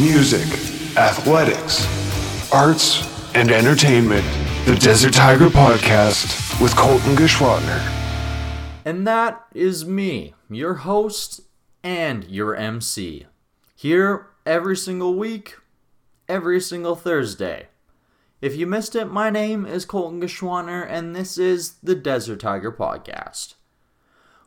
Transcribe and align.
music, 0.00 0.48
athletics, 0.96 1.84
arts, 2.50 3.06
and 3.34 3.50
entertainment. 3.50 4.24
The 4.64 4.74
Desert 4.76 5.12
Tiger 5.12 5.48
Podcast 5.48 6.58
with 6.62 6.74
Colton 6.74 7.16
Geschwantner. 7.16 7.80
And 8.86 9.06
that 9.06 9.44
is 9.54 9.84
me, 9.84 10.34
your 10.48 10.74
host 10.74 11.42
and 11.82 12.24
your 12.24 12.56
MC. 12.56 13.26
Here 13.74 14.28
every 14.46 14.74
single 14.74 15.16
week, 15.16 15.56
every 16.30 16.62
single 16.62 16.96
Thursday. 16.96 17.68
If 18.40 18.56
you 18.56 18.66
missed 18.66 18.96
it, 18.96 19.04
my 19.04 19.28
name 19.28 19.66
is 19.66 19.84
Colton 19.84 20.18
Geschwantner, 20.18 20.86
and 20.88 21.14
this 21.14 21.36
is 21.36 21.72
the 21.82 21.94
Desert 21.94 22.40
Tiger 22.40 22.72
Podcast. 22.72 23.56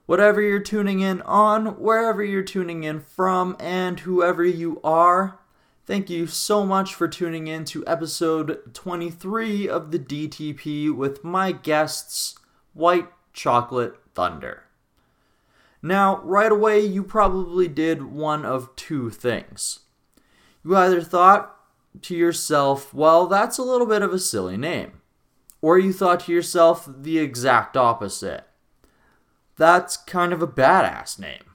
Whatever 0.07 0.41
you're 0.41 0.59
tuning 0.59 1.01
in 1.01 1.21
on, 1.21 1.79
wherever 1.79 2.23
you're 2.23 2.41
tuning 2.41 2.83
in 2.83 2.99
from, 3.01 3.55
and 3.59 3.99
whoever 3.99 4.43
you 4.43 4.81
are, 4.83 5.39
thank 5.85 6.09
you 6.09 6.27
so 6.27 6.65
much 6.65 6.93
for 6.93 7.07
tuning 7.07 7.47
in 7.47 7.65
to 7.65 7.85
episode 7.87 8.73
23 8.73 9.67
of 9.67 9.91
the 9.91 9.99
DTP 9.99 10.95
with 10.95 11.23
my 11.23 11.51
guests, 11.51 12.35
White 12.73 13.09
Chocolate 13.33 13.95
Thunder. 14.13 14.63
Now, 15.81 16.21
right 16.23 16.51
away, 16.51 16.79
you 16.79 17.03
probably 17.03 17.67
did 17.67 18.03
one 18.03 18.45
of 18.45 18.75
two 18.75 19.09
things. 19.09 19.81
You 20.63 20.77
either 20.77 21.01
thought, 21.01 21.53
to 22.01 22.15
yourself, 22.15 22.93
well, 22.93 23.27
that's 23.27 23.57
a 23.57 23.63
little 23.63 23.87
bit 23.87 24.01
of 24.01 24.13
a 24.13 24.19
silly 24.19 24.57
name. 24.57 25.01
Or 25.61 25.77
you 25.77 25.93
thought 25.93 26.21
to 26.21 26.33
yourself 26.33 26.89
the 26.89 27.19
exact 27.19 27.77
opposite. 27.77 28.45
That's 29.55 29.97
kind 29.97 30.33
of 30.33 30.41
a 30.41 30.47
badass 30.47 31.19
name. 31.19 31.52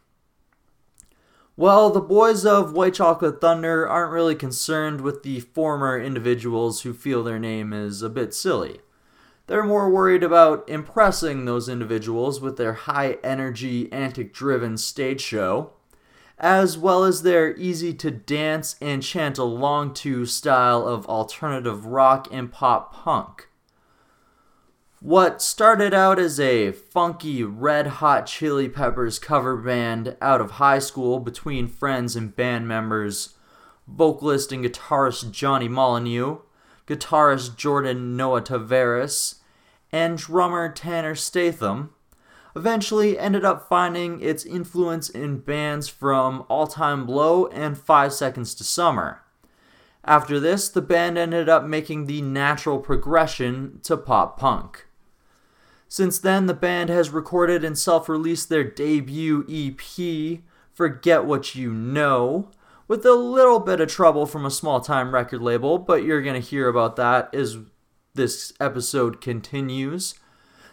Well, 1.58 1.90
the 1.90 2.00
boys 2.00 2.46
of 2.46 2.72
White 2.72 2.94
Chocolate 2.94 3.40
Thunder 3.40 3.88
aren't 3.88 4.12
really 4.12 4.36
concerned 4.36 5.00
with 5.00 5.24
the 5.24 5.40
former 5.40 6.00
individuals 6.00 6.82
who 6.82 6.94
feel 6.94 7.24
their 7.24 7.40
name 7.40 7.72
is 7.72 8.00
a 8.00 8.08
bit 8.08 8.32
silly. 8.32 8.78
They're 9.48 9.64
more 9.64 9.90
worried 9.90 10.22
about 10.22 10.68
impressing 10.68 11.46
those 11.46 11.68
individuals 11.68 12.40
with 12.40 12.58
their 12.58 12.74
high 12.74 13.18
energy, 13.24 13.92
antic 13.92 14.32
driven 14.32 14.78
stage 14.78 15.20
show 15.20 15.72
as 16.38 16.78
well 16.78 17.02
as 17.02 17.22
their 17.22 17.56
easy 17.56 17.92
to 17.92 18.12
dance 18.12 18.76
and 18.80 19.02
chant 19.02 19.36
along 19.36 19.94
to 19.94 20.24
style 20.26 20.86
of 20.86 21.06
alternative 21.06 21.86
rock 21.86 22.28
and 22.30 22.52
pop 22.52 22.94
punk. 22.94 23.47
What 25.00 25.40
started 25.40 25.94
out 25.94 26.18
as 26.18 26.40
a 26.40 26.72
funky 26.72 27.44
Red 27.44 27.86
Hot 27.86 28.26
Chili 28.26 28.68
Peppers 28.68 29.20
cover 29.20 29.56
band 29.56 30.16
out 30.20 30.40
of 30.40 30.52
high 30.52 30.80
school 30.80 31.20
between 31.20 31.68
friends 31.68 32.16
and 32.16 32.34
band 32.34 32.66
members, 32.66 33.34
vocalist 33.86 34.50
and 34.50 34.64
guitarist 34.64 35.30
Johnny 35.30 35.68
Molyneux, 35.68 36.38
guitarist 36.88 37.56
Jordan 37.56 38.16
Noah 38.16 38.42
Tavares, 38.42 39.36
and 39.92 40.18
drummer 40.18 40.68
Tanner 40.68 41.14
Statham, 41.14 41.90
eventually 42.56 43.16
ended 43.16 43.44
up 43.44 43.68
finding 43.68 44.20
its 44.20 44.44
influence 44.44 45.08
in 45.08 45.38
bands 45.38 45.88
from 45.88 46.44
All 46.48 46.66
Time 46.66 47.06
Low 47.06 47.46
and 47.46 47.78
Five 47.78 48.12
Seconds 48.12 48.52
to 48.56 48.64
Summer. 48.64 49.22
After 50.04 50.40
this, 50.40 50.68
the 50.68 50.82
band 50.82 51.16
ended 51.16 51.48
up 51.48 51.62
making 51.62 52.06
the 52.06 52.20
natural 52.20 52.80
progression 52.80 53.78
to 53.84 53.96
pop 53.96 54.36
punk. 54.40 54.86
Since 55.88 56.18
then, 56.18 56.46
the 56.46 56.54
band 56.54 56.90
has 56.90 57.10
recorded 57.10 57.64
and 57.64 57.76
self 57.76 58.08
released 58.08 58.50
their 58.50 58.62
debut 58.62 59.44
EP, 59.48 60.40
Forget 60.74 61.24
What 61.24 61.54
You 61.54 61.72
Know, 61.72 62.50
with 62.86 63.06
a 63.06 63.14
little 63.14 63.58
bit 63.58 63.80
of 63.80 63.88
trouble 63.88 64.26
from 64.26 64.44
a 64.44 64.50
small 64.50 64.80
time 64.80 65.14
record 65.14 65.40
label, 65.40 65.78
but 65.78 66.04
you're 66.04 66.22
going 66.22 66.40
to 66.40 66.46
hear 66.46 66.68
about 66.68 66.96
that 66.96 67.34
as 67.34 67.56
this 68.14 68.52
episode 68.60 69.22
continues. 69.22 70.14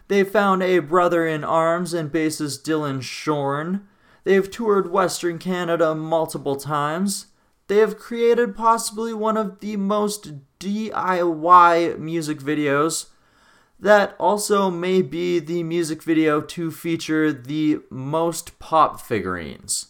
They've 0.10 0.30
found 0.30 0.62
a 0.62 0.80
brother 0.80 1.26
in 1.26 1.44
arms 1.44 1.94
and 1.94 2.12
bassist 2.12 2.64
Dylan 2.64 3.02
Shorn. 3.02 3.88
They've 4.26 4.50
toured 4.50 4.92
Western 4.92 5.40
Canada 5.40 5.96
multiple 5.96 6.58
times. 6.58 7.28
They 7.68 7.78
have 7.78 7.98
created 7.98 8.56
possibly 8.56 9.14
one 9.14 9.38
of 9.38 9.60
the 9.60 9.78
most 9.78 10.34
DIY 10.60 11.98
music 11.98 12.40
videos 12.40 13.08
that 13.80 14.16
also 14.20 14.70
may 14.70 15.02
be 15.02 15.40
the 15.40 15.64
music 15.64 16.04
video 16.04 16.42
to 16.42 16.72
feature 16.72 17.32
the 17.32 17.80
most 17.90 18.58
pop 18.60 19.00
figurines. 19.00 19.88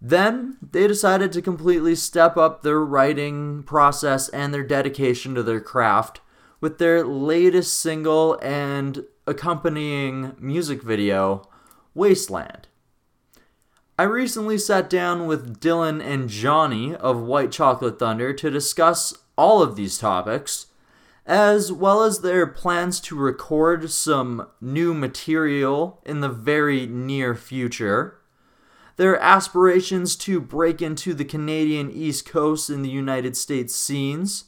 Then 0.00 0.58
they 0.60 0.88
decided 0.88 1.32
to 1.32 1.42
completely 1.42 1.94
step 1.94 2.36
up 2.36 2.62
their 2.62 2.80
writing 2.80 3.62
process 3.62 4.28
and 4.30 4.52
their 4.52 4.64
dedication 4.64 5.34
to 5.36 5.42
their 5.42 5.60
craft 5.60 6.20
with 6.60 6.78
their 6.78 7.04
latest 7.04 7.78
single 7.78 8.38
and 8.42 9.04
accompanying 9.26 10.34
music 10.38 10.82
video, 10.82 11.48
Wasteland. 11.94 12.68
I 13.98 14.04
recently 14.04 14.58
sat 14.58 14.90
down 14.90 15.26
with 15.26 15.60
Dylan 15.60 16.02
and 16.02 16.28
Johnny 16.28 16.94
of 16.96 17.20
White 17.20 17.52
Chocolate 17.52 17.98
Thunder 17.98 18.32
to 18.32 18.50
discuss 18.50 19.14
all 19.36 19.62
of 19.62 19.76
these 19.76 19.98
topics, 19.98 20.66
as 21.26 21.70
well 21.70 22.02
as 22.02 22.20
their 22.20 22.46
plans 22.46 23.00
to 23.00 23.16
record 23.16 23.90
some 23.90 24.48
new 24.60 24.92
material 24.92 26.00
in 26.04 26.20
the 26.20 26.28
very 26.28 26.86
near 26.86 27.34
future, 27.34 28.18
their 28.96 29.18
aspirations 29.20 30.16
to 30.16 30.40
break 30.40 30.82
into 30.82 31.14
the 31.14 31.24
Canadian 31.24 31.90
East 31.90 32.28
Coast 32.28 32.68
in 32.68 32.82
the 32.82 32.90
United 32.90 33.36
States 33.36 33.74
scenes, 33.74 34.44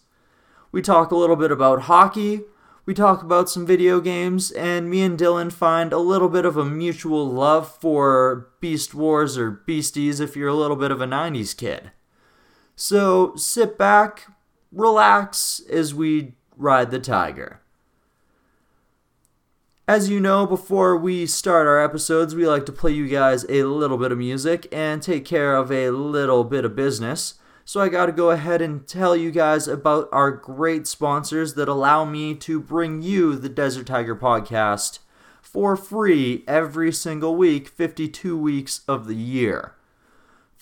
we 0.72 0.82
talk 0.82 1.12
a 1.12 1.16
little 1.16 1.36
bit 1.36 1.52
about 1.52 1.82
hockey, 1.82 2.40
we 2.84 2.92
talk 2.92 3.22
about 3.22 3.48
some 3.48 3.64
video 3.64 4.00
games, 4.00 4.50
and 4.50 4.90
me 4.90 5.02
and 5.02 5.18
Dylan 5.18 5.52
find 5.52 5.92
a 5.92 5.98
little 5.98 6.28
bit 6.28 6.44
of 6.44 6.56
a 6.56 6.64
mutual 6.64 7.26
love 7.26 7.78
for 7.80 8.50
Beast 8.60 8.92
Wars 8.92 9.38
or 9.38 9.50
Beasties 9.50 10.20
if 10.20 10.36
you're 10.36 10.48
a 10.48 10.54
little 10.54 10.76
bit 10.76 10.90
of 10.90 11.00
a 11.00 11.06
90s 11.06 11.56
kid. 11.56 11.92
So 12.76 13.36
sit 13.36 13.78
back, 13.78 14.26
relax 14.72 15.62
as 15.70 15.94
we 15.94 16.34
ride 16.56 16.90
the 16.90 16.98
tiger. 16.98 17.60
As 19.86 20.08
you 20.08 20.18
know, 20.18 20.46
before 20.46 20.96
we 20.96 21.26
start 21.26 21.66
our 21.66 21.78
episodes, 21.82 22.34
we 22.34 22.46
like 22.46 22.64
to 22.66 22.72
play 22.72 22.92
you 22.92 23.06
guys 23.06 23.44
a 23.50 23.64
little 23.64 23.98
bit 23.98 24.12
of 24.12 24.18
music 24.18 24.66
and 24.72 25.02
take 25.02 25.26
care 25.26 25.54
of 25.54 25.70
a 25.70 25.90
little 25.90 26.42
bit 26.42 26.64
of 26.64 26.74
business. 26.74 27.34
So 27.66 27.80
I 27.80 27.90
got 27.90 28.06
to 28.06 28.12
go 28.12 28.30
ahead 28.30 28.62
and 28.62 28.88
tell 28.88 29.14
you 29.14 29.30
guys 29.30 29.68
about 29.68 30.08
our 30.10 30.30
great 30.30 30.86
sponsors 30.86 31.52
that 31.54 31.68
allow 31.68 32.06
me 32.06 32.34
to 32.34 32.60
bring 32.60 33.02
you 33.02 33.36
the 33.36 33.50
Desert 33.50 33.86
Tiger 33.86 34.16
podcast 34.16 35.00
for 35.42 35.76
free 35.76 36.44
every 36.48 36.90
single 36.90 37.36
week, 37.36 37.68
52 37.68 38.38
weeks 38.38 38.80
of 38.88 39.06
the 39.06 39.14
year. 39.14 39.73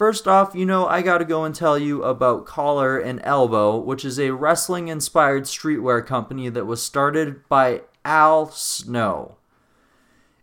First 0.02 0.26
off, 0.26 0.56
you 0.56 0.66
know, 0.66 0.88
I 0.88 1.00
got 1.00 1.18
to 1.18 1.24
go 1.24 1.44
and 1.44 1.54
tell 1.54 1.78
you 1.78 2.02
about 2.02 2.44
Collar 2.44 2.98
and 2.98 3.20
Elbow, 3.22 3.78
which 3.78 4.04
is 4.04 4.18
a 4.18 4.32
wrestling 4.32 4.88
inspired 4.88 5.44
streetwear 5.44 6.04
company 6.04 6.48
that 6.48 6.66
was 6.66 6.82
started 6.82 7.48
by 7.48 7.82
Al 8.04 8.50
Snow. 8.50 9.36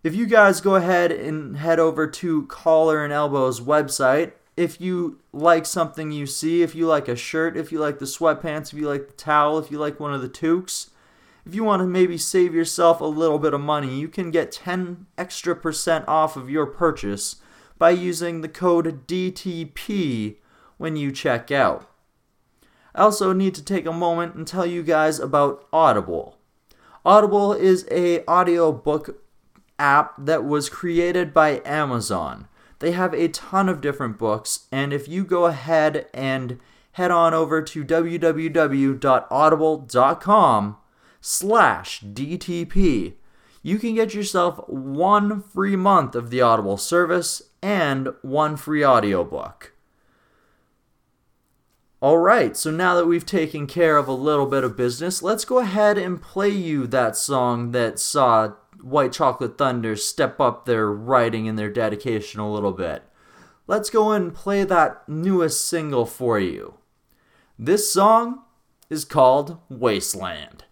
If 0.02 0.16
you 0.16 0.28
guys 0.28 0.62
go 0.62 0.76
ahead 0.76 1.12
and 1.12 1.58
head 1.58 1.78
over 1.78 2.08
to 2.08 2.46
Collar 2.46 3.04
and 3.04 3.12
Elbow's 3.12 3.60
website, 3.60 4.32
if 4.56 4.80
you 4.80 5.20
like 5.34 5.66
something 5.66 6.10
you 6.10 6.26
see, 6.26 6.62
if 6.62 6.74
you 6.74 6.88
like 6.88 7.10
a 7.10 7.18
shirt, 7.18 7.58
if 7.58 7.70
you 7.70 7.80
like 7.80 8.00
the 8.00 8.06
sweatpants, 8.06 8.72
if 8.72 8.80
you 8.80 8.88
like 8.88 9.08
the 9.08 9.14
towel, 9.14 9.60
if 9.60 9.70
you 9.70 9.78
like 9.78 10.00
one 10.00 10.14
of 10.14 10.22
the 10.22 10.30
toques, 10.30 10.92
if 11.46 11.54
you 11.54 11.66
want 11.66 11.82
to 11.82 11.86
maybe 11.86 12.18
save 12.18 12.56
yourself 12.56 13.02
a 13.02 13.06
little 13.06 13.40
bit 13.40 13.54
of 13.54 13.60
money, 13.60 14.00
you 14.00 14.08
can 14.08 14.32
get 14.32 14.54
10 14.54 15.08
extra 15.18 15.54
percent 15.54 16.08
off 16.08 16.38
of 16.38 16.50
your 16.50 16.66
purchase 16.66 17.42
by 17.80 17.90
using 17.90 18.42
the 18.42 18.50
code 18.50 19.08
DTP 19.08 20.36
when 20.78 20.96
you 20.96 21.12
check 21.12 21.50
out. 21.50 21.90
I 22.94 23.02
also 23.02 23.34
need 23.34 23.56
to 23.56 23.64
take 23.64 23.86
a 23.86 23.94
moment 23.94 24.36
and 24.36 24.46
tell 24.46 24.66
you 24.66 24.84
guys 24.84 25.20
about 25.20 25.68
Audible. 25.74 26.38
Audible 27.06 27.54
is 27.54 27.88
a 27.90 28.26
audiobook 28.26 29.24
app 29.80 30.14
that 30.18 30.44
was 30.44 30.70
created 30.70 31.34
by 31.34 31.62
Amazon. 31.66 32.48
They 32.80 32.92
have 32.92 33.14
a 33.14 33.30
ton 33.30 33.70
of 33.70 33.82
different 33.82 34.18
books, 34.18 34.68
and 34.72 34.94
if 34.94 35.08
you 35.08 35.24
go 35.24 35.46
ahead 35.46 36.08
and 36.14 36.60
head 36.94 37.12
on 37.12 37.34
over 37.34 37.62
to 37.62 37.86
www.audible.com 37.86 40.78
slash 41.22 42.02
DTP, 42.02 43.14
you 43.62 43.78
can 43.78 43.96
get 43.96 44.14
yourself 44.14 44.62
one 44.68 45.42
free 45.42 45.76
month 45.76 46.16
of 46.16 46.30
the 46.30 46.40
Audible 46.42 46.78
service 46.78 47.42
and 47.62 48.10
one 48.22 48.58
free 48.58 48.84
audiobook. 48.86 49.74
All 52.02 52.18
right, 52.18 52.56
so 52.56 52.72
now 52.72 52.96
that 52.96 53.08
we've 53.08 53.26
taken 53.26 53.68
care 53.68 53.98
of 53.98 54.08
a 54.08 54.14
little 54.14 54.46
bit 54.46 54.64
of 54.64 54.78
business, 54.78 55.22
let's 55.22 55.44
go 55.44 55.60
ahead 55.60 55.98
and 55.98 56.22
play 56.22 56.50
you 56.50 56.88
that 56.88 57.18
song 57.18 57.72
that 57.72 58.00
saw 58.00 58.54
White 58.82 59.12
Chocolate 59.12 59.58
Thunder 59.58 59.98
step 59.98 60.40
up 60.40 60.66
their 60.66 60.90
writing 60.90 61.48
and 61.50 61.60
their 61.60 61.70
dedication 61.70 62.40
a 62.40 62.52
little 62.52 62.72
bit. 62.72 63.04
Let's 63.68 63.90
go 63.90 64.12
and 64.12 64.34
play 64.34 64.64
that 64.64 65.10
newest 65.10 65.68
single 65.68 66.06
for 66.06 66.40
you. 66.40 66.76
This 67.58 67.92
song 67.92 68.44
is 68.90 69.04
called 69.04 69.58
Wasteland. 69.68 70.64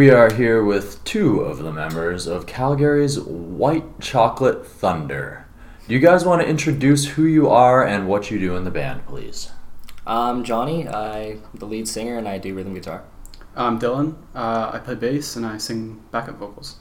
We 0.00 0.10
are 0.10 0.32
here 0.32 0.64
with 0.64 1.04
two 1.04 1.40
of 1.40 1.58
the 1.58 1.74
members 1.74 2.26
of 2.26 2.46
Calgary's 2.46 3.20
White 3.20 4.00
Chocolate 4.00 4.66
Thunder. 4.66 5.46
Do 5.86 5.92
you 5.92 6.00
guys 6.00 6.24
want 6.24 6.40
to 6.40 6.48
introduce 6.48 7.04
who 7.04 7.26
you 7.26 7.50
are 7.50 7.86
and 7.86 8.08
what 8.08 8.30
you 8.30 8.38
do 8.38 8.56
in 8.56 8.64
the 8.64 8.70
band, 8.70 9.04
please? 9.06 9.50
I'm 10.06 10.42
Johnny. 10.42 10.88
I'm 10.88 11.42
the 11.52 11.66
lead 11.66 11.86
singer 11.86 12.16
and 12.16 12.26
I 12.26 12.38
do 12.38 12.54
rhythm 12.54 12.72
guitar. 12.72 13.04
I'm 13.54 13.78
Dylan. 13.78 14.16
Uh, 14.34 14.70
I 14.72 14.78
play 14.78 14.94
bass 14.94 15.36
and 15.36 15.44
I 15.44 15.58
sing 15.58 16.02
backup 16.10 16.38
vocals. 16.38 16.76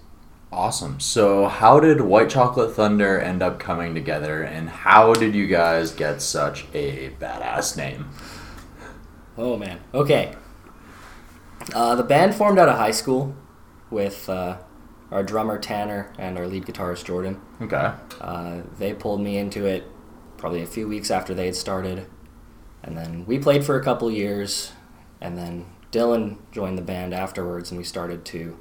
Awesome. 0.49 1.01
So, 1.01 1.49
how 1.49 1.81
did 1.81 1.99
White 1.99 2.29
Chocolate 2.29 2.73
Thunder 2.73 3.19
end 3.19 3.43
up 3.43 3.59
coming 3.59 3.93
together, 3.93 4.43
and 4.43 4.69
how 4.69 5.13
did 5.13 5.35
you 5.35 5.45
guys 5.45 5.91
get 5.91 6.21
such 6.21 6.67
a 6.73 7.09
badass 7.19 7.75
name? 7.75 8.11
Oh 9.37 9.57
man. 9.57 9.81
Okay. 9.93 10.35
Uh, 11.73 11.95
the 11.95 12.03
band 12.03 12.35
formed 12.35 12.59
out 12.59 12.69
of 12.69 12.77
high 12.77 12.91
school 12.91 13.35
with 13.89 14.29
uh, 14.29 14.57
our 15.11 15.23
drummer 15.23 15.57
Tanner 15.57 16.13
and 16.17 16.37
our 16.37 16.47
lead 16.47 16.65
guitarist 16.65 17.05
Jordan. 17.05 17.41
Okay. 17.61 17.91
Uh, 18.21 18.61
they 18.77 18.93
pulled 18.93 19.21
me 19.21 19.37
into 19.37 19.65
it 19.65 19.85
probably 20.37 20.61
a 20.61 20.67
few 20.67 20.87
weeks 20.87 21.11
after 21.11 21.33
they 21.33 21.45
had 21.45 21.55
started. 21.55 22.07
And 22.83 22.97
then 22.97 23.25
we 23.25 23.39
played 23.39 23.63
for 23.65 23.77
a 23.77 23.83
couple 23.83 24.09
years. 24.09 24.71
And 25.21 25.37
then 25.37 25.65
Dylan 25.91 26.37
joined 26.51 26.77
the 26.77 26.81
band 26.81 27.13
afterwards, 27.13 27.71
and 27.71 27.77
we 27.77 27.83
started 27.83 28.23
to 28.25 28.57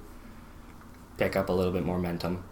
pick 1.16 1.36
up 1.36 1.48
a 1.48 1.52
little 1.52 1.72
bit 1.72 1.84
more 1.84 1.96
momentum. 1.96 2.44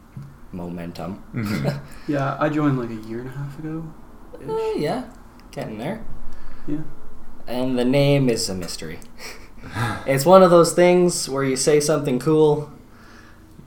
Momentum. 0.53 1.25
Mm-hmm. 1.35 1.69
yeah, 2.13 2.37
I 2.39 2.49
joined 2.49 2.79
like 2.79 2.91
a 2.91 3.09
year 3.09 3.21
and 3.21 3.29
a 3.29 3.33
half 3.33 3.59
ago. 3.59 3.93
Uh, 4.35 4.73
yeah, 4.77 5.11
getting 5.51 5.79
there. 5.79 6.05
Yeah. 6.69 6.83
And 7.47 7.79
the 7.79 7.85
name 7.85 8.29
is 8.29 8.49
a 8.49 8.55
mystery. 8.55 8.99
it's 10.07 10.25
one 10.25 10.43
of 10.43 10.51
those 10.51 10.73
things 10.73 11.29
where 11.29 11.45
you 11.45 11.57
say 11.57 11.81
something 11.81 12.19
cool, 12.19 12.71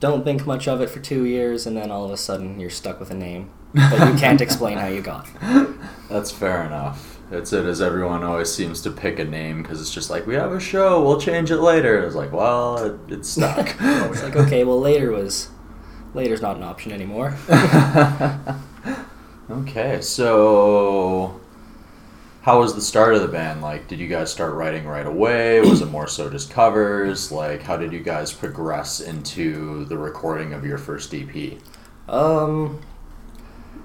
don't 0.00 0.24
think 0.24 0.46
much 0.46 0.66
of 0.66 0.80
it 0.80 0.90
for 0.90 1.00
two 1.00 1.24
years, 1.24 1.66
and 1.66 1.76
then 1.76 1.90
all 1.90 2.04
of 2.04 2.10
a 2.10 2.16
sudden 2.16 2.58
you're 2.58 2.70
stuck 2.70 2.98
with 2.98 3.10
a 3.10 3.14
name 3.14 3.50
that 3.74 4.12
you 4.12 4.18
can't 4.18 4.40
explain 4.40 4.78
how 4.78 4.86
you 4.86 5.02
got. 5.02 5.28
That's 6.08 6.30
fair 6.30 6.64
enough. 6.64 7.18
It's 7.30 7.52
it 7.52 7.64
as 7.64 7.80
everyone 7.80 8.24
always 8.24 8.52
seems 8.52 8.80
to 8.82 8.90
pick 8.90 9.20
a 9.20 9.24
name 9.24 9.62
because 9.62 9.80
it's 9.80 9.94
just 9.94 10.10
like 10.10 10.26
we 10.26 10.34
have 10.34 10.50
a 10.50 10.58
show, 10.58 11.00
we'll 11.02 11.20
change 11.20 11.52
it 11.52 11.58
later. 11.58 12.04
It's 12.04 12.16
like, 12.16 12.32
well, 12.32 12.84
it, 12.84 12.98
it's 13.08 13.28
stuck. 13.28 13.76
It's 13.80 14.22
like 14.22 14.34
okay, 14.34 14.64
well 14.64 14.80
later 14.80 15.12
was 15.12 15.50
later's 16.12 16.42
not 16.42 16.56
an 16.56 16.64
option 16.64 16.90
anymore. 16.90 17.36
okay, 19.50 20.00
so 20.00 21.40
how 22.42 22.60
was 22.60 22.74
the 22.74 22.80
start 22.80 23.14
of 23.14 23.22
the 23.22 23.28
band? 23.28 23.60
Like, 23.60 23.86
did 23.88 23.98
you 23.98 24.08
guys 24.08 24.30
start 24.32 24.54
writing 24.54 24.86
right 24.86 25.06
away? 25.06 25.60
Was 25.60 25.82
it 25.82 25.90
more 25.90 26.06
so 26.08 26.30
just 26.30 26.50
covers? 26.50 27.30
Like, 27.30 27.62
how 27.62 27.76
did 27.76 27.92
you 27.92 28.00
guys 28.00 28.32
progress 28.32 29.00
into 29.00 29.84
the 29.86 29.98
recording 29.98 30.52
of 30.54 30.64
your 30.64 30.78
first 30.78 31.14
EP? 31.14 31.58
Um, 32.08 32.80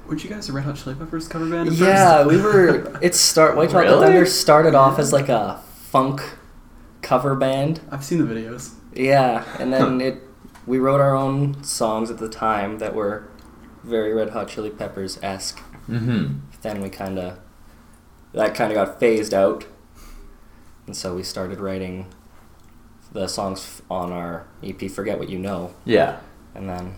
Weren't 0.08 0.24
you 0.24 0.30
guys 0.30 0.48
a 0.50 0.54
Red 0.54 0.64
Hot 0.66 0.78
Chili 0.78 0.96
Peppers 0.96 1.28
cover 1.28 1.50
band? 1.50 1.70
At 1.70 1.76
yeah, 1.76 2.24
first? 2.24 2.30
we 2.30 2.42
were. 2.42 3.00
It's 3.02 3.20
start 3.20 3.58
White 3.58 3.72
Chocolate 3.72 3.88
Really? 3.88 4.06
Thunder 4.06 4.26
started 4.26 4.74
off 4.76 5.00
as 5.00 5.12
like 5.12 5.30
a 5.30 5.62
funk 5.76 6.22
cover 7.02 7.36
band. 7.36 7.82
I've 7.92 8.06
seen 8.06 8.26
the 8.26 8.34
videos. 8.34 8.74
Yeah, 8.94 9.44
and 9.60 9.74
then 9.74 10.00
it 10.00 10.22
we 10.66 10.80
wrote 10.80 11.02
our 11.02 11.16
own 11.16 11.64
songs 11.64 12.10
at 12.10 12.18
the 12.18 12.30
time 12.30 12.80
that 12.80 12.96
were 12.96 13.28
very 13.84 14.14
Red 14.14 14.30
Hot 14.32 14.48
Chili 14.48 14.70
Peppers 14.70 15.20
esque. 15.22 15.60
Mm-hmm. 15.90 16.38
Then 16.62 16.82
we 16.82 16.90
kind 16.90 17.20
of 17.20 17.40
that 18.36 18.54
kind 18.56 18.72
of 18.72 18.76
got 18.76 19.00
phased 19.00 19.34
out, 19.34 19.66
and 20.88 20.96
so 20.96 21.16
we 21.16 21.24
started 21.24 21.60
writing 21.60 22.08
the 23.12 23.28
songs 23.28 23.82
on 23.90 24.12
our 24.12 24.46
EP 24.64 24.88
"Forget 24.90 25.18
What 25.20 25.30
You 25.30 25.40
Know," 25.40 25.74
Yeah. 25.86 26.18
and 26.54 26.70
then 26.70 26.96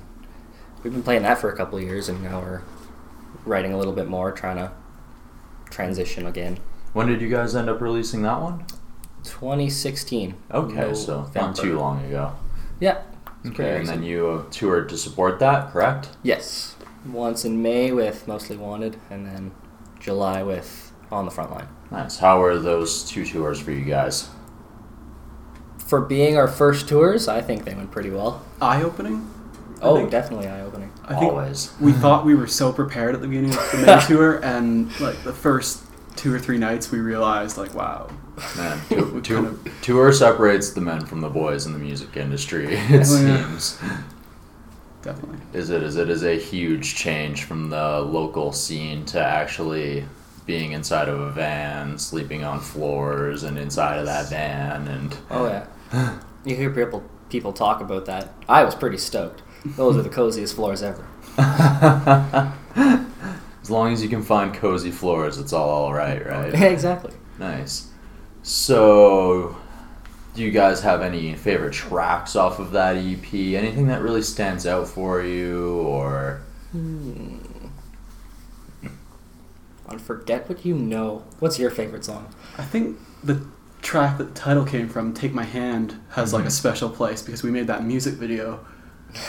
we've 0.84 0.92
been 0.94 1.04
playing 1.04 1.24
that 1.24 1.38
for 1.40 1.50
a 1.50 1.56
couple 1.56 1.78
of 1.78 1.84
years, 1.84 2.10
and 2.10 2.24
now 2.24 2.40
we're 2.42 2.62
writing 3.46 3.72
a 3.74 3.78
little 3.78 3.94
bit 3.94 4.08
more, 4.08 4.32
trying 4.32 4.58
to 4.58 4.72
transition 5.70 6.26
again. 6.26 6.58
When 6.94 7.08
did 7.08 7.22
you 7.22 7.30
guys 7.30 7.56
end 7.56 7.70
up 7.70 7.80
releasing 7.82 8.24
that 8.24 8.42
one? 8.42 8.66
2016. 9.24 10.36
Okay, 10.52 10.94
so 10.94 11.30
not 11.36 11.56
too 11.56 11.78
long 11.78 12.04
ago. 12.06 12.34
Yeah. 12.80 13.02
Okay, 13.46 13.78
and 13.78 13.88
then 13.88 14.04
you 14.04 14.28
uh, 14.28 14.44
toured 14.52 14.90
to 14.90 14.98
support 14.98 15.40
that, 15.40 15.72
correct? 15.72 16.10
Yes. 16.24 16.76
Once 17.06 17.46
in 17.46 17.62
May 17.62 17.92
with 17.92 18.28
Mostly 18.28 18.58
Wanted, 18.58 18.98
and 19.10 19.26
then 19.26 19.52
July 20.00 20.42
with 20.44 20.87
On 21.12 21.26
the 21.26 21.32
Front 21.32 21.52
Line. 21.52 21.68
Nice. 21.92 22.18
How 22.18 22.40
were 22.42 22.58
those 22.60 23.04
two 23.04 23.26
tours 23.26 23.60
for 23.60 23.72
you 23.72 23.86
guys? 23.86 24.30
For 25.78 26.02
being 26.02 26.38
our 26.38 26.48
first 26.50 26.90
tours, 26.90 27.28
I 27.30 27.42
think 27.42 27.64
they 27.64 27.74
went 27.74 27.92
pretty 27.92 28.10
well. 28.10 28.42
Eye 28.62 28.84
opening. 28.84 29.30
Oh, 29.82 29.96
think- 29.98 30.12
definitely 30.12 30.48
eye 30.48 30.62
opening. 30.62 30.92
I 31.06 31.18
think 31.18 31.32
Always. 31.32 31.72
we 31.80 31.94
thought 31.94 32.26
we 32.26 32.36
were 32.36 32.48
so 32.48 32.74
prepared 32.74 33.16
at 33.16 33.22
the 33.22 33.28
beginning 33.28 33.52
of 33.52 33.72
the 33.72 33.86
main 33.86 34.00
tour, 34.08 34.44
and 34.44 34.88
like 35.00 35.24
the 35.24 35.32
first 35.32 35.84
two 36.18 36.34
or 36.34 36.40
three 36.40 36.58
nights, 36.58 36.92
we 36.92 37.00
realized 37.00 37.58
like, 37.58 37.74
wow, 37.74 38.10
Man, 38.58 38.78
tou- 38.90 39.06
We 39.16 39.22
tou- 39.22 39.36
kind 39.36 39.48
of- 39.48 39.82
tour 39.82 40.12
separates 40.12 40.72
the 40.72 40.82
men 40.82 41.06
from 41.06 41.22
the 41.22 41.30
boys 41.30 41.66
in 41.66 41.72
the 41.72 41.80
music 41.80 42.18
industry. 42.18 42.66
It 42.76 42.90
Oh, 42.90 42.92
yeah. 42.92 43.48
seems. 43.48 43.80
definitely. 45.02 45.38
Is 45.54 45.70
it? 45.70 45.82
Is 45.84 45.96
it? 45.96 46.10
Is 46.10 46.24
a 46.24 46.38
huge 46.38 46.96
change 46.96 47.44
from 47.46 47.70
the 47.70 48.00
local 48.02 48.52
scene 48.52 49.06
to 49.06 49.24
actually 49.24 50.04
being 50.48 50.72
inside 50.72 51.10
of 51.10 51.20
a 51.20 51.30
van, 51.30 52.00
sleeping 52.00 52.44
on 52.44 52.60
floors, 52.60 53.44
and 53.44 53.60
inside 53.60 54.00
of 54.00 54.08
that 54.08 54.30
van, 54.30 54.88
and 54.88 55.16
Oh, 55.30 55.46
yeah. 55.46 56.20
you 56.46 56.56
hear 56.56 56.72
people 56.72 57.04
people 57.30 57.54
talk 57.54 57.82
about 57.82 58.06
that. 58.06 58.34
I 58.50 58.64
was 58.64 58.74
pretty 58.74 58.98
stoked. 58.98 59.44
Those 59.76 59.98
are 59.98 60.02
the 60.02 60.10
coziest 60.10 60.56
floors 60.56 60.82
ever. 60.82 61.06
as 63.62 63.70
long 63.70 63.92
as 63.92 64.02
you 64.02 64.08
can 64.10 64.24
find 64.24 64.54
cozy 64.54 64.92
floors, 64.92 65.38
it's 65.38 65.52
all 65.54 65.70
all 65.70 65.94
right, 65.94 66.26
right? 66.26 66.54
exactly. 66.54 67.12
Nice. 67.38 67.90
So, 68.44 69.58
do 70.36 70.42
you 70.42 70.52
guys 70.52 70.82
have 70.82 71.02
any 71.02 71.36
favorite 71.36 71.74
tracks 71.74 72.38
off 72.38 72.60
of 72.60 72.72
that 72.72 72.96
EP? 72.96 73.34
Anything 73.34 73.88
that 73.88 74.02
really 74.02 74.22
stands 74.22 74.66
out 74.66 74.88
for 74.88 75.22
you, 75.22 75.80
or 75.80 76.42
hmm. 76.72 77.40
On 79.88 79.98
Forget 80.00 80.48
What 80.50 80.66
You 80.66 80.76
Know. 80.76 81.24
What's 81.40 81.60
your 81.60 81.70
favorite 81.72 82.04
song? 82.06 82.28
I 82.58 82.64
think 82.64 82.98
the 83.24 83.46
track 83.82 84.18
that 84.18 84.26
the 84.26 84.34
title 84.34 84.66
came 84.66 84.90
from, 84.90 85.14
"Take 85.14 85.34
My 85.34 85.44
Hand," 85.44 85.96
has 86.10 86.34
like 86.34 86.46
a 86.46 86.50
special 86.52 86.90
place 86.90 87.22
because 87.22 87.44
we 87.44 87.52
made 87.52 87.68
that 87.68 87.86
music 87.86 88.16
video 88.16 88.60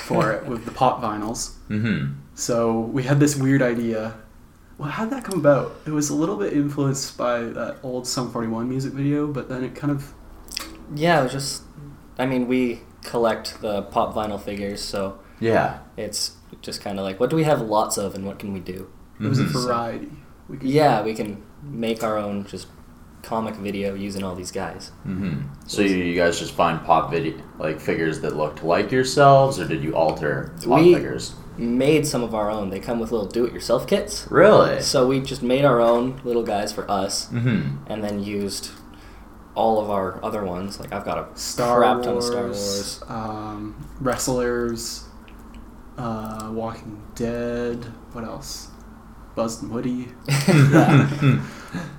for 0.07 0.33
it 0.33 0.47
with 0.47 0.65
the 0.65 0.71
pop 0.73 1.00
vinyls. 1.03 1.55
mm-hmm. 1.69 2.12
So 2.35 2.81
we 2.81 3.03
had 3.05 3.21
this 3.21 3.37
weird 3.37 3.62
idea. 3.62 4.15
Well, 4.79 4.91
how 4.91 5.05
did 5.05 5.12
that 5.12 5.25
come 5.25 5.38
about? 5.41 5.75
It 5.87 5.91
was 5.91 6.09
a 6.11 6.15
little 6.15 6.37
bit 6.37 6.53
influenced 6.53 7.17
by 7.17 7.41
that 7.41 7.79
old 7.83 8.07
Sum 8.07 8.31
41 8.31 8.69
music 8.69 8.93
video, 8.93 9.27
but 9.27 9.49
then 9.49 9.62
it 9.65 9.75
kind 9.75 9.91
of 9.91 10.12
Yeah, 10.95 11.21
it 11.21 11.25
was 11.25 11.33
just. 11.33 11.62
I 12.19 12.27
mean, 12.27 12.49
we 12.49 12.81
collect 13.05 13.61
the 13.61 13.83
pop 13.83 14.15
vinyl 14.15 14.41
figures, 14.41 14.81
so 14.83 15.19
Yeah. 15.41 15.79
it's 15.97 16.33
just 16.62 16.81
kind 16.81 16.99
of 16.99 17.05
like, 17.05 17.21
what 17.21 17.31
do 17.31 17.37
we 17.37 17.45
have 17.45 17.61
lots 17.61 17.97
of, 17.97 18.15
and 18.17 18.25
what 18.27 18.38
can 18.41 18.53
we 18.53 18.61
do? 18.61 18.88
it 19.21 19.27
was 19.29 19.41
Mhm. 19.41 19.47
a 19.47 19.59
variety. 19.59 20.11
We 20.49 20.57
could, 20.59 20.69
Yeah, 20.69 21.02
we 21.02 21.14
can 21.14 21.43
make 21.62 22.02
our 22.02 22.17
own 22.19 22.47
just 22.47 22.69
comic 23.23 23.57
video 23.57 23.95
using 23.95 24.23
all 24.23 24.35
these 24.35 24.52
guys. 24.52 24.93
Mm-hmm. 25.07 25.43
So 25.67 25.83
you, 25.83 25.97
you 25.97 26.14
guys 26.17 26.38
just 26.38 26.52
find 26.55 26.83
pop 26.85 27.11
video 27.11 27.37
like 27.59 27.81
figures 27.81 28.21
that 28.21 28.37
looked 28.37 28.62
like 28.64 28.90
yourselves, 28.93 29.59
or 29.61 29.67
did 29.67 29.83
you 29.83 29.95
alter 29.95 30.55
pop 30.64 30.81
We- 30.81 30.95
figures? 30.95 31.35
Made 31.59 32.07
some 32.07 32.23
of 32.23 32.37
our 32.37 32.49
own. 32.49 32.71
They 32.71 32.78
come 32.78 33.00
with 33.00 33.11
little 33.11 33.26
do-it-yourself 33.26 33.88
kits. 33.88 34.28
Really? 34.31 34.81
So 34.81 35.09
we 35.09 35.19
just 35.21 35.43
made 35.43 35.64
our 35.64 35.81
own 35.81 36.21
little 36.23 36.45
guys 36.45 36.73
for 36.73 36.88
us, 36.88 37.26
Mm-hmm. 37.33 37.78
and 37.88 38.05
then 38.05 38.23
used 38.23 38.71
all 39.57 39.81
of 39.81 39.90
our 39.90 40.25
other 40.25 40.45
ones. 40.45 40.78
Like 40.78 40.93
I've 40.93 41.05
got 41.05 41.19
a 41.19 41.37
Star 41.37 41.78
crap 41.78 41.97
Wars, 41.97 42.07
ton 42.07 42.17
of 42.17 42.23
Star 42.23 42.43
Wars. 42.45 43.02
Um, 43.09 43.88
wrestlers, 44.00 45.05
uh, 45.97 46.49
Walking 46.52 47.02
Dead. 47.17 47.85
What 48.12 48.23
else? 48.23 48.67
Buzz 49.38 49.62
and 49.62 49.71
Woody. 49.71 50.09
yeah. 50.49 51.40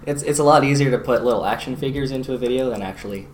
It's 0.06 0.24
it's 0.24 0.40
a 0.40 0.44
lot 0.44 0.64
easier 0.64 0.90
to 0.92 0.98
put 0.98 1.24
little 1.24 1.46
action 1.46 1.76
figures 1.76 2.10
into 2.12 2.34
a 2.34 2.38
video 2.38 2.70
than 2.72 2.82
actually 2.82 3.28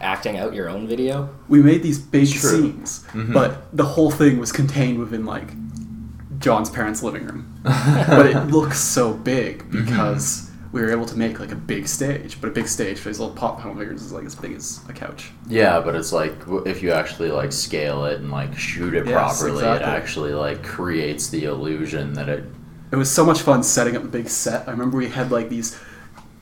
acting 0.00 0.38
out 0.38 0.54
your 0.54 0.68
own 0.68 0.86
video. 0.86 1.28
We 1.48 1.60
made 1.62 1.82
these 1.82 1.98
big 1.98 2.28
True. 2.30 2.50
scenes, 2.50 3.04
Mhm. 3.12 3.32
but 3.34 3.50
the 3.76 3.84
whole 3.84 4.10
thing 4.12 4.38
was 4.38 4.52
contained 4.52 4.98
within 5.00 5.26
like 5.26 5.48
John's 6.38 6.70
parents' 6.70 7.02
living 7.02 7.26
room. 7.26 7.42
but 7.64 8.26
it 8.26 8.46
looks 8.56 8.78
so 8.80 9.12
big 9.12 9.68
because 9.70 10.48
we 10.72 10.80
were 10.80 10.90
able 10.92 11.06
to 11.06 11.18
make 11.18 11.40
like 11.40 11.50
a 11.52 11.56
big 11.74 11.88
stage. 11.88 12.40
But 12.40 12.48
a 12.48 12.52
big 12.52 12.68
stage 12.68 12.98
for 13.00 13.08
these 13.08 13.18
little 13.18 13.34
pop 13.34 13.60
vinyl 13.60 13.76
figures 13.76 14.00
is 14.02 14.12
like 14.12 14.24
as 14.24 14.36
big 14.36 14.52
as 14.52 14.80
a 14.88 14.92
couch. 14.92 15.32
Yeah, 15.48 15.80
but 15.80 15.94
it's 15.96 16.12
like 16.12 16.34
if 16.64 16.82
you 16.84 16.92
actually 16.92 17.30
like 17.32 17.50
scale 17.52 18.04
it 18.06 18.20
and 18.20 18.30
like 18.30 18.56
shoot 18.56 18.94
it 18.94 19.06
Yes, 19.06 19.12
properly, 19.40 19.64
it 19.64 19.82
actually 19.82 20.32
like 20.32 20.62
creates 20.62 21.28
the 21.28 21.44
illusion 21.44 22.14
that 22.14 22.28
it. 22.28 22.44
It 22.92 22.96
was 22.96 23.10
so 23.10 23.24
much 23.24 23.40
fun 23.40 23.62
setting 23.62 23.96
up 23.96 24.02
a 24.02 24.08
big 24.08 24.28
set. 24.28 24.68
I 24.68 24.72
remember 24.72 24.96
we 24.96 25.08
had 25.08 25.30
like 25.30 25.48
these 25.48 25.78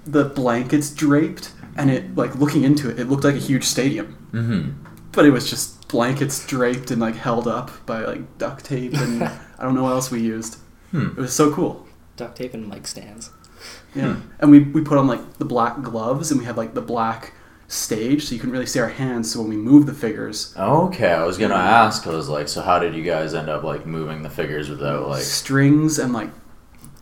the 0.07 0.25
blankets 0.25 0.91
draped 0.91 1.53
and 1.77 1.91
it 1.91 2.17
like 2.17 2.35
looking 2.37 2.65
into 2.65 2.89
it, 2.91 2.99
it 2.99 3.05
looked 3.05 3.25
like 3.25 3.35
a 3.35 3.39
huge 3.39 3.65
stadium. 3.65 4.17
Mm-hmm. 4.33 4.71
But 5.13 5.27
it 5.27 5.31
was 5.31 5.49
just 5.49 5.89
blankets 5.89 6.47
draped 6.47 6.91
and 6.91 7.01
like 7.01 7.17
held 7.17 7.49
up 7.49 7.71
by 7.87 8.05
like 8.05 8.39
duct 8.39 8.65
tape 8.65 8.95
and 8.95 9.23
I 9.59 9.63
don't 9.63 9.75
know 9.75 9.83
what 9.83 9.93
else 9.93 10.11
we 10.11 10.21
used. 10.21 10.59
Hmm. 10.91 11.09
It 11.09 11.17
was 11.17 11.35
so 11.35 11.53
cool. 11.53 11.87
Duct 12.17 12.37
tape 12.37 12.55
and 12.55 12.69
mic 12.69 12.87
stands. 12.87 13.31
Yeah. 13.95 14.17
And 14.39 14.51
we, 14.51 14.61
we 14.61 14.83
put 14.83 14.99
on 14.99 15.07
like 15.07 15.35
the 15.35 15.45
black 15.45 15.83
gloves 15.83 16.31
and 16.31 16.41
we 16.41 16.47
had 16.47 16.57
like 16.57 16.75
the 16.75 16.81
black 16.81 17.33
stage 17.71 18.25
so 18.25 18.35
you 18.35 18.41
couldn't 18.41 18.53
really 18.53 18.67
see 18.67 18.81
our 18.81 18.89
hands 18.89 19.31
so 19.31 19.41
when 19.41 19.51
we 19.51 19.57
moved 19.57 19.87
the 19.87 19.93
figures 19.95 20.55
Okay, 20.59 21.13
I 21.13 21.25
was 21.25 21.37
gonna 21.39 21.55
ask. 21.55 22.07
I 22.07 22.11
was 22.11 22.29
like, 22.29 22.49
so 22.49 22.63
how 22.63 22.79
did 22.79 22.95
you 22.95 23.03
guys 23.05 23.35
end 23.35 23.49
up 23.51 23.63
like 23.63 23.85
moving 23.87 24.23
the 24.23 24.31
figures 24.31 24.71
without 24.71 25.07
like? 25.09 25.23
strings 25.23 25.99
and 25.99 26.13
like 26.15 26.31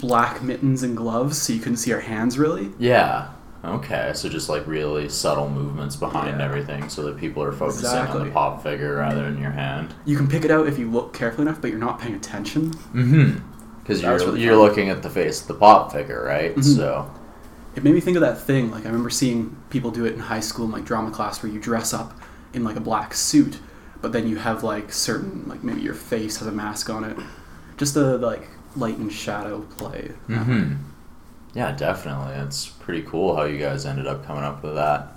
black 0.00 0.42
mittens 0.42 0.82
and 0.82 0.96
gloves 0.96 1.40
so 1.40 1.52
you 1.52 1.60
couldn't 1.60 1.76
see 1.78 1.92
our 1.92 2.00
hands 2.00 2.38
really. 2.38 2.70
Yeah. 2.78 3.28
Okay, 3.64 4.12
so 4.14 4.28
just 4.28 4.48
like 4.48 4.66
really 4.66 5.08
subtle 5.08 5.48
movements 5.50 5.96
behind 5.96 6.38
Yeah. 6.38 6.44
everything, 6.44 6.88
so 6.88 7.02
that 7.04 7.16
people 7.16 7.42
are 7.42 7.50
focusing 7.52 7.88
on 7.98 8.24
the 8.26 8.30
pop 8.30 8.62
figure 8.62 8.96
rather 8.96 9.22
than 9.24 9.40
your 9.40 9.50
hand. 9.50 9.94
You 10.04 10.16
can 10.16 10.28
pick 10.28 10.44
it 10.44 10.50
out 10.52 10.68
if 10.68 10.78
you 10.78 10.88
look 10.90 11.12
carefully 11.12 11.46
enough 11.48 11.60
but 11.60 11.70
you're 11.70 11.78
not 11.78 11.98
paying 12.00 12.14
attention. 12.14 12.70
Mm-hmm. 12.92 13.38
Because 13.80 14.02
you're 14.02 14.16
really 14.18 14.42
you're 14.42 14.54
fun. 14.54 14.62
looking 14.68 14.88
at 14.90 15.02
the 15.02 15.10
face 15.10 15.40
of 15.42 15.46
the 15.48 15.54
pop 15.54 15.92
figure, 15.92 16.24
right? 16.24 16.54
Mhm. 16.56 16.76
So. 16.76 17.10
It 17.76 17.84
made 17.84 17.94
me 17.94 18.00
think 18.00 18.16
of 18.16 18.22
that 18.22 18.40
thing. 18.40 18.70
Like 18.70 18.84
I 18.84 18.86
remember 18.86 19.10
seeing 19.10 19.56
people 19.70 19.90
do 19.90 20.06
it 20.06 20.14
in 20.14 20.18
high 20.18 20.40
school 20.40 20.64
in 20.64 20.72
like 20.72 20.84
drama 20.84 21.10
class, 21.10 21.42
where 21.42 21.52
you 21.52 21.60
dress 21.60 21.92
up 21.92 22.18
in 22.54 22.64
like 22.64 22.76
a 22.76 22.80
black 22.80 23.14
suit, 23.14 23.58
but 24.00 24.12
then 24.12 24.26
you 24.26 24.36
have 24.36 24.64
like 24.64 24.92
certain 24.92 25.46
like 25.46 25.62
maybe 25.62 25.82
your 25.82 25.94
face 25.94 26.38
has 26.38 26.48
a 26.48 26.52
mask 26.52 26.88
on 26.88 27.04
it. 27.04 27.16
Just 27.76 27.94
the 27.94 28.18
like 28.18 28.48
light 28.74 28.96
and 28.96 29.12
shadow 29.12 29.60
play. 29.76 30.12
Mm-hmm. 30.28 30.74
Yeah, 31.54 31.72
definitely. 31.72 32.34
It's 32.34 32.66
pretty 32.66 33.02
cool 33.02 33.36
how 33.36 33.44
you 33.44 33.58
guys 33.58 33.86
ended 33.86 34.06
up 34.06 34.26
coming 34.26 34.44
up 34.44 34.62
with 34.62 34.74
that. 34.74 35.12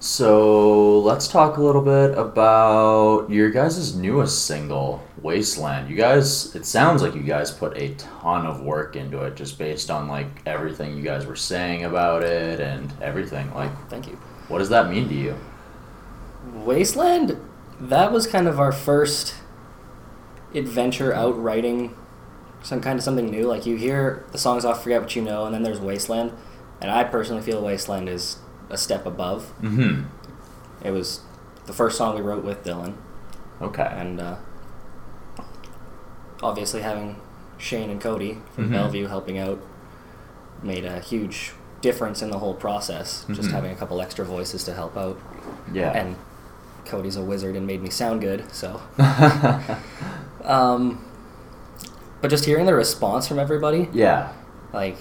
So 0.00 1.00
let's 1.00 1.28
talk 1.28 1.56
a 1.56 1.62
little 1.62 1.80
bit 1.80 2.16
about 2.16 3.30
your 3.30 3.50
guys' 3.50 3.94
newest 3.94 4.44
single, 4.46 5.02
Wasteland. 5.24 5.88
You 5.88 5.96
guys, 5.96 6.54
it 6.54 6.66
sounds 6.66 7.00
like 7.00 7.14
you 7.14 7.22
guys 7.22 7.50
put 7.50 7.74
a 7.78 7.94
ton 7.94 8.44
of 8.44 8.60
work 8.60 8.94
into 8.94 9.22
it 9.22 9.36
just 9.36 9.58
based 9.58 9.90
on 9.90 10.06
like 10.06 10.26
everything 10.44 10.94
you 10.98 11.02
guys 11.02 11.24
were 11.24 11.34
saying 11.34 11.86
about 11.86 12.22
it 12.22 12.60
and 12.60 12.92
everything. 13.00 13.52
Like, 13.54 13.72
Thank 13.88 14.06
you. 14.06 14.16
what 14.48 14.58
does 14.58 14.68
that 14.68 14.90
mean 14.90 15.08
to 15.08 15.14
you? 15.14 15.34
Wasteland, 16.52 17.38
that 17.80 18.12
was 18.12 18.26
kind 18.26 18.46
of 18.46 18.60
our 18.60 18.70
first 18.70 19.34
adventure 20.54 21.14
out 21.14 21.42
writing 21.42 21.96
some 22.62 22.82
kind 22.82 22.98
of 22.98 23.02
something 23.02 23.30
new. 23.30 23.46
Like 23.46 23.64
you 23.64 23.76
hear 23.76 24.26
the 24.30 24.38
songs 24.38 24.66
off 24.66 24.82
Forget 24.82 25.00
What 25.00 25.16
You 25.16 25.22
Know, 25.22 25.46
and 25.46 25.54
then 25.54 25.62
there's 25.62 25.80
Wasteland. 25.80 26.32
And 26.82 26.90
I 26.90 27.02
personally 27.02 27.40
feel 27.40 27.62
Wasteland 27.62 28.10
is 28.10 28.40
a 28.68 28.76
step 28.76 29.06
above. 29.06 29.54
Mm-hmm. 29.62 30.04
It 30.86 30.90
was 30.90 31.20
the 31.64 31.72
first 31.72 31.96
song 31.96 32.14
we 32.14 32.20
wrote 32.20 32.44
with 32.44 32.62
Dylan. 32.62 32.96
Okay. 33.62 33.88
And 33.90 34.20
uh, 34.20 34.36
obviously 36.42 36.82
having 36.82 37.16
Shane 37.58 37.90
and 37.90 38.00
Cody 38.00 38.38
from 38.54 38.68
Mhm. 38.68 38.72
Bellevue 38.72 39.06
helping 39.06 39.38
out 39.38 39.58
made 40.62 40.84
a 40.84 40.98
huge 41.00 41.52
difference 41.80 42.22
in 42.22 42.30
the 42.30 42.38
whole 42.38 42.54
process. 42.54 43.24
Just 43.30 43.48
Mhm. 43.50 43.52
having 43.52 43.72
a 43.72 43.74
couple 43.74 44.00
extra 44.00 44.24
voices 44.24 44.64
to 44.64 44.72
help 44.74 44.96
out. 44.96 45.18
Yeah. 45.72 45.90
And 45.90 46.16
Cody's 46.86 47.16
a 47.16 47.22
wizard 47.22 47.56
and 47.56 47.66
made 47.66 47.82
me 47.82 47.90
sound 47.90 48.20
good, 48.20 48.44
so. 48.52 48.80
Um, 50.44 51.02
but 52.20 52.28
just 52.28 52.44
hearing 52.44 52.66
the 52.66 52.74
response 52.74 53.26
from 53.26 53.38
everybody, 53.38 53.88
yeah. 53.94 54.28
like, 54.74 54.98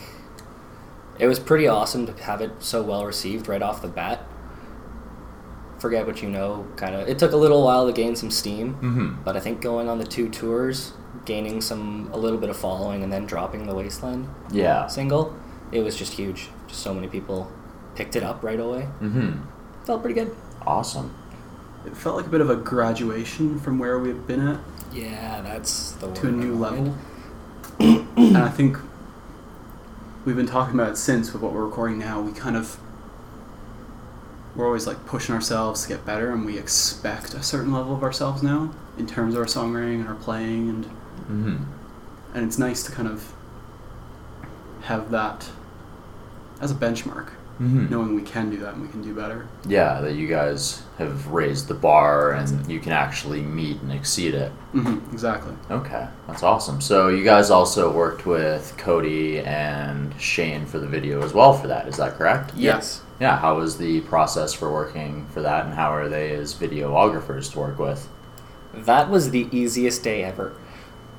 it 1.19 1.27
was 1.27 1.37
pretty 1.39 1.67
awesome 1.67 2.05
to 2.07 2.23
have 2.23 2.39
it 2.41 2.51
so 2.59 2.81
well 2.81 3.05
received 3.05 3.47
right 3.49 3.61
off 3.61 3.81
the 3.81 3.87
bat. 3.89 4.21
Forget 5.79 6.07
what 6.07 6.21
you 6.21 6.29
know, 6.29 6.65
kind 6.77 6.95
of. 6.95 7.09
It 7.09 7.19
took 7.19 7.33
a 7.33 7.37
little 7.37 7.61
while 7.63 7.85
to 7.87 7.91
gain 7.91 8.15
some 8.15 8.31
steam, 8.31 8.75
Mm-hmm. 8.75 9.23
but 9.25 9.35
I 9.35 9.41
think 9.41 9.59
going 9.61 9.89
on 9.89 9.97
the 9.99 10.05
two 10.05 10.29
tours, 10.29 10.93
gaining 11.25 11.62
some 11.62 12.10
a 12.13 12.18
little 12.18 12.38
bit 12.38 12.50
of 12.50 12.58
following, 12.58 13.03
and 13.03 13.12
then 13.12 13.25
dropping 13.25 13.65
the 13.68 13.74
Wasteland 13.75 14.27
Yeah. 14.51 14.88
single, 14.88 15.34
it 15.72 15.82
was 15.82 15.96
just 15.96 16.13
huge. 16.13 16.50
Just 16.68 16.82
so 16.82 16.94
many 16.94 17.08
people 17.08 17.51
picked 17.96 18.15
it 18.15 18.24
up 18.24 18.44
right 18.44 18.60
away. 18.60 18.88
Mm-hmm. 19.01 19.39
Felt 19.86 20.01
pretty 20.01 20.20
good. 20.20 20.36
Awesome. 20.65 21.13
It 21.86 21.96
felt 21.98 22.15
like 22.15 22.25
a 22.25 22.30
bit 22.30 22.42
of 22.42 22.50
a 22.50 22.56
graduation 22.56 23.60
from 23.60 23.77
where 23.80 24.00
we've 24.00 24.25
been 24.25 24.48
at 24.48 24.60
Yeah, 24.94 25.42
that's 25.42 25.92
the 25.94 26.08
word. 26.08 26.15
to 26.18 26.27
a 26.27 26.30
I 26.30 26.34
new 26.34 26.56
wanted. 26.58 26.94
level. 27.80 28.06
and 28.18 28.38
I 28.38 28.50
think 28.50 28.77
we've 30.25 30.36
been 30.36 30.46
talking 30.48 30.75
about 30.75 30.92
it 30.92 30.98
since 30.98 31.34
with 31.34 31.42
what 31.42 31.51
we're 31.53 31.65
recording 31.65 31.98
now. 32.00 32.22
We 32.22 32.32
kind 32.32 32.56
of 32.56 32.77
we're 34.56 34.65
always 34.68 34.86
like 34.86 35.06
pushing 35.06 35.34
ourselves 35.34 35.84
to 35.84 35.89
get 35.89 36.06
better, 36.06 36.32
and 36.32 36.46
we 36.46 36.58
expect 36.58 37.34
a 37.34 37.42
certain 37.42 37.74
level 37.74 37.96
of 37.96 38.03
ourselves 38.03 38.44
now 38.44 38.72
in 38.98 39.08
terms 39.08 39.34
of 39.34 39.39
our 39.42 39.46
songwriting 39.48 39.96
and 40.01 40.08
our 40.08 40.13
playing, 40.15 40.70
and 40.70 40.86
Mm-hmm. 41.22 41.63
and 42.36 42.46
it's 42.46 42.58
nice 42.58 42.84
to 42.84 42.91
kind 42.91 43.08
of 43.08 43.34
have 44.82 45.12
that 45.12 45.50
as 46.62 46.72
a 46.72 46.75
benchmark, 46.75 47.29
Mm-hmm. 47.62 47.88
knowing 47.91 48.15
we 48.15 48.24
can 48.24 48.50
do 48.50 48.58
that 48.58 48.74
and 48.74 48.82
we 48.82 48.88
can 48.89 49.03
do 49.03 49.13
better. 49.13 49.48
Yeah, 49.67 50.01
that 50.01 50.15
you 50.15 50.27
guys 50.27 50.82
have 50.98 51.27
raised 51.27 51.67
the 51.67 51.75
bar 51.75 52.32
and 52.32 52.70
you 52.70 52.79
can 52.79 52.91
actually 52.93 53.43
meet 53.43 53.79
and 53.82 53.91
exceed 53.91 54.34
it. 54.34 54.51
hmm 54.72 54.98
exactly. 55.13 55.53
Okay, 55.70 56.08
that's 56.25 56.41
awesome. 56.41 56.82
So 56.82 57.10
you 57.10 57.24
guys 57.24 57.51
also 57.51 57.91
worked 57.93 58.25
with 58.25 58.74
Cody 58.79 59.39
and 59.39 60.20
Shane 60.20 60.65
for 60.65 60.79
the 60.79 60.88
video 60.88 61.22
as 61.24 61.32
well 61.34 61.53
for 61.53 61.67
that. 61.67 61.88
Is 61.88 61.98
that 61.98 62.17
correct? 62.17 62.53
Yes. 62.55 63.03
Yeah. 63.20 63.38
How 63.38 63.58
was 63.60 63.77
the 63.77 64.01
process 64.01 64.51
for 64.51 64.74
working 64.74 65.27
for 65.27 65.41
that, 65.41 65.65
and 65.65 65.75
how 65.75 65.93
are 65.93 66.10
they 66.10 66.32
as 66.34 66.55
videographers 66.55 67.51
to 67.51 67.60
work 67.60 67.77
with? 67.77 68.10
That 68.74 69.12
was 69.12 69.29
the 69.29 69.48
easiest 69.51 70.03
day 70.03 70.24
ever. 70.24 70.53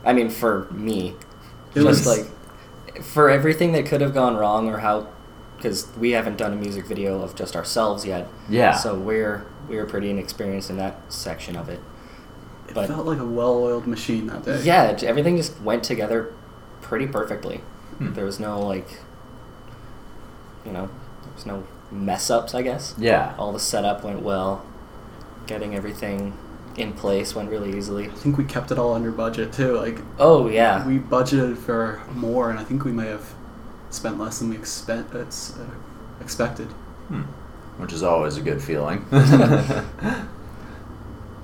I 0.04 0.12
mean, 0.12 0.28
for 0.30 0.68
me. 0.70 1.14
It 1.74 1.82
Just 1.82 2.06
was- 2.06 2.06
like, 2.06 3.02
for 3.02 3.28
everything 3.28 3.72
that 3.72 3.86
could 3.86 4.00
have 4.00 4.14
gone 4.14 4.36
wrong 4.36 4.68
or 4.68 4.78
how, 4.78 5.08
because 5.56 5.88
we 5.98 6.12
haven't 6.12 6.36
done 6.36 6.52
a 6.52 6.56
music 6.56 6.86
video 6.86 7.20
of 7.22 7.34
just 7.34 7.56
ourselves 7.56 8.04
yet. 8.06 8.28
Yeah. 8.48 8.72
So 8.76 8.94
we're 8.94 9.44
we're 9.68 9.86
pretty 9.86 10.10
inexperienced 10.10 10.68
in 10.68 10.76
that 10.76 11.00
section 11.08 11.56
of 11.56 11.68
it. 11.70 11.80
It 12.68 12.74
But- 12.74 12.86
felt 12.88 13.06
like 13.06 13.18
a 13.18 13.24
well-oiled 13.24 13.86
machine 13.86 14.26
that 14.28 14.44
day. 14.44 14.60
Yeah, 14.62 14.96
everything 15.02 15.36
just 15.38 15.60
went 15.62 15.82
together 15.82 16.32
pretty 16.82 17.06
perfectly. 17.06 17.62
Hmm. 17.98 18.12
There 18.12 18.24
was 18.26 18.38
no 18.38 18.60
like, 18.60 19.00
you 20.66 20.72
know, 20.72 20.88
there 21.22 21.32
was 21.34 21.46
no 21.46 21.64
mess 21.90 22.30
ups. 22.30 22.54
I 22.54 22.62
guess. 22.62 22.94
Yeah. 22.98 23.34
All 23.38 23.52
the 23.52 23.58
setup 23.60 24.04
went 24.04 24.20
well. 24.22 24.64
Getting 25.46 25.74
everything 25.74 26.34
in 26.76 26.92
place 26.92 27.34
went 27.34 27.50
really 27.50 27.76
easily. 27.76 28.06
I 28.06 28.14
think 28.14 28.36
we 28.36 28.44
kept 28.44 28.70
it 28.72 28.78
all 28.78 28.94
under 28.94 29.10
budget 29.12 29.52
too. 29.52 29.76
Like 29.76 29.98
Oh 30.18 30.48
yeah. 30.48 30.86
we 30.86 30.98
budgeted 30.98 31.56
for 31.58 32.02
more, 32.12 32.50
and 32.50 32.58
I 32.58 32.64
think 32.64 32.84
we 32.84 32.92
may 32.92 33.06
have 33.06 33.32
spent 33.90 34.18
less 34.18 34.38
than 34.38 34.50
we 34.50 34.56
expect. 34.56 35.14
Uh, 35.14 35.24
expected. 36.20 36.66
Hmm. 37.08 37.22
Which 37.80 37.92
is 37.92 38.02
always 38.02 38.36
a 38.36 38.40
good 38.40 38.62
feeling. 38.62 39.04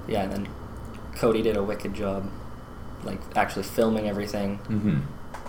Yeah, 0.09 0.23
and 0.23 0.33
then 0.33 0.49
Cody 1.15 1.43
did 1.43 1.57
a 1.57 1.63
wicked 1.63 1.95
job, 1.95 2.29
like 3.05 3.21
actually 3.37 3.63
filming 3.63 4.09
everything. 4.09 4.59
mm-hmm. 4.59 5.01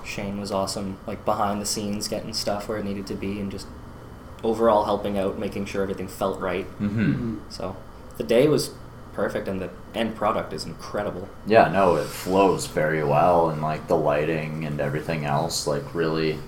Shane 0.05 0.39
was 0.39 0.51
awesome, 0.51 0.97
like 1.07 1.25
behind 1.25 1.61
the 1.61 1.65
scenes, 1.65 2.07
getting 2.07 2.33
stuff 2.33 2.67
where 2.67 2.77
it 2.77 2.85
needed 2.85 3.07
to 3.07 3.15
be, 3.15 3.39
and 3.39 3.51
just 3.51 3.67
overall 4.43 4.85
helping 4.85 5.17
out, 5.17 5.39
making 5.39 5.65
sure 5.65 5.81
everything 5.83 6.07
felt 6.07 6.39
right. 6.39 6.67
Mm-hmm. 6.79 7.39
So 7.49 7.75
the 8.17 8.23
day 8.23 8.47
was 8.47 8.71
perfect, 9.13 9.47
and 9.47 9.61
the 9.61 9.69
end 9.93 10.15
product 10.15 10.53
is 10.53 10.65
incredible. 10.65 11.29
Yeah, 11.45 11.69
no, 11.69 11.95
it 11.95 12.07
flows 12.07 12.67
very 12.67 13.03
well, 13.03 13.49
and 13.49 13.61
like 13.61 13.87
the 13.87 13.97
lighting 13.97 14.65
and 14.65 14.79
everything 14.79 15.25
else, 15.25 15.67
like 15.67 15.93
really 15.93 16.39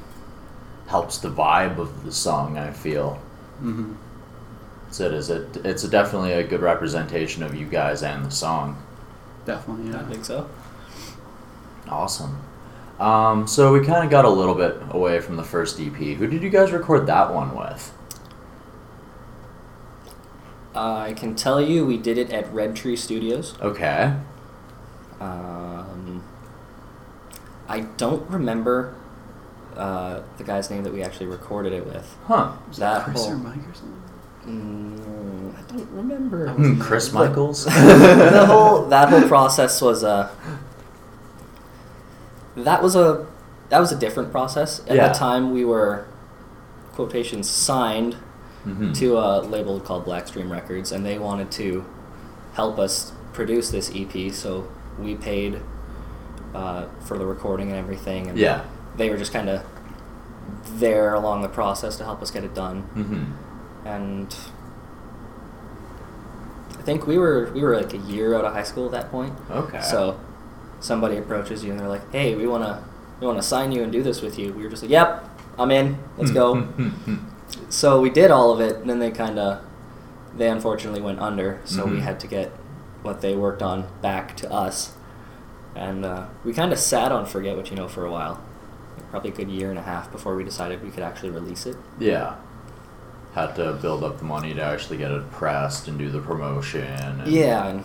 helps 0.88 1.17
the 1.17 1.30
vibe 1.30 1.78
of 1.78 2.04
the 2.04 2.12
song. 2.12 2.58
I 2.58 2.71
feel 2.71 3.15
hmm 3.60 3.93
so 4.93 5.08
it 5.08 5.13
is 5.13 5.30
it. 5.32 5.58
It's 5.65 5.84
definitely 5.84 6.34
a 6.34 6.43
good 6.43 6.62
representation 6.62 7.41
of 7.41 7.56
you 7.56 7.65
guys 7.65 8.04
and 8.04 8.26
the 8.26 8.32
song. 8.32 8.82
Definitely, 9.43 9.89
yeah. 9.91 10.02
I 10.02 10.04
think 10.04 10.23
so. 10.23 10.47
Awesome. 11.89 12.39
Um, 12.99 13.47
so 13.47 13.73
we 13.73 13.84
kind 13.84 14.06
of 14.06 14.12
got 14.12 14.23
a 14.23 14.30
little 14.30 14.54
bit 14.54 14.78
away 14.91 15.19
from 15.19 15.36
the 15.36 15.43
first 15.43 15.80
EP. 15.80 15.95
Who 15.95 16.28
did 16.28 16.43
you 16.43 16.49
guys 16.52 16.71
record 16.71 17.08
that 17.08 17.34
one 17.34 17.56
with? 17.56 17.91
I 20.75 21.13
can 21.13 21.36
tell 21.36 21.62
you, 21.62 21.86
we 21.86 21.97
did 21.97 22.17
it 22.17 22.31
at 22.31 22.51
Red 22.53 22.75
Tree 22.75 22.95
Studios. 22.95 23.55
Okay. 23.62 24.13
Um, 25.19 26.23
I 27.67 27.81
don't 27.97 28.27
remember 28.29 28.95
uh, 29.77 30.21
the 30.38 30.43
guy's 30.43 30.69
name 30.69 30.83
that 30.83 30.93
we 30.93 31.01
actually 31.03 31.27
recorded 31.27 31.73
it 31.73 31.86
with. 31.86 32.15
Huh. 32.25 32.53
Was 32.67 32.77
That 32.77 32.97
that 32.97 33.03
Chris 33.05 33.21
whole- 33.23 33.33
or 33.33 33.38
Mike 33.38 33.57
or 33.57 33.73
something? 33.73 33.99
Mm, 34.47 35.57
I 35.57 35.62
don't 35.71 35.89
remember. 35.91 36.49
I 36.49 36.53
wasn't 36.53 36.75
Hmm, 36.75 36.81
Chris 36.81 37.07
there. 37.09 37.27
Michaels. 37.29 37.63
the 37.65 38.45
whole 38.45 38.86
that 38.88 39.07
whole 39.09 39.21
process 39.27 39.81
was 39.81 40.03
a 40.03 40.29
that 42.55 42.83
was 42.83 42.95
a 42.95 43.25
that 43.69 43.79
was 43.79 43.91
a 43.91 43.95
different 43.95 44.31
process. 44.31 44.81
At 44.88 44.95
Yeah. 44.97 45.07
the 45.07 45.13
time, 45.13 45.53
we 45.53 45.63
were 45.63 46.05
quotations 46.93 47.49
signed 47.49 48.17
Mhm. 48.65 48.93
to 48.99 49.17
a 49.17 49.41
label 49.41 49.80
called 49.80 50.06
Blackstream 50.06 50.49
Records, 50.49 50.91
and 50.91 51.06
they 51.06 51.17
wanted 51.19 51.52
to 51.52 51.84
help 52.54 52.80
us 52.80 53.12
produce 53.34 53.69
this 53.71 53.91
EP. 53.93 54.30
So 54.32 54.65
we 54.99 55.15
paid 55.15 55.60
uh, 56.56 56.86
for 57.04 57.17
the 57.17 57.26
recording 57.26 57.69
and 57.69 57.78
everything, 57.80 58.28
and 58.28 58.38
Yeah. 58.38 58.62
they 58.95 59.10
were 59.10 59.17
just 59.17 59.34
kind 59.34 59.49
of 59.49 59.62
there 60.78 61.13
along 61.15 61.41
the 61.41 61.47
process 61.49 61.95
to 61.97 62.04
help 62.04 62.21
us 62.21 62.30
get 62.32 62.43
it 62.43 62.54
done 62.54 62.84
Mm-hmm. 62.95 63.88
and 63.88 64.36
I 66.78 66.82
think 66.84 67.08
we 67.08 67.17
were 67.17 67.49
we 67.54 67.62
were 67.63 67.76
like 67.78 67.93
a 67.93 67.97
year 67.97 68.36
out 68.36 68.43
of 68.45 68.54
high 68.54 68.63
school 68.63 68.86
at 68.88 68.91
that 68.91 69.10
point. 69.10 69.34
Okay. 69.49 69.82
So 69.82 70.17
somebody 70.80 71.17
approaches 71.17 71.63
you 71.63 71.71
and 71.71 71.80
they're 71.80 71.88
like, 71.88 72.12
"Hey, 72.12 72.36
we 72.36 72.45
wanna 72.45 72.84
we 73.21 73.28
wanna 73.28 73.41
sign 73.41 73.71
you 73.71 73.84
and 73.84 73.91
do 73.91 74.04
this 74.04 74.21
with 74.21 74.38
you." 74.38 74.52
We 74.54 74.63
were 74.63 74.69
just 74.69 74.84
like, 74.84 74.91
"Yep, 74.91 75.30
I'm 75.58 75.71
in. 75.71 75.97
Let's 76.17 76.32
go." 76.32 76.67
Mm-hmm. 77.73 77.79
So 77.79 77.99
we 78.01 78.09
did 78.09 78.31
all 78.31 78.51
of 78.51 78.59
it, 78.62 78.77
and 78.77 78.89
then 78.89 78.99
they 78.99 79.12
kind 79.12 79.39
of 79.39 79.59
they 80.36 80.49
unfortunately 80.49 81.01
went 81.01 81.19
under, 81.19 81.59
so 81.63 81.86
we 81.86 81.97
Mhm. 81.97 82.01
had 82.01 82.19
to 82.21 82.27
get 82.27 82.49
what 83.03 83.21
they 83.21 83.36
worked 83.36 83.62
on 83.62 83.86
back 84.01 84.36
to 84.38 84.51
us, 84.51 84.93
and 85.75 86.03
uh, 86.05 86.23
we 86.43 86.53
kind 86.53 86.71
of 86.73 86.79
sat 86.79 87.12
on 87.12 87.25
"Forget 87.27 87.55
What 87.55 87.69
You 87.69 87.75
Know" 87.77 87.88
for 87.88 88.03
a 88.05 88.12
while, 88.12 88.39
probably 89.12 89.29
a 89.29 89.33
good 89.33 89.49
year 89.49 89.69
and 89.69 89.77
a 89.77 89.83
half 89.83 90.12
before 90.12 90.36
we 90.36 90.43
decided 90.43 90.81
we 90.83 90.89
could 90.89 91.03
actually 91.03 91.29
release 91.29 91.65
it. 91.67 91.75
Yeah. 91.99 92.36
Had 93.36 93.55
to 93.57 93.73
build 93.73 94.03
up 94.03 94.17
the 94.19 94.25
money 94.25 94.53
to 94.55 94.62
actually 94.62 94.97
get 94.97 95.12
it 95.12 95.31
pressed 95.31 95.88
and 95.88 95.97
do 95.99 96.09
the 96.09 96.19
promotion. 96.19 96.83
And 97.21 97.27
Yeah, 97.27 97.65
and 97.67 97.83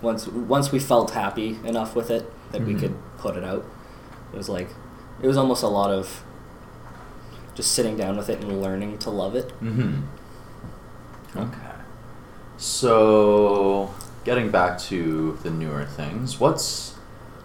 once 0.00 0.26
once 0.28 0.72
we 0.72 0.78
felt 0.78 1.10
happy 1.10 1.58
enough 1.64 1.94
with 1.96 2.10
it 2.10 2.30
that 2.52 2.62
we 2.62 2.74
Mhm. 2.74 2.80
could 2.80 2.94
put 3.18 3.36
it 3.36 3.44
out, 3.44 3.64
it 4.32 4.36
was 4.36 4.48
like 4.48 4.68
it 5.22 5.26
was 5.26 5.36
almost 5.36 5.62
a 5.62 5.68
lot 5.68 5.90
of 5.90 6.22
just 7.54 7.72
sitting 7.72 7.96
down 7.96 8.16
with 8.16 8.28
it 8.28 8.40
and 8.40 8.60
learning 8.60 8.98
to 8.98 9.10
love 9.10 9.34
it. 9.34 9.48
Mm-hmm. 9.60 10.02
Okay. 11.36 11.74
So, 12.56 13.94
getting 14.24 14.50
back 14.50 14.78
to 14.80 15.38
the 15.42 15.50
newer 15.50 15.84
things, 15.84 16.38
what's 16.38 16.92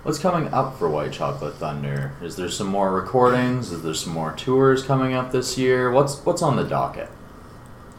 what's 0.03 0.19
coming 0.19 0.53
up 0.53 0.77
for 0.77 0.89
White 0.89 1.11
Chocolate 1.11 1.55
Thunder? 1.55 2.13
Is 2.21 2.35
there 2.35 2.49
some 2.49 2.67
more 2.67 2.93
recordings? 2.93 3.71
Is 3.71 3.81
there 3.83 3.93
some 3.93 4.13
more 4.13 4.33
tours 4.33 4.83
coming 4.83 5.13
up 5.13 5.31
this 5.31 5.57
year? 5.57 5.91
What's 5.91 6.17
what's 6.25 6.41
on 6.41 6.55
the 6.55 6.63
docket? 6.63 7.09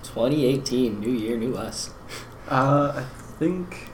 2018, 0.03 0.99
new 0.99 1.11
year, 1.11 1.37
new 1.37 1.57
us. 1.57 1.91
Uh, 2.49 2.93
I 2.97 3.03
think. 3.39 3.89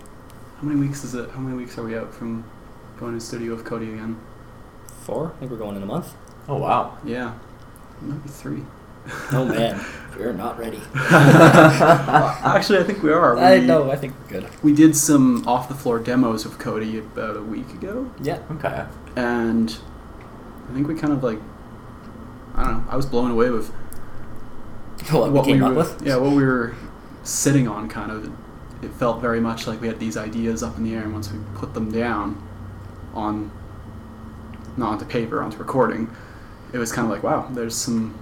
How 0.57 0.63
many 0.63 0.81
weeks 0.81 1.05
is 1.05 1.15
it? 1.15 1.29
How 1.33 1.41
many 1.41 1.55
weeks 1.55 1.77
are 1.77 1.83
we 1.83 1.95
out 1.95 2.15
from 2.15 2.43
going 2.99 3.13
to 3.13 3.19
the 3.19 3.25
studio 3.25 3.55
with 3.55 3.67
Cody 3.67 3.93
again? 3.93 4.19
Four? 5.03 5.35
I 5.37 5.41
think 5.41 5.51
we're 5.51 5.59
going 5.59 5.77
in 5.77 5.83
a 5.83 5.87
month. 5.87 6.15
Oh 6.49 6.57
wow. 6.57 6.97
Yeah, 7.05 7.35
maybe 8.01 8.29
three. 8.29 8.63
Oh 9.33 9.45
man, 9.45 9.85
we're 10.19 10.33
not 10.33 10.59
ready. 10.59 10.81
Actually, 10.95 12.79
I 12.79 12.85
think 12.85 13.03
we 13.03 13.13
are. 13.13 13.37
We, 13.37 13.41
I 13.43 13.59
know. 13.61 13.91
I 13.91 13.97
think 13.97 14.15
we're 14.23 14.41
good. 14.41 14.49
We 14.63 14.73
did 14.75 14.97
some 14.97 15.47
off 15.47 15.69
the 15.69 15.75
floor 15.75 15.99
demos 15.99 16.45
of 16.45 16.59
Cody 16.59 16.99
about 16.99 17.37
a 17.37 17.43
week 17.43 17.71
ago, 17.73 18.11
Yeah. 18.21 18.41
Okay. 18.53 18.85
and 19.17 19.77
I 20.69 20.75
think 20.75 20.89
we 20.89 20.95
kind 20.95 21.13
of 21.13 21.23
like. 21.23 21.39
I 22.55 22.65
don't 22.65 22.73
know. 22.87 22.91
I 22.91 22.97
was 22.97 23.05
blown 23.07 23.31
away 23.31 23.51
with 23.51 23.69
What, 25.11 25.31
we 25.31 25.43
came 25.43 25.59
we 25.59 25.63
up 25.63 25.71
were, 25.71 25.77
with? 25.77 26.03
Yeah, 26.03 26.17
what 26.17 26.33
we 26.33 26.43
were 26.43 26.75
sitting 27.23 27.69
on, 27.69 27.89
kind 27.89 28.11
of. 28.11 28.25
It, 28.25 28.87
it 28.87 28.91
felt 28.93 29.21
very 29.21 29.41
much 29.41 29.67
like 29.67 29.81
we 29.81 29.89
had 29.89 29.99
these 30.01 30.17
ideas 30.17 30.63
up 30.63 30.77
in 30.79 30.85
the 30.85 30.95
air, 30.95 31.03
and 31.03 31.13
once 31.13 31.31
we 31.31 31.39
put 31.55 31.75
them 31.75 31.91
down 31.93 32.43
on, 33.15 33.51
not 34.77 34.93
onto 34.93 35.05
paper, 35.05 35.43
onto 35.43 35.57
recording, 35.59 36.15
it 36.73 36.79
was 36.79 36.93
kind 36.93 37.07
of 37.07 37.11
like, 37.11 37.23
wow, 37.23 37.49
there's 37.51 37.77
some 37.77 38.19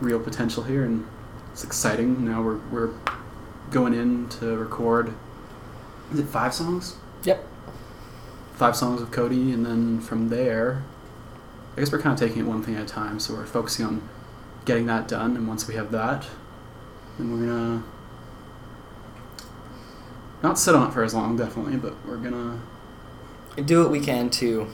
real 0.00 0.20
potential 0.20 0.62
here, 0.62 0.84
and 0.84 1.06
it's 1.52 1.64
exciting. 1.64 2.24
Now 2.24 2.42
we're 2.42 2.58
we're 2.70 2.90
going 3.70 3.94
in 3.94 4.28
to 4.30 4.56
record. 4.56 5.12
Is 6.12 6.20
it 6.20 6.26
five 6.26 6.54
songs? 6.54 6.96
Yep. 7.24 7.46
Five 8.54 8.76
songs 8.76 9.00
with 9.00 9.12
Cody, 9.12 9.52
and 9.52 9.64
then 9.64 10.00
from 10.00 10.28
there, 10.30 10.82
I 11.76 11.80
guess 11.80 11.92
we're 11.92 12.00
kind 12.00 12.12
of 12.12 12.18
taking 12.18 12.42
it 12.42 12.48
one 12.48 12.62
thing 12.62 12.76
at 12.76 12.82
a 12.82 12.86
time. 12.86 13.20
So 13.20 13.34
we're 13.34 13.46
focusing 13.46 13.86
on 13.86 14.08
getting 14.64 14.86
that 14.86 15.06
done, 15.06 15.36
and 15.36 15.46
once 15.46 15.68
we 15.68 15.74
have 15.74 15.92
that, 15.92 16.26
then 17.18 17.30
we're 17.32 17.46
gonna 17.46 17.82
not 20.42 20.58
sit 20.58 20.74
on 20.74 20.88
it 20.88 20.92
for 20.92 21.02
as 21.02 21.14
long, 21.14 21.36
definitely, 21.36 21.76
but 21.76 21.94
we're 22.06 22.16
gonna 22.16 22.60
Do 23.64 23.82
what 23.82 23.90
we 23.90 24.00
can 24.00 24.30
to 24.30 24.68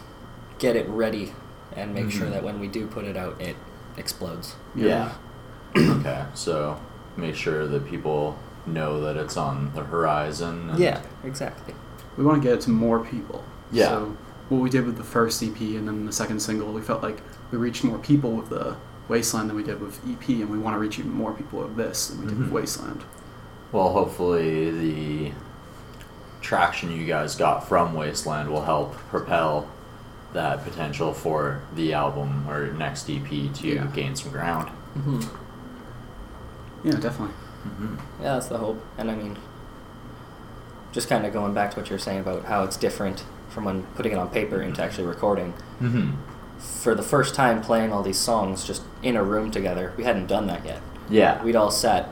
get 0.58 0.76
it 0.76 0.86
ready 0.88 1.32
and 1.76 1.94
make 1.94 2.10
sure 2.10 2.26
Mhm. 2.26 2.32
that 2.32 2.42
when 2.44 2.60
we 2.60 2.68
do 2.68 2.86
put 2.86 3.04
it 3.04 3.16
out, 3.16 3.40
it 3.40 3.56
explodes. 3.96 4.54
Yeah. 4.74 5.12
okay. 5.76 6.24
So 6.34 6.78
make 7.16 7.34
sure 7.34 7.66
that 7.66 7.86
people 7.86 8.36
know 8.66 9.00
that 9.02 9.16
it's 9.16 9.36
on 9.36 9.70
the 9.74 9.82
horizon. 9.84 10.70
and- 10.70 10.78
Yeah, 10.78 11.00
exactly. 11.24 11.74
we 12.16 12.24
want 12.24 12.42
to 12.42 12.48
get 12.48 12.54
it 12.58 12.60
to 12.62 12.70
more 12.70 13.00
people. 13.00 13.44
Yeah. 13.72 13.88
So 13.88 14.16
what 14.48 14.60
we 14.60 14.70
did 14.70 14.86
with 14.86 14.96
the 14.96 15.04
first 15.04 15.42
EP 15.42 15.76
and 15.76 15.86
then 15.88 16.06
the 16.06 16.12
second 16.12 16.40
single, 16.40 16.72
we 16.72 16.80
felt 16.80 17.02
like 17.02 17.20
we 17.50 17.58
reached 17.58 17.82
more 17.84 17.98
people 17.98 18.32
with 18.32 18.48
the 18.50 18.76
Wasteland 19.08 19.50
than 19.50 19.56
we 19.56 19.62
did 19.62 19.80
with 19.80 20.00
EP, 20.08 20.40
and 20.40 20.48
we 20.50 20.58
want 20.58 20.74
to 20.74 20.78
reach 20.78 20.98
even 20.98 21.12
more 21.12 21.32
people 21.32 21.58
with 21.60 21.76
this 21.76 22.06
than 22.08 22.20
we 22.20 22.26
did 22.26 22.36
Mhm. 22.36 22.40
with 22.44 22.50
Wasteland. 22.52 23.04
Well, 23.72 23.90
hopefully 23.92 24.70
the 24.70 25.32
traction 26.40 26.90
you 26.92 27.06
guys 27.06 27.34
got 27.34 27.68
from 27.68 27.94
Wasteland 27.94 28.50
will 28.50 28.62
help 28.64 28.94
propel 29.10 29.66
that 30.34 30.62
potential 30.64 31.14
for 31.14 31.62
the 31.74 31.92
album 31.94 32.48
or 32.50 32.66
next 32.72 33.08
EP 33.08 33.28
to 33.54 33.66
Yeah. 33.68 33.86
gain 33.94 34.14
some 34.16 34.30
ground. 34.30 34.68
hmm 34.94 35.20
Yeah, 36.84 36.96
definitely. 36.96 37.34
Mm-hmm. 37.66 37.94
Yeah, 38.22 38.34
that's 38.34 38.48
the 38.48 38.58
hope. 38.58 38.84
And 38.98 39.10
I 39.10 39.14
mean, 39.14 39.38
just 40.92 41.08
kind 41.08 41.24
of 41.24 41.32
going 41.32 41.54
back 41.54 41.70
to 41.72 41.80
what 41.80 41.88
you're 41.88 41.98
saying 41.98 42.20
about 42.20 42.44
how 42.44 42.62
it's 42.64 42.76
different 42.76 43.24
from 43.48 43.64
when 43.64 43.84
putting 43.94 44.12
it 44.12 44.18
on 44.18 44.28
paper 44.28 44.60
into 44.60 44.82
actually 44.82 45.06
recording. 45.06 45.54
Mm-hmm. 45.80 46.10
For 46.58 46.94
the 46.94 47.02
first 47.02 47.34
time 47.34 47.62
playing 47.62 47.92
all 47.92 48.02
these 48.02 48.18
songs 48.18 48.64
just 48.64 48.82
in 49.02 49.16
a 49.16 49.22
room 49.24 49.50
together, 49.50 49.92
we 49.96 50.04
hadn't 50.04 50.26
done 50.26 50.46
that 50.48 50.64
yet. 50.64 50.80
Yeah. 51.08 51.42
We'd 51.42 51.56
all 51.56 51.70
sat, 51.70 52.08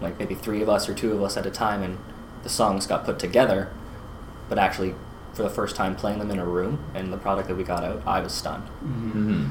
like 0.00 0.18
maybe 0.18 0.34
three 0.34 0.62
of 0.62 0.68
us 0.68 0.88
or 0.88 0.94
two 0.94 1.12
of 1.12 1.22
us 1.22 1.36
at 1.36 1.46
a 1.46 1.50
time, 1.50 1.82
and 1.82 1.98
the 2.42 2.48
songs 2.48 2.86
got 2.86 3.04
put 3.04 3.18
together. 3.18 3.70
But 4.48 4.58
actually, 4.58 4.94
for 5.34 5.42
the 5.42 5.50
first 5.50 5.76
time 5.76 5.96
playing 5.96 6.18
them 6.18 6.30
in 6.30 6.38
a 6.38 6.44
room 6.46 6.78
and 6.94 7.12
the 7.12 7.16
product 7.16 7.48
that 7.48 7.56
we 7.56 7.64
got 7.64 7.82
out, 7.84 8.02
I 8.06 8.20
was 8.20 8.32
stunned. 8.32 8.66
Mm-hmm. 8.84 9.46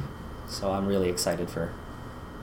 So 0.48 0.72
I'm 0.72 0.86
really 0.86 1.10
excited 1.10 1.50
for. 1.50 1.72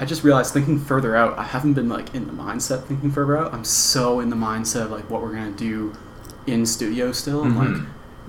I 0.01 0.05
just 0.05 0.23
realized 0.25 0.53
thinking 0.53 0.79
further 0.79 1.17
out, 1.17 1.39
I 1.39 1.43
haven't 1.45 1.75
been 1.75 1.89
like 1.89 2.15
in 2.15 2.27
the 2.27 2.33
mindset 2.33 2.85
thinking 2.85 3.11
further 3.11 3.37
out. 3.37 3.53
I'm 3.53 3.65
so 3.65 4.21
in 4.21 4.31
the 4.31 4.37
mindset 4.37 4.83
of 4.83 4.91
like 4.91 5.09
what 5.11 5.23
we're 5.23 5.35
gonna 5.35 5.51
do 5.53 5.95
in 6.47 6.65
studio 6.67 7.13
still, 7.13 7.43
and 7.43 7.57
like 7.59 7.69
Mhm. 7.69 7.87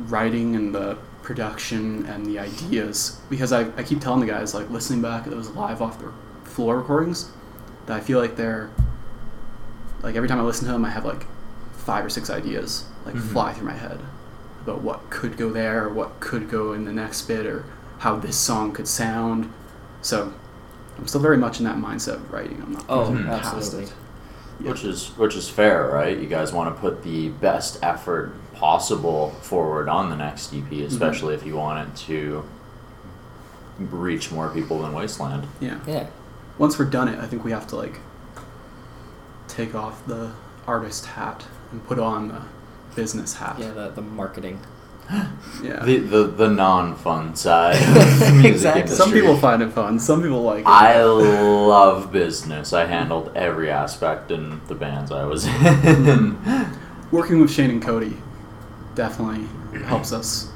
writing 0.10 0.56
and 0.56 0.74
the 0.76 0.98
production 1.24 2.06
and 2.08 2.26
the 2.26 2.40
ideas. 2.40 3.20
Because 3.30 3.52
I, 3.54 3.62
I 3.78 3.84
keep 3.84 4.02
telling 4.02 4.20
the 4.20 4.26
guys 4.26 4.54
like 4.54 4.70
listening 4.70 5.02
back 5.02 5.26
at 5.26 5.32
those 5.32 5.50
live 5.52 5.82
off 5.82 6.00
the 6.00 6.12
floor 6.44 6.78
recordings, 6.78 7.30
that 7.86 7.96
I 7.96 8.00
feel 8.00 8.20
like 8.20 8.36
they're 8.36 8.70
like 10.02 10.16
every 10.16 10.28
time 10.28 10.40
I 10.40 10.44
listen 10.44 10.66
to 10.68 10.72
them, 10.74 10.86
I 10.86 10.90
have 10.90 11.06
like 11.06 11.26
five 11.74 12.06
or 12.06 12.10
six 12.10 12.30
ideas 12.30 12.86
like 13.06 13.16
Mhm. 13.16 13.22
fly 13.32 13.54
through 13.54 13.68
my 13.68 13.74
head 13.74 14.00
about 14.70 14.82
what 14.82 15.10
could 15.10 15.38
go 15.38 15.50
there, 15.50 15.86
or 15.86 15.90
what 15.90 16.20
could 16.20 16.50
go 16.50 16.74
in 16.74 16.86
the 16.86 16.94
next 16.94 17.24
bit, 17.24 17.46
or 17.46 17.66
how 18.00 18.16
this 18.16 18.38
song 18.38 18.72
could 18.72 18.88
sound. 18.88 19.52
So 20.02 20.34
I'm 20.98 21.08
still 21.08 21.22
very 21.22 21.38
much 21.38 21.60
in 21.60 21.66
that 21.66 21.78
mindset 21.78 22.16
of 22.16 22.32
writing. 22.32 22.62
I'm 22.62 22.74
not 22.74 22.86
Oh, 22.88 23.06
thinking 23.06 23.26
past 23.26 23.54
absolutely. 23.56 23.84
it. 23.86 23.94
Yeah. 24.62 24.72
Which 24.72 24.84
is 24.84 25.08
which 25.18 25.36
is 25.36 25.48
fair, 25.48 25.88
right? 25.88 26.18
You 26.18 26.28
guys 26.28 26.52
want 26.52 26.74
to 26.76 26.82
put 26.82 27.04
the 27.04 27.30
best 27.30 27.80
effort 27.82 28.34
possible 28.54 29.32
forward 29.42 29.88
on 29.88 30.10
the 30.10 30.18
next 30.18 30.54
EP, 30.54 30.64
mm-hmm. 30.64 30.86
especially 30.86 31.34
if 31.34 31.46
you 31.46 31.56
want 31.56 31.88
it 31.88 31.96
to 32.08 32.44
reach 33.80 34.32
more 34.32 34.50
people 34.50 34.82
than 34.82 34.94
Wasteland. 34.94 35.48
Yeah. 35.62 35.80
Yeah. 35.88 36.08
Once 36.58 36.78
we're 36.78 36.90
done 36.90 37.08
it, 37.08 37.18
I 37.20 37.26
think 37.26 37.46
we 37.46 37.52
have 37.52 37.68
to 37.68 37.78
like 37.78 38.00
take 39.48 39.74
off 39.74 40.06
the 40.06 40.32
artist 40.68 41.06
hat 41.06 41.46
and 41.72 41.86
put 41.88 41.98
on 41.98 42.28
the 42.28 42.42
business 42.96 43.36
hat. 43.36 43.58
Yeah, 43.60 43.72
the, 43.72 43.90
the 43.90 44.02
marketing. 44.02 44.60
Yeah. 45.64 45.84
The 45.84 45.98
the, 45.98 46.24
the 46.28 46.48
non 46.48 46.96
fun 46.96 47.36
side 47.36 47.76
music 48.36 48.46
Exactly. 48.46 48.82
industry. 48.84 48.98
Some 48.98 49.12
people 49.12 49.36
find 49.38 49.62
it 49.62 49.72
fun. 49.74 50.00
Some 50.00 50.22
people 50.22 50.42
like 50.44 50.60
it. 50.62 50.68
I 50.68 51.04
love 51.04 52.12
business. 52.14 52.72
I 52.72 52.86
handled 52.86 53.32
every 53.36 53.70
aspect 53.70 54.32
in 54.32 54.62
the 54.68 54.76
bands 54.76 55.12
I 55.12 55.26
was 55.26 55.46
in. 55.46 56.38
Working 57.12 57.42
with 57.42 57.52
Shane 57.52 57.72
and 57.72 57.82
Cody 57.82 58.16
definitely 58.96 59.48
helps 59.84 60.14
us 60.14 60.52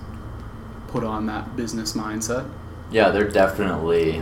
put 0.88 1.04
on 1.04 1.26
that 1.26 1.56
business 1.58 1.94
mindset. 1.94 2.50
yeah, 2.92 3.10
they're 3.10 3.30
definitely 3.30 4.22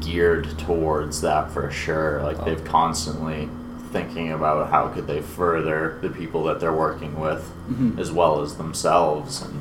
geared 0.00 0.58
towards 0.58 1.20
that 1.20 1.50
for 1.50 1.70
sure. 1.70 2.22
Like 2.22 2.42
they've 2.44 2.60
oh. 2.60 2.70
constantly 2.70 3.48
thinking 3.92 4.32
about 4.32 4.70
how 4.70 4.88
could 4.88 5.06
they 5.06 5.20
further 5.20 5.98
the 6.02 6.08
people 6.08 6.44
that 6.44 6.60
they're 6.60 6.72
working 6.72 7.18
with 7.18 7.50
Mhm. 7.70 7.98
as 7.98 8.10
well 8.12 8.42
as 8.42 8.54
themselves 8.56 9.42
and 9.42 9.60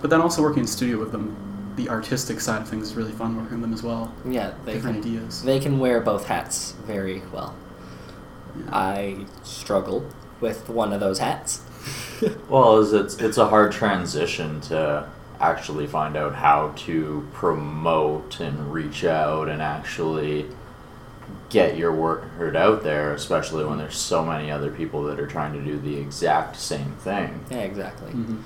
But 0.00 0.10
then 0.10 0.20
also 0.20 0.42
working 0.42 0.60
in 0.60 0.66
studio 0.66 0.98
with 0.98 1.12
them, 1.12 1.34
the 1.76 1.88
artistic 1.88 2.38
side 2.40 2.60
of 2.62 2.68
things 2.68 2.88
is 2.90 2.94
really 2.94 3.12
fun 3.12 3.36
working 3.36 3.52
with 3.52 3.62
them 3.62 3.72
as 3.72 3.82
well. 3.82 4.12
Yeah, 4.28 4.50
they 4.66 4.74
Different 4.74 5.02
can, 5.02 5.12
ideas. 5.16 5.42
They 5.42 5.58
can 5.58 5.78
wear 5.78 6.00
both 6.00 6.26
hats 6.26 6.74
very 6.86 7.22
well. 7.32 7.54
Yeah. 8.56 8.64
I 8.76 9.16
struggle 9.42 10.04
with 10.40 10.68
one 10.68 10.92
of 10.92 11.00
those 11.00 11.18
hats. 11.20 11.60
Well, 12.48 12.78
is 12.78 12.92
it's 12.92 13.16
it's 13.16 13.36
a 13.38 13.46
hard 13.48 13.72
transition 13.72 14.60
to 14.62 15.04
actually 15.40 15.86
find 15.86 16.16
out 16.16 16.34
how 16.34 16.72
to 16.86 17.26
promote 17.32 18.40
and 18.40 18.72
reach 18.72 19.04
out 19.04 19.48
and 19.48 19.60
actually 19.60 20.46
get 21.50 21.76
your 21.76 21.92
word 21.92 22.56
out 22.56 22.82
there, 22.82 23.12
especially 23.12 23.64
when 23.64 23.78
there's 23.78 23.96
so 23.96 24.24
many 24.24 24.50
other 24.50 24.70
people 24.70 25.02
that 25.04 25.20
are 25.20 25.26
trying 25.26 25.52
to 25.52 25.60
do 25.60 25.78
the 25.78 25.96
exact 25.96 26.56
same 26.56 26.92
thing. 27.00 27.44
Yeah, 27.50 27.58
exactly. 27.58 28.12
Mhm. 28.12 28.38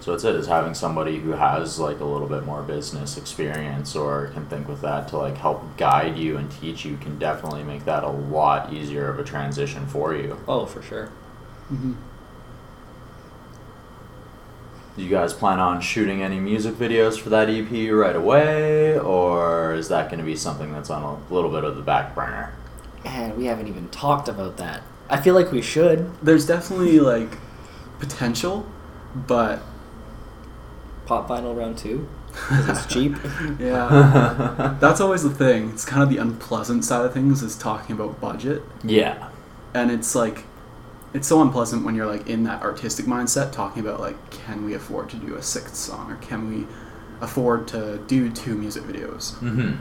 So 0.00 0.12
it's 0.14 0.24
it 0.24 0.34
is 0.34 0.48
having 0.48 0.74
somebody 0.74 1.18
who 1.20 1.30
has 1.32 1.78
like 1.78 2.00
a 2.00 2.04
little 2.04 2.26
bit 2.26 2.44
more 2.44 2.62
business 2.62 3.16
experience 3.16 3.94
or 3.94 4.26
can 4.34 4.46
think 4.46 4.66
with 4.68 4.80
that 4.80 5.06
to 5.08 5.16
like 5.18 5.36
help 5.36 5.76
guide 5.76 6.16
you 6.18 6.36
and 6.38 6.50
teach 6.50 6.84
you 6.84 6.96
can 6.96 7.18
definitely 7.20 7.62
make 7.62 7.84
that 7.84 8.02
a 8.02 8.10
lot 8.10 8.72
easier 8.72 9.08
of 9.08 9.20
a 9.20 9.24
transition 9.24 9.86
for 9.86 10.12
you. 10.14 10.36
Oh, 10.48 10.66
for 10.66 10.82
sure. 10.82 11.08
Mhm. 11.72 11.94
Do 14.96 15.02
you 15.02 15.08
guys 15.08 15.32
plan 15.32 15.58
on 15.58 15.80
shooting 15.80 16.22
any 16.22 16.38
music 16.38 16.74
videos 16.74 17.18
for 17.18 17.30
that 17.30 17.48
EP 17.48 17.90
right 17.92 18.14
away, 18.14 18.98
or 18.98 19.72
is 19.74 19.88
that 19.88 20.10
going 20.10 20.18
to 20.18 20.24
be 20.26 20.36
something 20.36 20.70
that's 20.72 20.90
on 20.90 21.02
a 21.02 21.34
little 21.34 21.50
bit 21.50 21.64
of 21.64 21.76
the 21.76 21.82
back 21.82 22.14
burner? 22.14 22.52
And 23.04 23.36
we 23.36 23.46
haven't 23.46 23.68
even 23.68 23.88
talked 23.88 24.28
about 24.28 24.58
that. 24.58 24.82
I 25.08 25.20
feel 25.20 25.34
like 25.34 25.50
we 25.50 25.62
should. 25.62 26.10
There's 26.22 26.46
definitely 26.46 27.00
like 27.00 27.38
potential, 28.00 28.66
but 29.14 29.60
Pop 31.06 31.26
vinyl 31.28 31.56
round 31.56 31.78
two. 31.78 32.06
it's 32.50 32.86
cheap. 32.86 33.14
Yeah, 33.58 34.76
that's 34.80 35.00
always 35.00 35.22
the 35.22 35.30
thing. 35.30 35.70
It's 35.70 35.84
kind 35.86 36.02
of 36.02 36.10
the 36.10 36.18
unpleasant 36.18 36.84
side 36.84 37.04
of 37.06 37.12
things 37.14 37.42
is 37.42 37.56
talking 37.56 37.94
about 37.96 38.20
budget, 38.20 38.62
Yeah. 38.84 39.30
and 39.74 39.90
it's 39.90 40.14
like, 40.14 40.44
it's 41.14 41.28
so 41.28 41.42
unpleasant 41.42 41.84
when 41.84 41.94
you're 41.94 42.06
like 42.06 42.28
in 42.28 42.44
that 42.44 42.62
artistic 42.62 43.06
mindset, 43.06 43.52
talking 43.52 43.84
about 43.84 44.00
like, 44.00 44.30
can 44.30 44.64
we 44.64 44.74
afford 44.74 45.08
to 45.10 45.16
do 45.16 45.34
a 45.34 45.42
sixth 45.42 45.74
song, 45.76 46.10
or 46.10 46.16
can 46.16 46.48
we 46.48 46.66
afford 47.20 47.68
to 47.68 47.98
do 48.06 48.30
two 48.30 48.54
music 48.56 48.82
videos? 48.84 49.34
Mm-hmm. 49.40 49.74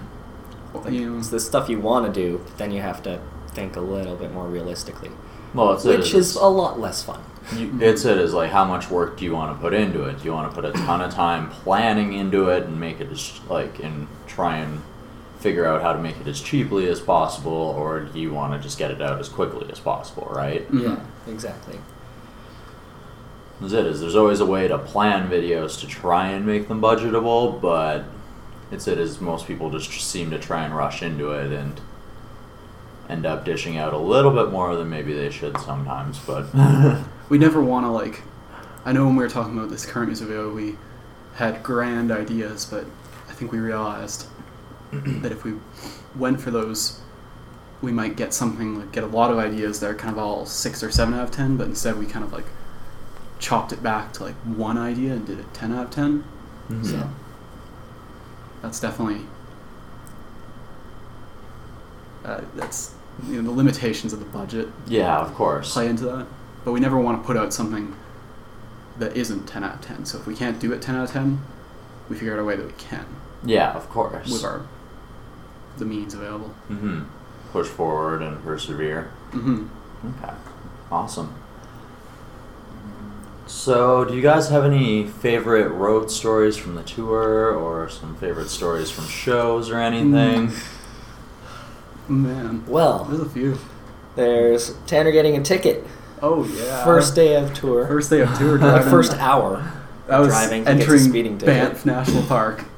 Well, 0.73 0.91
you 0.91 1.09
know, 1.09 1.17
It's 1.17 1.29
the 1.29 1.39
stuff 1.39 1.69
you 1.69 1.79
want 1.79 2.05
to 2.13 2.21
do, 2.21 2.39
but 2.45 2.57
then 2.57 2.71
you 2.71 2.81
have 2.81 3.01
to 3.03 3.19
think 3.49 3.75
a 3.75 3.81
little 3.81 4.15
bit 4.15 4.31
more 4.33 4.47
realistically, 4.47 5.09
Well, 5.53 5.73
it's 5.73 5.83
it. 5.85 5.99
which 5.99 6.13
is 6.13 6.35
a 6.35 6.45
lot 6.45 6.79
less 6.79 7.03
fun. 7.03 7.21
You, 7.55 7.77
it's 7.81 8.05
it 8.05 8.17
is 8.19 8.33
like 8.33 8.51
how 8.51 8.63
much 8.65 8.89
work 8.91 9.17
do 9.17 9.25
you 9.25 9.33
want 9.33 9.55
to 9.57 9.59
put 9.61 9.73
into 9.73 10.03
it? 10.03 10.19
Do 10.19 10.25
you 10.25 10.31
want 10.31 10.49
to 10.53 10.55
put 10.61 10.63
a 10.63 10.71
ton 10.85 11.01
of 11.01 11.11
time 11.11 11.49
planning 11.49 12.13
into 12.13 12.49
it 12.49 12.63
and 12.65 12.79
make 12.79 13.01
it 13.01 13.11
as 13.11 13.41
like 13.49 13.79
and 13.83 14.07
try 14.27 14.57
and 14.57 14.79
figure 15.39 15.65
out 15.65 15.81
how 15.81 15.91
to 15.91 15.99
make 15.99 16.15
it 16.21 16.27
as 16.27 16.39
cheaply 16.39 16.87
as 16.87 16.99
possible, 17.01 17.51
or 17.51 18.01
do 18.01 18.19
you 18.19 18.31
want 18.31 18.53
to 18.53 18.59
just 18.59 18.77
get 18.77 18.91
it 18.91 19.01
out 19.01 19.19
as 19.19 19.27
quickly 19.27 19.67
as 19.71 19.79
possible? 19.79 20.31
Right? 20.31 20.71
Mhm. 20.71 20.83
Yeah, 20.83 20.99
exactly. 21.27 21.79
That's 23.59 23.73
it. 23.73 23.85
Is 23.85 24.01
there's 24.01 24.15
always 24.15 24.39
a 24.39 24.45
way 24.45 24.67
to 24.67 24.77
plan 24.77 25.29
videos 25.29 25.79
to 25.81 25.87
try 25.87 26.29
and 26.29 26.45
make 26.45 26.67
them 26.67 26.81
budgetable, 26.81 27.61
but 27.61 28.05
it's 28.71 28.87
it 28.87 28.97
is 28.97 29.21
most 29.21 29.47
people 29.47 29.69
just 29.69 29.91
seem 29.91 30.31
to 30.31 30.39
try 30.39 30.63
and 30.63 30.75
rush 30.75 31.03
into 31.03 31.31
it 31.31 31.51
and 31.51 31.79
end 33.09 33.25
up 33.25 33.45
dishing 33.45 33.77
out 33.77 33.93
a 33.93 33.97
little 33.97 34.31
bit 34.31 34.51
more 34.51 34.75
than 34.75 34.89
maybe 34.89 35.13
they 35.13 35.29
should 35.29 35.57
sometimes. 35.59 36.17
But 36.19 36.47
we 37.31 37.37
never 37.37 37.63
want 37.63 37.85
to 37.85 37.89
like 37.89 38.21
i 38.83 38.91
know 38.91 39.05
when 39.05 39.15
we 39.15 39.23
were 39.23 39.29
talking 39.29 39.57
about 39.57 39.69
this 39.69 39.85
current 39.85 40.09
music 40.09 40.27
video 40.27 40.53
we 40.53 40.75
had 41.35 41.63
grand 41.63 42.11
ideas 42.11 42.65
but 42.65 42.85
i 43.29 43.31
think 43.31 43.53
we 43.53 43.57
realized 43.57 44.27
that 44.91 45.31
if 45.31 45.45
we 45.45 45.53
went 46.13 46.41
for 46.41 46.51
those 46.51 46.99
we 47.81 47.91
might 47.91 48.15
get 48.15 48.33
something 48.33 48.77
like 48.79 48.91
get 48.91 49.03
a 49.03 49.07
lot 49.07 49.31
of 49.31 49.37
ideas 49.37 49.79
that 49.79 49.89
are 49.89 49.95
kind 49.95 50.11
of 50.11 50.17
all 50.19 50.45
six 50.45 50.83
or 50.83 50.91
seven 50.91 51.13
out 51.13 51.23
of 51.23 51.31
ten 51.31 51.57
but 51.57 51.67
instead 51.67 51.97
we 51.97 52.05
kind 52.05 52.23
of 52.23 52.31
like 52.31 52.45
chopped 53.39 53.71
it 53.73 53.81
back 53.81 54.13
to 54.13 54.23
like 54.23 54.35
one 54.35 54.77
idea 54.77 55.13
and 55.13 55.25
did 55.25 55.39
it 55.39 55.51
10 55.53 55.71
out 55.73 55.85
of 55.85 55.89
10 55.91 56.23
so 56.83 57.09
that's 58.61 58.79
definitely 58.79 59.25
uh, 62.23 62.41
that's 62.55 62.93
you 63.27 63.41
know 63.41 63.49
the 63.49 63.55
limitations 63.55 64.13
of 64.13 64.19
the 64.19 64.25
budget 64.25 64.67
yeah, 64.87 65.17
of 65.19 65.33
course. 65.33 65.73
play 65.73 65.87
into 65.87 66.05
that. 66.05 66.27
But 66.63 66.71
we 66.71 66.79
never 66.79 66.97
want 66.99 67.21
to 67.21 67.25
put 67.25 67.35
out 67.35 67.51
something 67.53 67.95
that 68.99 69.17
isn't 69.17 69.47
10 69.47 69.63
out 69.63 69.75
of 69.75 69.81
10. 69.81 70.05
So 70.05 70.19
if 70.19 70.27
we 70.27 70.35
can't 70.35 70.59
do 70.59 70.71
it 70.71 70.81
10 70.81 70.95
out 70.95 71.05
of 71.05 71.11
10, 71.11 71.41
we 72.09 72.15
figure 72.15 72.33
out 72.33 72.39
a 72.39 72.43
way 72.43 72.55
that 72.55 72.65
we 72.65 72.73
can 72.73 73.05
Yeah, 73.43 73.71
of 73.73 73.89
course. 73.89 74.31
with 74.31 74.43
our 74.45 74.61
the 75.77 75.85
means 75.85 76.13
available. 76.13 76.49
hmm 76.67 77.01
Push 77.51 77.67
forward 77.67 78.21
and 78.21 78.41
persevere. 78.43 79.11
hmm 79.31 79.67
Okay. 80.23 80.33
Awesome. 80.91 81.33
So, 83.47 84.05
do 84.05 84.15
you 84.15 84.21
guys 84.21 84.49
have 84.49 84.63
any 84.63 85.05
favorite 85.07 85.67
road 85.69 86.09
stories 86.09 86.55
from 86.55 86.75
the 86.75 86.83
tour 86.83 87.53
or 87.53 87.89
some 87.89 88.15
favorite 88.15 88.49
stories 88.49 88.89
from 88.89 89.05
shows 89.07 89.69
or 89.69 89.77
anything? 89.77 90.51
Man, 92.07 92.63
Well, 92.67 93.03
there's 93.05 93.21
a 93.21 93.29
few. 93.29 93.57
there's 94.15 94.73
Tanner 94.87 95.11
getting 95.11 95.35
a 95.37 95.43
ticket. 95.43 95.85
Oh 96.21 96.45
yeah, 96.45 96.83
First 96.85 97.15
day 97.15 97.35
of 97.35 97.53
tour. 97.53 97.85
first 97.87 98.09
day 98.09 98.21
of 98.21 98.33
tour 98.37 98.57
driving. 98.59 98.89
first 98.89 99.13
hour. 99.17 99.71
that 100.07 100.19
was 100.19 100.29
driving 100.29 100.63
to 100.65 100.71
get 100.71 100.77
the 100.77 100.83
entering 100.83 100.99
speeding 100.99 101.37
ticket. 101.37 101.55
Banff 101.73 101.85
National 101.85 102.23
Park. 102.23 102.63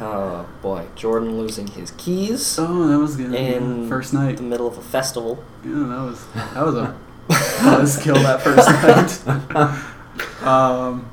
Oh 0.00 0.48
boy, 0.62 0.86
Jordan 0.94 1.38
losing 1.38 1.66
his 1.66 1.90
keys 1.92 2.56
oh, 2.58 2.86
that 2.86 2.98
was 2.98 3.16
good. 3.16 3.34
in. 3.34 3.88
First 3.88 4.14
night. 4.14 4.36
the 4.36 4.42
middle 4.42 4.68
of 4.68 4.78
a 4.78 4.82
festival. 4.82 5.42
Yeah, 5.64 5.72
that 5.72 6.02
was 6.02 6.26
that 6.32 6.64
was 6.64 6.74
a 6.76 6.96
that 7.28 7.80
was 7.80 7.98
kill 7.98 8.14
that 8.14 8.40
first 8.40 9.26
night. 9.56 10.42
um, 10.42 11.10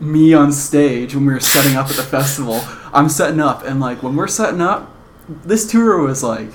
me 0.00 0.34
on 0.34 0.50
stage 0.50 1.14
when 1.14 1.26
we 1.26 1.32
were 1.32 1.40
setting 1.40 1.76
up 1.76 1.88
at 1.88 1.96
the 1.96 2.02
festival. 2.02 2.60
I'm 2.92 3.08
setting 3.08 3.40
up, 3.40 3.64
and 3.64 3.78
like 3.78 4.02
when 4.02 4.16
we're 4.16 4.26
setting 4.28 4.60
up, 4.60 4.90
this 5.28 5.70
tour 5.70 6.02
was 6.02 6.22
like 6.24 6.50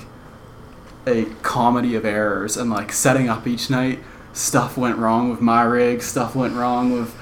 a 1.06 1.24
comedy 1.42 1.94
of 1.94 2.04
errors, 2.04 2.56
and 2.58 2.70
like 2.70 2.92
setting 2.92 3.28
up 3.28 3.46
each 3.46 3.70
night, 3.70 4.00
stuff 4.34 4.76
went 4.76 4.98
wrong 4.98 5.30
with 5.30 5.40
my 5.40 5.62
rig, 5.62 6.02
stuff 6.02 6.36
went 6.36 6.54
wrong 6.54 6.92
with 6.92 7.16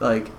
like 0.00 0.30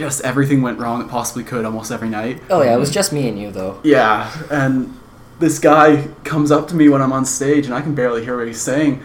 just 0.00 0.22
everything 0.22 0.62
went 0.62 0.78
wrong 0.78 0.98
that 1.00 1.10
possibly 1.10 1.44
could 1.44 1.66
almost 1.66 1.92
every 1.92 2.08
night. 2.08 2.42
Oh 2.48 2.62
yeah, 2.62 2.74
it 2.74 2.78
was 2.78 2.90
just 2.90 3.12
me 3.12 3.28
and 3.28 3.38
you 3.38 3.50
though. 3.50 3.78
Yeah, 3.84 4.32
and 4.50 4.98
this 5.40 5.58
guy 5.58 6.08
comes 6.24 6.50
up 6.50 6.68
to 6.68 6.74
me 6.74 6.88
when 6.88 7.02
I'm 7.02 7.12
on 7.12 7.26
stage, 7.26 7.66
and 7.66 7.74
I 7.74 7.82
can 7.82 7.94
barely 7.94 8.24
hear 8.24 8.38
what 8.38 8.46
he's 8.46 8.62
saying. 8.62 9.02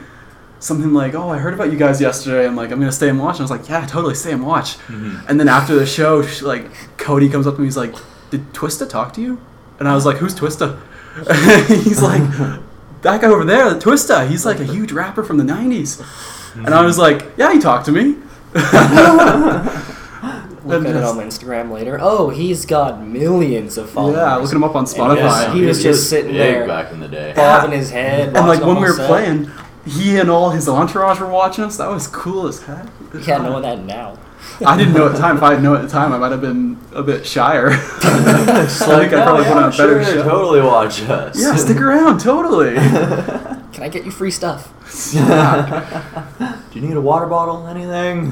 Something 0.59 0.93
like, 0.93 1.13
"Oh, 1.13 1.29
I 1.29 1.37
heard 1.37 1.53
about 1.53 1.69
you 1.69 1.77
guys 1.77 1.99
yesterday. 1.99 2.47
I'm 2.47 2.55
like, 2.55 2.71
I'm 2.71 2.79
gonna 2.79 2.93
stay 2.93 3.09
and 3.09 3.19
watch." 3.19 3.35
And 3.35 3.41
I 3.41 3.43
was 3.43 3.51
like, 3.51 3.67
"Yeah, 3.67 3.85
totally, 3.85 4.15
stay 4.15 4.31
and 4.31 4.45
watch." 4.45 4.77
Mm-hmm. 4.87 5.27
And 5.27 5.37
then 5.37 5.49
after 5.49 5.75
the 5.75 5.85
show, 5.85 6.21
sh- 6.25 6.43
like 6.43 6.71
Cody 6.97 7.27
comes 7.27 7.45
up 7.45 7.55
to 7.55 7.59
me, 7.59 7.67
he's 7.67 7.75
like, 7.75 7.93
"Did 8.29 8.53
Twista 8.53 8.87
talk 8.87 9.11
to 9.15 9.21
you?" 9.21 9.41
And 9.79 9.89
I 9.89 9.95
was 9.95 10.05
like, 10.05 10.15
"Who's 10.17 10.33
Twista?" 10.33 10.79
he's 11.83 12.01
like, 12.01 12.23
"That 13.01 13.19
guy 13.19 13.27
over 13.27 13.43
there, 13.43 13.65
Twista. 13.75 14.29
He's 14.29 14.45
like 14.45 14.61
a 14.61 14.65
huge 14.65 14.93
rapper 14.93 15.25
from 15.25 15.37
the 15.37 15.43
'90s." 15.43 16.01
And 16.55 16.73
I 16.73 16.85
was 16.85 16.97
like, 16.97 17.33
"Yeah, 17.35 17.51
he 17.51 17.59
talked 17.59 17.85
to 17.87 17.91
me." 17.91 18.15
Look 20.65 20.79
And 20.79 20.87
at 20.87 20.95
it 20.95 21.03
on 21.03 21.17
Instagram 21.17 21.71
later. 21.71 21.99
Oh, 22.01 22.29
he's 22.29 22.65
got 22.65 23.05
millions 23.05 23.77
of 23.77 23.89
followers. 23.89 24.15
Yeah, 24.17 24.35
looking 24.37 24.55
him 24.55 24.63
up 24.63 24.75
on 24.75 24.85
Spotify. 24.85 25.15
Yeah, 25.17 25.53
he 25.53 25.61
was 25.61 25.81
just 25.83 26.09
sitting 26.09 26.33
there. 26.33 26.65
back 26.65 26.91
in 26.91 26.99
the 26.99 27.07
day. 27.07 27.33
bobbing 27.35 27.77
his 27.77 27.91
head. 27.91 28.35
and 28.35 28.47
like 28.47 28.61
when 28.61 28.77
we 28.77 28.81
were 28.81 28.93
set. 28.93 29.07
playing, 29.07 29.51
he 29.85 30.17
and 30.17 30.29
all 30.29 30.49
his 30.49 30.67
entourage 30.67 31.19
were 31.19 31.29
watching 31.29 31.63
us. 31.65 31.77
That 31.77 31.89
was 31.89 32.07
cool 32.07 32.47
as 32.47 32.63
heck. 32.63 32.87
Yeah, 33.27 33.37
knowing 33.37 33.61
that 33.61 33.83
now. 33.85 34.17
I 34.65 34.77
didn't 34.77 34.93
know 34.93 35.05
at 35.07 35.13
the 35.13 35.19
time. 35.19 35.37
If 35.37 35.43
I 35.43 35.53
had 35.53 35.63
known 35.63 35.75
at 35.77 35.81
the 35.83 35.87
time, 35.89 36.13
I 36.13 36.17
might 36.17 36.31
have 36.31 36.41
been 36.41 36.79
a 36.93 37.03
bit 37.03 37.25
shyer. 37.25 37.69
I 37.71 38.65
think 38.65 39.13
I 39.13 39.23
probably 39.23 39.45
"Oh, 39.45 39.53
put 39.53 39.57
on 39.57 39.63
a 39.73 39.77
better 39.77 40.03
sure, 40.03 40.13
show. 40.13 40.23
Totally 40.23 40.61
watch 40.61 41.01
us. 41.01 41.39
Yeah, 41.41 41.55
stick 41.55 41.77
around. 41.77 42.19
Totally. 42.19 42.73
Can 42.75 43.83
I 43.83 43.89
get 43.89 44.05
you 44.05 44.11
free 44.11 44.31
stuff? 44.31 44.71
Yeah. 45.13 46.61
Do 46.71 46.79
you 46.79 46.87
need 46.87 46.95
a 46.95 47.01
water 47.01 47.25
bottle? 47.25 47.67
Anything? 47.67 48.31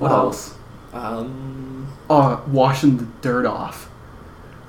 What 0.00 0.10
else? 0.12 0.54
Um, 0.92 1.86
Oh, 2.08 2.42
washing 2.48 2.96
the 2.96 3.06
dirt 3.20 3.46
off. 3.46 3.88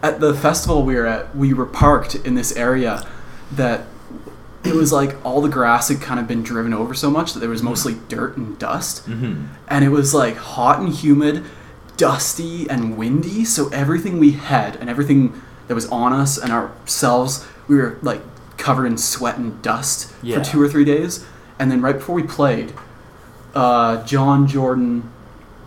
At 0.04 0.20
the 0.20 0.34
festival 0.36 0.84
we 0.84 0.96
were 0.96 1.08
at, 1.08 1.36
we 1.36 1.54
were 1.54 1.66
parked 1.66 2.14
in 2.16 2.36
this 2.36 2.56
area 2.56 3.08
that 3.52 3.86
it 4.64 4.76
was 4.76 4.92
like 4.92 5.16
all 5.26 5.42
the 5.42 5.50
grass 5.50 5.88
had 5.90 6.02
kind 6.02 6.20
of 6.20 6.28
been 6.28 6.44
driven 6.44 6.72
over 6.74 6.94
so 6.94 7.10
much 7.10 7.34
that 7.34 7.40
there 7.40 7.50
was 7.50 7.64
mostly 7.64 7.96
dirt 8.10 8.38
and 8.38 8.60
dust. 8.60 9.06
hmm 9.06 9.46
and 9.68 9.84
it 9.86 9.90
was 9.90 10.14
like 10.14 10.36
hot 10.38 10.80
and 10.80 10.90
humid, 10.94 11.44
dusty 11.98 12.70
and 12.70 12.98
windy. 12.98 13.44
So 13.46 13.70
everything 13.70 14.20
we 14.20 14.32
had 14.32 14.76
and 14.76 14.90
everything 14.90 15.42
that 15.68 15.74
was 15.76 15.88
on 15.90 16.14
us 16.14 16.38
and 16.38 16.52
ourselves, 16.52 17.48
we 17.68 17.78
were 17.78 17.98
like 18.04 18.22
covered 18.58 18.86
in 18.86 18.98
sweat 19.00 19.38
and 19.38 19.60
dust 19.64 20.14
Yeah. 20.22 20.38
for 20.38 20.44
two 20.46 20.62
or 20.62 20.68
three 20.70 20.86
days. 20.86 21.26
And 21.58 21.72
then 21.72 21.82
right 21.82 21.96
before 21.96 22.14
we 22.16 22.24
played, 22.24 22.74
uh, 23.56 24.04
John 24.06 24.46
Jordan 24.48 25.10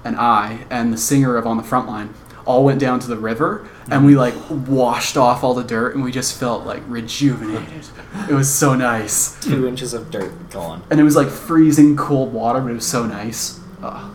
and 0.05 0.17
I 0.17 0.67
and 0.71 0.93
the 0.93 0.99
singer 0.99 1.37
of 1.37 1.47
On 1.47 1.57
the 1.57 1.63
Front 1.63 1.89
Line 1.89 2.15
all 2.47 2.65
went 2.65 2.79
down 2.79 3.01
to 3.01 3.07
the 3.07 3.17
river 3.17 3.67
and 3.91 4.05
we 4.05 4.17
like 4.17 4.35
washed 4.51 5.17
off 5.17 5.43
all 5.43 5.55
the 5.55 5.65
dirt 5.65 5.95
and 5.95 6.05
we 6.05 6.13
just 6.13 6.39
felt 6.39 6.65
like 6.67 6.83
rejuvenated. 6.87 7.87
It 8.29 8.35
was 8.35 8.53
so 8.53 8.75
nice. 8.75 9.39
two 9.43 9.67
inches 9.67 9.95
of 9.95 10.11
dirt 10.11 10.51
gone. 10.51 10.83
And 10.91 11.01
it 11.01 11.03
was 11.03 11.17
like 11.17 11.29
freezing 11.29 11.97
cold 11.97 12.33
water, 12.33 12.61
but 12.61 12.71
it 12.71 12.75
was 12.75 12.87
so 12.87 13.07
nice. 13.07 13.61
Ugh. 13.83 14.15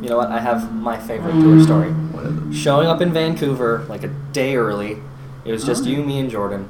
You 0.00 0.08
know 0.08 0.16
what? 0.16 0.30
I 0.30 0.40
have 0.40 0.72
my 0.72 0.98
favorite 0.98 1.32
tour 1.32 1.56
mm. 1.56 1.64
story. 1.64 2.54
Showing 2.54 2.86
up 2.86 3.00
in 3.00 3.12
Vancouver 3.12 3.84
like 3.88 4.04
a 4.04 4.08
day 4.32 4.56
early. 4.56 4.98
It 5.44 5.52
was 5.52 5.64
just 5.64 5.84
Oh. 5.84 5.88
you, 5.88 6.04
me, 6.04 6.20
and 6.20 6.30
Jordan. 6.30 6.68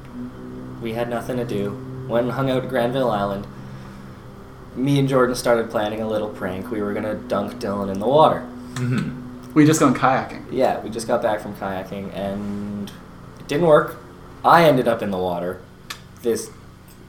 We 0.81 0.95
had 0.95 1.11
nothing 1.11 1.37
to 1.37 1.45
do. 1.45 2.07
Went 2.09 2.25
and 2.27 2.35
hung 2.35 2.51
out 2.51 2.63
at 2.63 2.69
Granville 2.69 3.11
Island. 3.11 3.47
Me 4.79 4.99
and 4.99 5.09
Jordan 5.09 5.35
started 5.35 5.71
planning 5.71 6.01
a 6.01 6.09
little 6.09 6.29
prank. 6.29 6.71
We 6.71 6.81
were 6.83 6.95
gonna 6.95 7.15
dunk 7.15 7.55
Dylan 7.55 7.93
in 7.93 7.99
the 8.01 8.07
water. 8.07 8.41
hmm 8.77 9.11
We 9.55 9.67
just 9.67 9.81
gone 9.81 9.95
kayaking. 9.95 10.45
Yeah, 10.51 10.81
we 10.81 10.91
just 10.91 11.07
got 11.07 11.21
back 11.23 11.41
from 11.41 11.55
kayaking 11.57 12.15
and 12.15 12.91
it 13.41 13.49
didn't 13.49 13.67
work. 13.67 13.97
I 14.45 14.65
ended 14.65 14.87
up 14.89 15.03
in 15.03 15.11
the 15.11 15.19
water. 15.19 15.61
This 16.23 16.51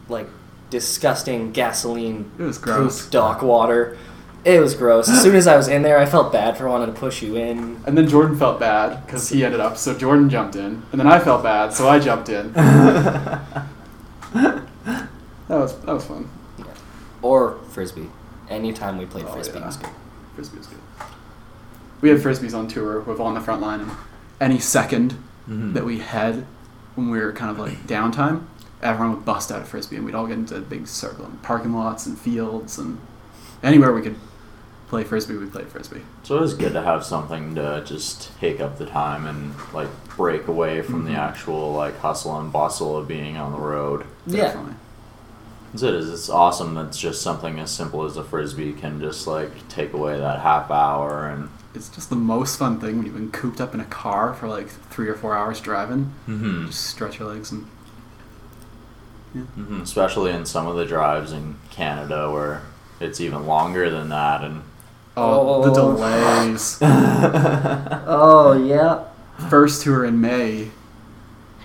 like 0.07 0.27
disgusting 0.69 1.51
gasoline 1.51 2.31
It 2.39 2.43
was 2.43 2.57
poop 2.57 2.65
gross. 2.65 3.05
dock 3.09 3.41
water. 3.41 3.97
It 4.45 4.61
was 4.61 4.73
gross. 4.73 5.09
As 5.09 5.21
soon 5.21 5.35
as 5.35 5.47
I 5.47 5.57
was 5.57 5.67
in 5.67 5.81
there, 5.83 5.99
I 5.99 6.05
felt 6.05 6.31
bad 6.31 6.57
for 6.57 6.67
wanting 6.69 6.93
to 6.93 6.99
push 6.99 7.21
you 7.21 7.35
in. 7.35 7.81
And 7.85 7.97
then 7.97 8.07
Jordan 8.07 8.37
felt 8.37 8.57
bad 8.59 9.05
because 9.05 9.27
he 9.29 9.43
ended 9.43 9.59
up, 9.59 9.75
so 9.77 9.93
Jordan 9.97 10.29
jumped 10.29 10.55
in. 10.55 10.81
And 10.91 10.99
then 10.99 11.07
I 11.07 11.19
felt 11.19 11.43
bad, 11.43 11.73
so 11.73 11.89
I 11.89 11.99
jumped 11.99 12.29
in. 12.29 12.53
that 12.53 13.63
was 15.49 15.77
that 15.81 15.93
was 15.93 16.05
fun. 16.05 16.29
Or 17.21 17.57
frisbee. 17.71 18.09
Anytime 18.49 18.97
we 18.97 19.05
played 19.05 19.25
Oh, 19.27 19.33
frisbee 19.33 19.59
yeah. 19.59 19.65
was 19.67 19.77
good. 19.77 19.89
Frisbee 20.35 20.57
was 20.57 20.67
good. 20.67 20.77
we 22.01 22.07
had 22.09 22.19
frisbees 22.19 22.57
on 22.57 22.65
tour 22.67 23.01
with 23.01 23.19
on 23.19 23.33
the 23.33 23.41
front 23.41 23.59
line, 23.61 23.81
and 23.81 23.91
any 24.39 24.57
2nd 24.57 25.15
Mhm. 25.49 25.73
that 25.73 25.83
we 25.85 25.99
had 25.99 26.45
when 26.95 27.09
we 27.09 27.19
were 27.19 27.33
kind 27.33 27.51
of 27.51 27.59
like 27.59 27.85
downtime, 27.87 28.43
everyone 28.81 29.15
would 29.15 29.25
bust 29.25 29.51
out 29.51 29.61
a 29.61 29.65
frisbee, 29.65 29.97
and 29.97 30.05
we'd 30.05 30.15
all 30.15 30.25
get 30.25 30.37
into 30.37 30.55
a 30.55 30.61
big 30.61 30.87
circle 30.87 31.25
in 31.25 31.31
parking 31.43 31.73
lots 31.73 32.05
and 32.05 32.17
fields 32.17 32.77
and 32.77 32.99
anywhere 33.61 33.91
we 33.93 34.01
could 34.01 34.15
play 34.87 35.03
frisbee, 35.03 35.35
we 35.35 35.45
played 35.45 35.67
frisbee. 35.67 36.01
So 36.23 36.37
it 36.37 36.41
was 36.41 36.53
good 36.53 36.71
to 36.73 36.81
have 36.81 37.03
something 37.03 37.53
to 37.55 37.83
just 37.85 38.31
take 38.39 38.61
up 38.61 38.77
the 38.77 38.85
time 38.85 39.27
and 39.27 39.53
like 39.73 39.89
break 40.15 40.47
away 40.47 40.81
from 40.81 41.03
the 41.03 41.15
actual 41.15 41.73
like 41.73 41.99
hustle 41.99 42.39
and 42.39 42.49
bustle 42.51 42.95
of 42.97 43.07
being 43.09 43.35
on 43.35 43.51
the 43.51 43.59
road. 43.59 44.05
Yeah. 44.25 44.43
Definitely. 44.45 44.73
That's 45.71 45.83
it 45.83 45.93
is. 45.93 46.09
It's 46.11 46.29
awesome. 46.29 46.73
That's 46.75 46.97
just 46.97 47.21
something 47.21 47.59
as 47.59 47.69
simple 47.71 48.03
as 48.03 48.17
a 48.17 48.23
frisbee 48.23 48.73
can 48.73 48.99
just 48.99 49.27
like 49.27 49.67
take 49.69 49.93
away 49.93 50.17
that 50.19 50.39
half 50.41 50.69
hour 50.71 51.27
and. 51.27 51.49
It's 51.75 51.87
just 51.89 52.09
the 52.09 52.15
most 52.15 52.57
fun 52.57 52.79
thing 52.79 52.97
when 52.97 53.05
you've 53.05 53.13
been 53.15 53.29
cooped 53.31 53.61
up 53.61 53.75
in 53.75 53.79
a 53.79 53.85
car 53.85 54.33
for 54.33 54.47
like 54.47 54.69
three 54.69 55.07
or 55.07 55.13
four 55.13 55.35
hours 55.37 55.59
driving. 55.61 56.05
hmm 56.25 56.65
Just 56.65 56.87
stretch 56.87 57.19
your 57.19 57.29
legs 57.29 57.51
and 57.51 57.67
hmm 59.33 59.81
Especially 59.81 60.31
in 60.31 60.45
some 60.47 60.65
of 60.65 60.75
the 60.75 60.85
drives 60.85 61.31
in 61.31 61.57
Canada 61.69 62.31
where 62.31 62.63
it's 62.99 63.21
even 63.21 63.45
longer 63.45 63.89
than 63.91 64.09
that 64.09 64.43
and. 64.43 64.63
oh, 65.15 65.61
the 65.63 65.69
Oh. 65.79 65.93
delays. 65.95 66.79
Oh 68.11 68.53
yeah. 68.65 69.03
first 69.49 69.83
tour 69.83 70.03
in 70.05 70.19
May, 70.19 70.71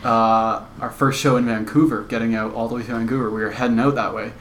uh, 0.04 0.62
our 0.80 0.90
first 0.90 1.20
show 1.20 1.36
in 1.36 1.46
Vancouver, 1.46 2.02
getting 2.02 2.34
out 2.34 2.52
all 2.54 2.68
the 2.68 2.74
way 2.76 2.82
to 2.82 2.88
Vancouver. 2.92 3.30
We 3.30 3.42
were 3.42 3.50
heading 3.50 3.78
out 3.80 3.94
that 3.94 4.14
way. 4.14 4.32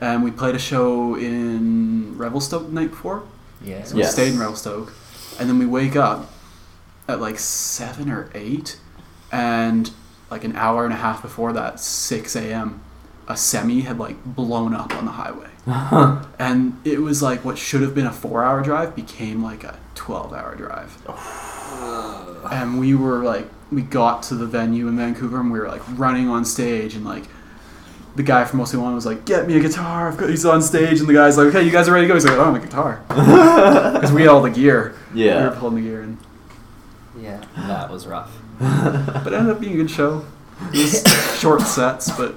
And 0.00 0.24
we 0.24 0.30
played 0.30 0.54
a 0.54 0.58
show 0.58 1.14
in 1.14 2.16
Revelstoke 2.18 2.66
the 2.66 2.72
night 2.72 2.90
before. 2.90 3.22
Yeah. 3.62 3.84
So 3.84 3.94
we 3.96 4.02
Yes. 4.02 4.12
stayed 4.12 4.32
in 4.34 4.38
Revelstoke. 4.40 4.92
And 5.38 5.48
then 5.48 5.58
we 5.58 5.66
wake 5.66 5.96
up 5.96 6.30
at 7.08 7.20
like 7.20 7.38
7 7.38 8.10
or 8.10 8.30
8. 8.34 8.78
And 9.30 9.90
like 10.30 10.44
an 10.44 10.56
hour 10.56 10.84
and 10.84 10.92
a 10.92 10.96
half 10.96 11.22
before 11.22 11.52
that, 11.52 11.80
6 11.80 12.34
a.m., 12.36 12.80
a 13.28 13.36
semi 13.36 13.80
had 13.82 13.98
like 13.98 14.22
blown 14.24 14.74
up 14.74 14.94
on 14.96 15.04
the 15.06 15.12
highway. 15.12 15.48
and 16.38 16.78
it 16.84 17.00
was 17.00 17.22
like 17.22 17.42
what 17.44 17.56
should 17.56 17.80
have 17.80 17.94
been 17.94 18.04
a 18.06 18.12
four 18.12 18.44
hour 18.44 18.62
drive 18.62 18.94
became 18.94 19.42
like 19.42 19.64
a 19.64 19.78
12 19.94 20.32
hour 20.34 20.54
drive. 20.54 20.94
and 22.52 22.78
we 22.78 22.94
were 22.94 23.24
like, 23.24 23.48
we 23.74 23.82
got 23.82 24.22
to 24.24 24.34
the 24.34 24.46
venue 24.46 24.88
in 24.88 24.96
Vancouver 24.96 25.40
and 25.40 25.50
we 25.50 25.58
were 25.58 25.68
like 25.68 25.82
running 25.98 26.28
on 26.28 26.44
stage 26.44 26.94
and 26.94 27.04
like, 27.04 27.24
the 28.16 28.22
guy 28.22 28.44
from 28.44 28.60
Mostly 28.60 28.78
One 28.78 28.94
was 28.94 29.06
like, 29.06 29.24
"Get 29.24 29.46
me 29.48 29.56
a 29.56 29.60
guitar." 29.60 30.08
I've 30.08 30.16
got, 30.16 30.30
he's 30.30 30.44
on 30.44 30.62
stage, 30.62 31.00
and 31.00 31.08
the 31.08 31.12
guy's 31.12 31.36
like, 31.36 31.48
"Okay, 31.48 31.64
you 31.64 31.72
guys 31.72 31.88
are 31.88 31.92
ready 31.92 32.06
to 32.06 32.08
go." 32.08 32.14
He's 32.14 32.24
like, 32.24 32.34
"I 32.34 32.36
don't 32.36 32.54
have 32.54 32.62
a 32.62 32.66
guitar," 32.66 33.02
because 33.08 34.12
we 34.12 34.22
had 34.22 34.28
all 34.28 34.40
the 34.40 34.50
gear. 34.50 34.94
Yeah. 35.12 35.42
we 35.42 35.48
were 35.48 35.56
pulling 35.56 35.74
the 35.76 35.82
gear, 35.82 36.02
and 36.02 36.18
Yeah. 37.20 37.44
That 37.56 37.90
was 37.90 38.06
rough. 38.06 38.30
but 38.60 39.26
it 39.26 39.32
ended 39.32 39.56
up 39.56 39.60
being 39.60 39.72
a 39.72 39.76
good 39.76 39.90
show. 39.90 40.24
It 40.72 40.78
was 40.78 41.38
short 41.40 41.62
sets, 41.62 42.10
but 42.16 42.36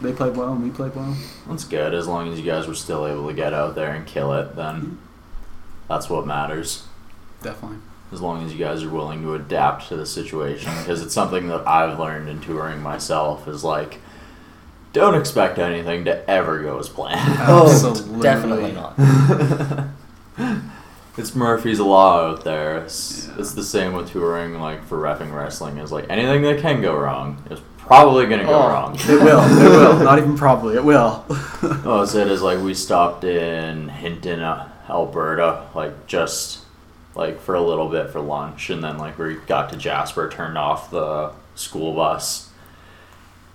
they 0.00 0.12
played 0.12 0.36
well 0.36 0.52
and 0.52 0.62
we 0.62 0.70
played 0.70 0.94
well. 0.96 1.16
That's 1.48 1.64
good. 1.64 1.94
As 1.94 2.08
long 2.08 2.32
as 2.32 2.38
you 2.38 2.44
guys 2.44 2.66
were 2.66 2.74
still 2.74 3.06
able 3.06 3.28
to 3.28 3.34
get 3.34 3.54
out 3.54 3.74
there 3.74 3.92
and 3.92 4.04
kill 4.06 4.32
it, 4.32 4.56
then 4.56 4.74
mm-hmm. 4.74 4.94
that's 5.88 6.10
what 6.10 6.26
matters. 6.26 6.84
Definitely. 7.42 7.78
As 8.12 8.20
long 8.20 8.44
as 8.44 8.52
you 8.52 8.58
guys 8.58 8.82
are 8.82 8.90
willing 8.90 9.22
to 9.22 9.34
adapt 9.34 9.88
to 9.88 9.96
the 9.96 10.04
situation, 10.06 10.70
because 10.78 11.00
it's 11.02 11.14
something 11.14 11.48
that 11.48 11.66
I've 11.66 11.98
learned 11.98 12.28
in 12.28 12.40
touring 12.40 12.82
myself 12.82 13.48
is 13.48 13.64
like, 13.64 13.98
don't 14.92 15.14
expect 15.14 15.58
anything 15.58 16.04
to 16.04 16.28
ever 16.30 16.62
go 16.62 16.78
as 16.78 16.88
planned. 16.90 17.18
Absolutely. 17.40 18.20
Definitely 18.22 18.72
not. 18.72 19.88
It's 21.18 21.34
Murphy's 21.34 21.78
Law 21.78 22.30
out 22.30 22.42
there. 22.42 22.78
It's, 22.78 23.26
Yeah. 23.28 23.34
it's 23.40 23.52
the 23.52 23.62
same 23.62 23.92
with 23.92 24.10
touring, 24.12 24.58
like 24.58 24.82
for 24.86 24.96
refing 24.96 25.34
wrestling. 25.36 25.76
Is 25.76 25.92
like 25.92 26.06
anything 26.08 26.40
that 26.42 26.60
can 26.60 26.80
go 26.80 26.96
wrong 26.96 27.42
is 27.50 27.60
probably 27.76 28.24
gonna 28.26 28.44
go 28.44 28.54
Oh, 28.54 28.68
wrong. 28.68 28.94
It 28.98 29.20
will. 29.22 29.40
It 29.40 29.68
will. 29.68 29.98
Not 30.04 30.18
even 30.18 30.38
probably. 30.38 30.74
It 30.76 30.84
will. 30.84 31.22
Oh, 31.84 32.06
so 32.08 32.18
it 32.18 32.28
is 32.28 32.40
like 32.40 32.60
we 32.60 32.72
stopped 32.72 33.24
in 33.24 33.90
Hinton, 33.90 34.40
uh, 34.40 34.70
Alberta, 34.88 35.66
like 35.74 36.06
just 36.06 36.61
like 37.14 37.40
for 37.40 37.54
a 37.54 37.60
little 37.62 37.88
bit 37.88 38.10
for 38.10 38.20
lunch, 38.20 38.70
and 38.70 38.82
then 38.82 38.98
like 38.98 39.18
we 39.18 39.34
got 39.46 39.70
to 39.70 39.76
Jasper, 39.76 40.30
turned 40.30 40.56
off 40.58 40.90
the 40.90 41.32
school 41.54 41.94
bus. 41.94 42.50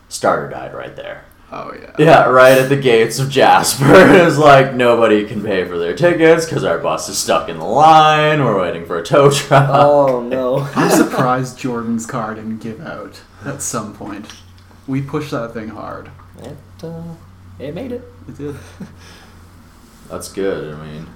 Starter 0.09 0.49
died 0.49 0.73
right 0.73 0.95
there. 0.95 1.25
oh 1.51 1.73
yeah. 1.73 1.93
Yeah, 1.99 2.29
right 2.29 2.57
at 2.57 2.69
the 2.69 2.77
gates 2.77 3.19
of 3.19 3.29
Jasper. 3.29 3.85
it's 3.95 4.37
like 4.37 4.73
nobody 4.73 5.25
can 5.27 5.43
pay 5.43 5.65
for 5.65 5.77
their 5.77 5.95
tickets 5.95 6.45
because 6.45 6.63
our 6.63 6.77
bus 6.77 7.09
is 7.09 7.17
stuck 7.17 7.49
in 7.49 7.57
the 7.57 7.65
line. 7.65 8.43
We're 8.43 8.61
waiting 8.61 8.85
for 8.85 8.97
a 8.97 9.03
tow 9.03 9.29
truck. 9.31 9.69
Oh 9.69 10.21
no. 10.29 10.59
I'm 10.75 10.89
surprised 10.91 11.57
Jordan's 11.59 12.05
car 12.05 12.35
didn't 12.35 12.59
give 12.59 12.79
out 12.81 13.21
at 13.43 13.61
some 13.61 13.93
point. 13.95 14.27
We 14.87 15.01
pushed 15.01 15.31
that 15.31 15.53
thing 15.53 15.69
hard. 15.69 16.09
It, 16.39 16.57
uh, 16.83 17.15
it 17.59 17.73
made 17.75 17.91
it. 17.91 18.03
It 18.29 18.37
did. 18.37 18.55
That's 20.09 20.31
good. 20.31 20.73
I 20.73 20.85
mean, 20.85 21.07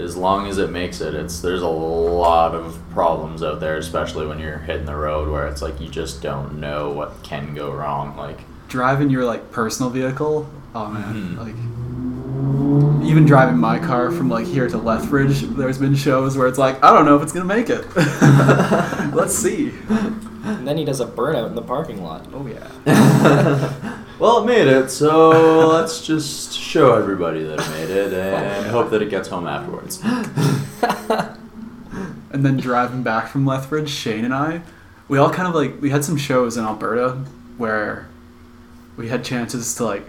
as 0.00 0.16
long 0.16 0.46
as 0.48 0.58
it 0.58 0.70
makes 0.70 1.00
it, 1.00 1.14
it's 1.14 1.40
there's 1.40 1.62
a 1.62 1.68
lot 1.68 2.54
of 2.54 2.78
problems 2.92 3.42
out 3.42 3.60
there, 3.60 3.76
especially 3.76 4.26
when 4.26 4.38
you're 4.38 4.58
hitting 4.58 4.86
the 4.86 4.96
road 4.96 5.28
where 5.28 5.46
it's 5.46 5.62
like 5.62 5.80
you 5.80 5.88
just 5.88 6.22
don't 6.22 6.58
know 6.58 6.90
what 6.90 7.22
can 7.22 7.54
go 7.54 7.70
wrong. 7.72 8.16
Like, 8.16 8.38
Driving 8.68 9.10
your 9.10 9.24
like 9.24 9.50
personal 9.52 9.90
vehicle. 9.90 10.48
Oh 10.74 10.86
man. 10.88 11.36
Mhm. 11.36 11.38
Like 11.38 11.54
even 13.04 13.24
driving 13.26 13.58
my 13.58 13.78
car 13.78 14.10
from 14.12 14.28
like 14.28 14.46
here 14.46 14.68
to 14.68 14.78
Lethbridge, 14.78 15.40
there's 15.40 15.78
been 15.78 15.94
shows 15.96 16.36
where 16.36 16.46
it's 16.46 16.58
like 16.58 16.82
I 16.82 16.92
don't 16.94 17.04
know 17.04 17.16
if 17.16 17.22
it's 17.22 17.32
gonna 17.32 17.44
make 17.44 17.68
it. 17.70 17.84
Let's 19.14 19.34
see. 19.34 19.72
And 20.44 20.66
then 20.66 20.76
he 20.78 20.84
does 20.84 21.00
a 21.00 21.06
burnout 21.06 21.48
in 21.48 21.54
the 21.54 21.62
parking 21.62 22.02
lot. 22.02 22.26
Oh 22.32 22.46
yeah. 22.46 22.68
well, 24.20 24.42
it 24.42 24.46
made 24.46 24.68
it, 24.68 24.90
so 24.90 25.66
let's 25.68 26.06
just 26.06 26.52
show 26.52 26.94
everybody 26.94 27.42
that 27.42 27.58
it 27.60 27.70
made 27.70 27.90
it 27.90 28.12
and 28.12 28.66
hope 28.66 28.90
that 28.90 29.02
it 29.02 29.10
gets 29.10 29.28
home 29.28 29.46
afterwards. 29.46 30.00
And 32.32 32.46
then 32.46 32.56
driving 32.58 33.02
back 33.02 33.26
from 33.26 33.44
Lethbridge, 33.44 33.90
Shane 33.90 34.24
and 34.24 34.32
I, 34.32 34.62
we 35.08 35.18
all 35.18 35.30
kind 35.30 35.48
of 35.48 35.54
like 35.56 35.80
we 35.82 35.90
had 35.90 36.04
some 36.04 36.16
shows 36.16 36.56
in 36.56 36.64
Alberta 36.64 37.24
where 37.58 38.06
we 38.96 39.08
had 39.08 39.24
chances 39.24 39.74
to 39.74 39.84
like 39.84 40.04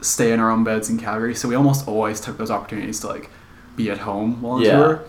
stay 0.00 0.32
in 0.32 0.40
our 0.40 0.50
own 0.50 0.64
beds 0.64 0.88
in 0.88 0.98
Calgary, 0.98 1.34
so 1.34 1.48
we 1.48 1.54
almost 1.54 1.86
always 1.86 2.20
took 2.22 2.38
those 2.38 2.50
opportunities 2.50 3.00
to 3.00 3.08
like 3.08 3.28
be 3.76 3.90
at 3.90 3.98
home 3.98 4.40
while 4.40 4.54
on 4.54 4.62
Yeah. 4.62 4.76
tour. 4.78 5.04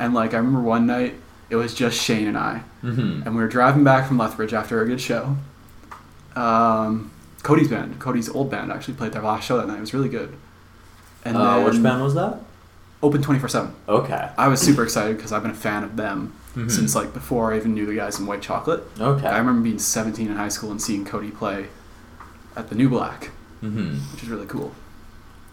And 0.00 0.14
like 0.14 0.34
I 0.34 0.38
remember 0.38 0.60
one 0.62 0.84
night 0.86 1.14
it 1.48 1.54
was 1.54 1.74
just 1.74 2.02
Shane 2.02 2.26
and 2.26 2.36
I, 2.36 2.58
hmm 2.80 3.22
and 3.24 3.36
we 3.36 3.40
were 3.40 3.48
driving 3.48 3.84
back 3.84 4.08
from 4.08 4.18
Lethbridge 4.18 4.52
after 4.52 4.82
a 4.82 4.86
good 4.86 5.00
show. 5.00 5.36
Um, 6.34 7.12
Cody's 7.42 7.68
band, 7.68 7.98
Cody's 8.00 8.28
old 8.28 8.50
band, 8.50 8.72
actually 8.72 8.94
played 8.94 9.12
their 9.12 9.22
last 9.22 9.44
show 9.46 9.56
that 9.58 9.66
night. 9.68 9.78
It 9.78 9.80
was 9.80 9.94
really 9.94 10.08
good. 10.08 10.34
And 11.24 11.36
Uh, 11.36 11.60
which 11.62 11.82
band 11.82 12.02
was 12.02 12.14
that? 12.14 12.40
Open 13.02 13.22
twenty 13.22 13.38
four 13.38 13.48
seven. 13.48 13.72
Okay. 13.88 14.28
I 14.36 14.48
was 14.48 14.60
super 14.60 14.82
excited 14.82 15.16
because 15.16 15.30
I've 15.32 15.42
been 15.42 15.52
a 15.52 15.54
fan 15.54 15.84
of 15.84 15.96
them 15.96 16.32
Mhm. 16.56 16.70
since 16.70 16.94
like 16.96 17.14
before 17.14 17.52
I 17.52 17.56
even 17.56 17.74
knew 17.74 17.86
the 17.86 17.94
guys 17.94 18.18
in 18.18 18.26
White 18.26 18.42
Chocolate. 18.42 18.84
Okay. 19.00 19.26
I 19.26 19.38
remember 19.38 19.60
being 19.62 19.78
17 19.78 20.28
in 20.28 20.36
high 20.36 20.48
school 20.48 20.70
and 20.72 20.82
seeing 20.82 21.04
Cody 21.04 21.30
play 21.30 21.66
at 22.56 22.68
the 22.70 22.74
New 22.74 22.88
Black, 22.88 23.30
hmm 23.60 23.98
which 24.12 24.22
is 24.24 24.28
really 24.28 24.46
cool. 24.46 24.72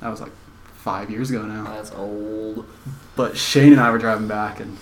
That 0.01 0.09
was 0.09 0.21
like 0.21 0.31
five 0.75 1.11
years 1.11 1.29
ago 1.29 1.43
now. 1.43 1.65
That's 1.65 1.91
old. 1.91 2.65
But 3.15 3.37
Shane 3.37 3.71
and 3.73 3.81
I 3.81 3.91
were 3.91 3.99
driving 3.99 4.27
back, 4.27 4.59
and 4.59 4.77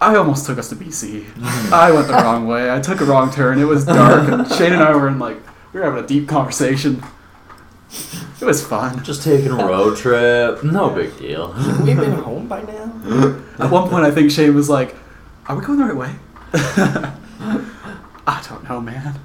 I 0.00 0.14
almost 0.14 0.46
took 0.46 0.58
us 0.58 0.68
to 0.68 0.76
BC. 0.76 1.24
I 1.72 1.90
went 1.90 2.06
the 2.06 2.14
wrong 2.14 2.46
way. 2.46 2.72
I 2.72 2.80
took 2.80 3.00
a 3.00 3.04
wrong 3.04 3.30
turn. 3.32 3.58
It 3.58 3.64
was 3.66 3.84
dark, 3.84 4.28
and 4.28 4.46
Shane 4.52 4.72
and 4.72 4.82
I 4.82 4.94
were 4.94 5.08
in 5.08 5.18
like 5.18 5.38
we 5.76 5.82
were 5.82 5.90
having 5.90 6.02
a 6.02 6.06
deep 6.06 6.26
conversation. 6.26 7.02
It 8.40 8.44
was 8.46 8.66
fun. 8.66 9.04
Just 9.04 9.22
taking 9.22 9.50
a 9.50 9.56
road 9.56 9.98
trip. 9.98 10.64
No 10.64 10.88
big 10.88 11.18
deal. 11.18 11.54
We've 11.84 11.94
been 11.98 12.12
home 12.12 12.48
by 12.48 12.62
now. 12.62 13.42
At 13.58 13.70
one 13.70 13.90
point, 13.90 14.04
I 14.06 14.10
think 14.10 14.30
Shane 14.30 14.54
was 14.54 14.70
like, 14.70 14.96
"Are 15.46 15.54
we 15.54 15.62
going 15.62 15.78
the 15.78 15.84
right 15.84 15.96
way?" 15.96 16.14
I 18.26 18.42
don't 18.48 18.66
know, 18.66 18.80
man. 18.80 19.20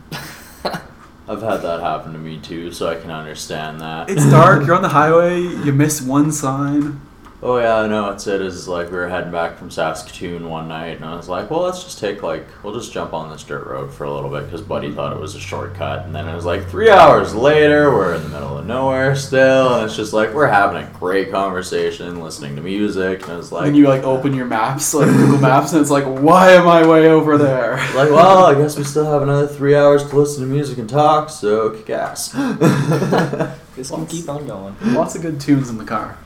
I've 1.30 1.42
had 1.42 1.62
that 1.62 1.80
happen 1.80 2.12
to 2.12 2.20
me 2.20 2.38
too, 2.42 2.74
so 2.74 2.90
I 2.90 2.96
can 2.96 3.12
understand 3.12 3.80
that. 3.80 4.10
It's 4.10 4.30
dark. 4.30 4.66
You're 4.68 4.76
on 4.76 4.82
the 4.82 4.90
highway. 4.90 5.40
You 5.40 5.72
miss 5.72 6.02
one 6.02 6.34
sign. 6.34 7.00
Oh 7.44 7.58
yeah, 7.58 7.78
I 7.78 7.88
know. 7.88 8.12
It's 8.12 8.28
it 8.28 8.40
is 8.40 8.68
like 8.68 8.92
we 8.92 8.98
were 8.98 9.10
heading 9.10 9.32
back 9.32 9.58
from 9.58 9.72
Saskatoon 9.72 10.48
one 10.48 10.68
night, 10.68 10.98
and 10.98 11.06
I 11.06 11.16
was 11.16 11.28
like, 11.28 11.50
"Well, 11.50 11.62
let's 11.62 11.84
just 11.84 11.98
take 11.98 12.22
like 12.22 12.46
we'll 12.62 12.76
just 12.76 12.94
jump 12.94 13.14
on 13.14 13.32
this 13.32 13.42
dirt 13.44 13.66
road 13.66 13.92
for 13.92 14.04
a 14.04 14.14
little 14.14 14.30
bit," 14.30 14.46
because 14.46 14.62
Buddy 14.62 14.92
thought 14.92 15.12
it 15.12 15.20
was 15.20 15.34
a 15.34 15.40
shortcut, 15.40 16.06
and 16.06 16.14
then 16.14 16.28
it 16.28 16.36
was 16.36 16.46
like 16.46 16.70
three 16.70 16.92
hours 16.92 17.34
later, 17.34 17.90
we're 17.90 18.14
in 18.14 18.22
the 18.22 18.30
middle 18.30 18.60
of 18.60 18.68
nowhere 18.68 19.16
still, 19.16 19.74
and 19.74 19.86
it's 19.86 19.96
just 19.96 20.14
like 20.14 20.32
we're 20.36 20.46
having 20.46 20.84
a 20.84 20.90
great 21.00 21.32
conversation, 21.32 22.22
listening 22.22 22.56
to 22.58 22.62
music, 22.62 23.28
and 23.28 23.40
it's 23.40 23.52
like, 23.52 23.66
and 23.66 23.76
you 23.76 23.88
like 23.88 24.04
open 24.04 24.36
your 24.36 24.46
maps, 24.46 24.94
like 24.94 25.08
Google 25.08 25.40
Maps, 25.40 25.72
and 25.74 25.82
it's 25.82 25.90
like, 25.90 26.06
why 26.06 26.52
am 26.52 26.68
I 26.68 26.86
way 26.86 27.08
over 27.08 27.40
there? 27.40 27.78
like, 27.96 28.12
well, 28.12 28.46
I 28.46 28.54
guess 28.54 28.78
we 28.78 28.84
still 28.84 29.06
have 29.06 29.24
another 29.24 29.48
three 29.48 29.76
hours 29.76 30.08
to 30.08 30.16
listen 30.16 30.44
to 30.44 30.48
music 30.48 30.78
and 30.78 30.88
talk, 30.88 31.32
so 31.32 31.72
kick 31.72 31.90
ass. 31.90 32.36
This 33.74 33.90
can 33.90 34.06
keep 34.06 34.28
on 34.28 34.46
going. 34.46 34.76
Lots 34.94 35.16
of 35.16 35.22
good 35.22 35.40
tunes 35.40 35.70
in 35.70 35.78
the 35.78 35.86
car. 35.86 36.18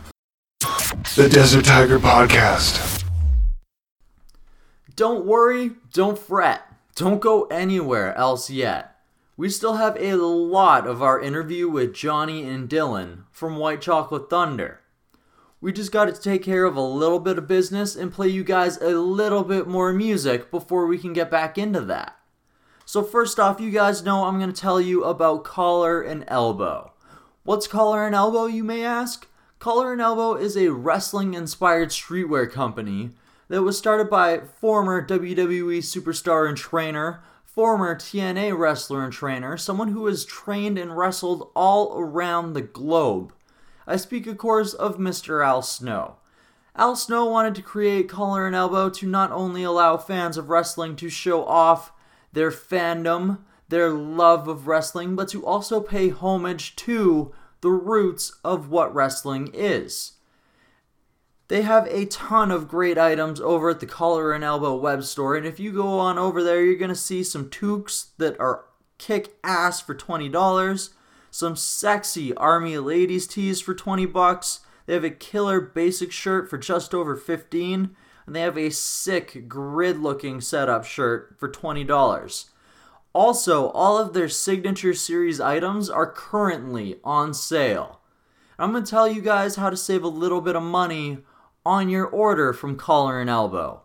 The 1.15 1.29
Desert 1.29 1.63
Tiger 1.63 1.97
Podcast. 1.97 3.05
Don't 4.97 5.25
worry, 5.25 5.71
don't 5.93 6.19
fret, 6.19 6.63
don't 6.93 7.21
go 7.21 7.43
anywhere 7.43 8.13
else 8.15 8.49
yet. 8.49 8.97
We 9.37 9.47
still 9.47 9.75
have 9.75 9.95
a 9.97 10.15
lot 10.15 10.85
of 10.85 11.01
our 11.01 11.21
interview 11.21 11.69
with 11.69 11.93
Johnny 11.93 12.43
and 12.43 12.67
Dylan 12.67 13.23
from 13.31 13.55
White 13.55 13.79
Chocolate 13.79 14.29
Thunder. 14.29 14.81
We 15.61 15.71
just 15.71 15.93
got 15.93 16.13
to 16.13 16.21
take 16.21 16.43
care 16.43 16.65
of 16.65 16.75
a 16.75 16.81
little 16.81 17.21
bit 17.21 17.37
of 17.37 17.47
business 17.47 17.95
and 17.95 18.11
play 18.11 18.27
you 18.27 18.43
guys 18.43 18.75
a 18.81 18.89
little 18.89 19.45
bit 19.45 19.69
more 19.69 19.93
music 19.93 20.51
before 20.51 20.85
we 20.85 20.97
can 20.97 21.13
get 21.13 21.31
back 21.31 21.57
into 21.57 21.79
that. 21.79 22.17
So, 22.85 23.03
first 23.03 23.39
off, 23.39 23.61
you 23.61 23.71
guys 23.71 24.03
know 24.03 24.25
I'm 24.25 24.37
going 24.37 24.51
to 24.51 24.61
tell 24.61 24.81
you 24.81 25.05
about 25.05 25.45
Collar 25.45 26.01
and 26.01 26.25
Elbow. 26.27 26.91
What's 27.45 27.67
Collar 27.67 28.05
and 28.05 28.13
Elbow, 28.13 28.47
you 28.47 28.65
may 28.65 28.83
ask? 28.83 29.29
Collar 29.59 29.93
and 29.93 30.01
Elbow 30.01 30.35
is 30.35 30.55
a 30.55 30.71
wrestling 30.71 31.33
inspired 31.33 31.89
streetwear 31.89 32.51
company 32.51 33.11
that 33.47 33.63
was 33.63 33.77
started 33.77 34.09
by 34.09 34.39
former 34.39 35.05
WWE 35.05 35.77
superstar 35.79 36.47
and 36.47 36.57
trainer, 36.57 37.23
former 37.43 37.95
TNA 37.95 38.57
wrestler 38.57 39.03
and 39.03 39.13
trainer, 39.13 39.57
someone 39.57 39.89
who 39.89 40.05
has 40.07 40.25
trained 40.25 40.77
and 40.77 40.97
wrestled 40.97 41.49
all 41.55 41.97
around 41.97 42.53
the 42.53 42.61
globe. 42.61 43.33
I 43.87 43.95
speak, 43.95 44.27
of 44.27 44.37
course, 44.37 44.73
of 44.73 44.97
Mr. 44.97 45.45
Al 45.45 45.61
Snow. 45.61 46.17
Al 46.75 46.95
Snow 46.95 47.25
wanted 47.25 47.55
to 47.55 47.61
create 47.61 48.09
Collar 48.09 48.45
and 48.45 48.55
Elbow 48.55 48.89
to 48.89 49.07
not 49.07 49.31
only 49.31 49.63
allow 49.63 49.95
fans 49.97 50.37
of 50.37 50.49
wrestling 50.49 50.95
to 50.97 51.09
show 51.09 51.45
off 51.45 51.93
their 52.33 52.51
fandom, 52.51 53.39
their 53.69 53.89
love 53.89 54.47
of 54.47 54.67
wrestling, 54.67 55.15
but 55.15 55.29
to 55.29 55.45
also 55.45 55.79
pay 55.79 56.09
homage 56.09 56.75
to 56.75 57.33
the 57.61 57.69
roots 57.69 58.33
of 58.43 58.69
what 58.69 58.93
wrestling 58.93 59.49
is. 59.53 60.13
They 61.47 61.61
have 61.61 61.85
a 61.87 62.05
ton 62.05 62.49
of 62.49 62.67
great 62.67 62.97
items 62.97 63.39
over 63.39 63.69
at 63.69 63.79
the 63.79 63.85
Collar 63.85 64.33
and 64.33 64.43
Elbow 64.43 64.75
web 64.75 65.03
store, 65.03 65.35
and 65.35 65.45
if 65.45 65.59
you 65.59 65.71
go 65.71 65.99
on 65.99 66.17
over 66.17 66.43
there, 66.43 66.63
you're 66.63 66.75
going 66.75 66.89
to 66.89 66.95
see 66.95 67.23
some 67.23 67.49
toques 67.49 68.07
that 68.17 68.39
are 68.39 68.65
kick 68.97 69.35
ass 69.43 69.79
for 69.79 69.93
$20, 69.93 70.89
some 71.29 71.55
sexy 71.55 72.33
Army 72.35 72.77
ladies 72.77 73.27
tees 73.27 73.61
for 73.61 73.75
20 73.75 74.05
bucks. 74.07 74.61
They 74.85 74.93
have 74.93 75.03
a 75.03 75.09
killer 75.09 75.59
basic 75.61 76.11
shirt 76.11 76.49
for 76.49 76.57
just 76.57 76.93
over 76.93 77.15
15, 77.15 77.95
and 78.25 78.35
they 78.35 78.41
have 78.41 78.57
a 78.57 78.71
sick 78.71 79.47
grid 79.47 79.99
looking 79.99 80.41
setup 80.41 80.85
shirt 80.85 81.35
for 81.37 81.49
$20. 81.49 82.45
Also, 83.15 83.69
all 83.69 83.97
of 83.97 84.11
their 84.11 84.27
signature 84.27 84.93
series 84.93 85.39
items 85.39 85.89
are 85.89 86.05
currently 86.05 86.99
on 87.01 87.33
sale. 87.33 88.01
I'm 88.59 88.73
going 88.73 88.83
to 88.83 88.91
tell 88.91 89.07
you 89.07 89.21
guys 89.21 89.55
how 89.55 89.69
to 89.69 89.77
save 89.77 90.03
a 90.03 90.09
little 90.09 90.41
bit 90.41 90.57
of 90.57 90.63
money 90.63 91.19
on 91.65 91.87
your 91.87 92.05
order 92.05 92.51
from 92.51 92.75
Collar 92.75 93.21
and 93.21 93.29
Elbow. 93.29 93.83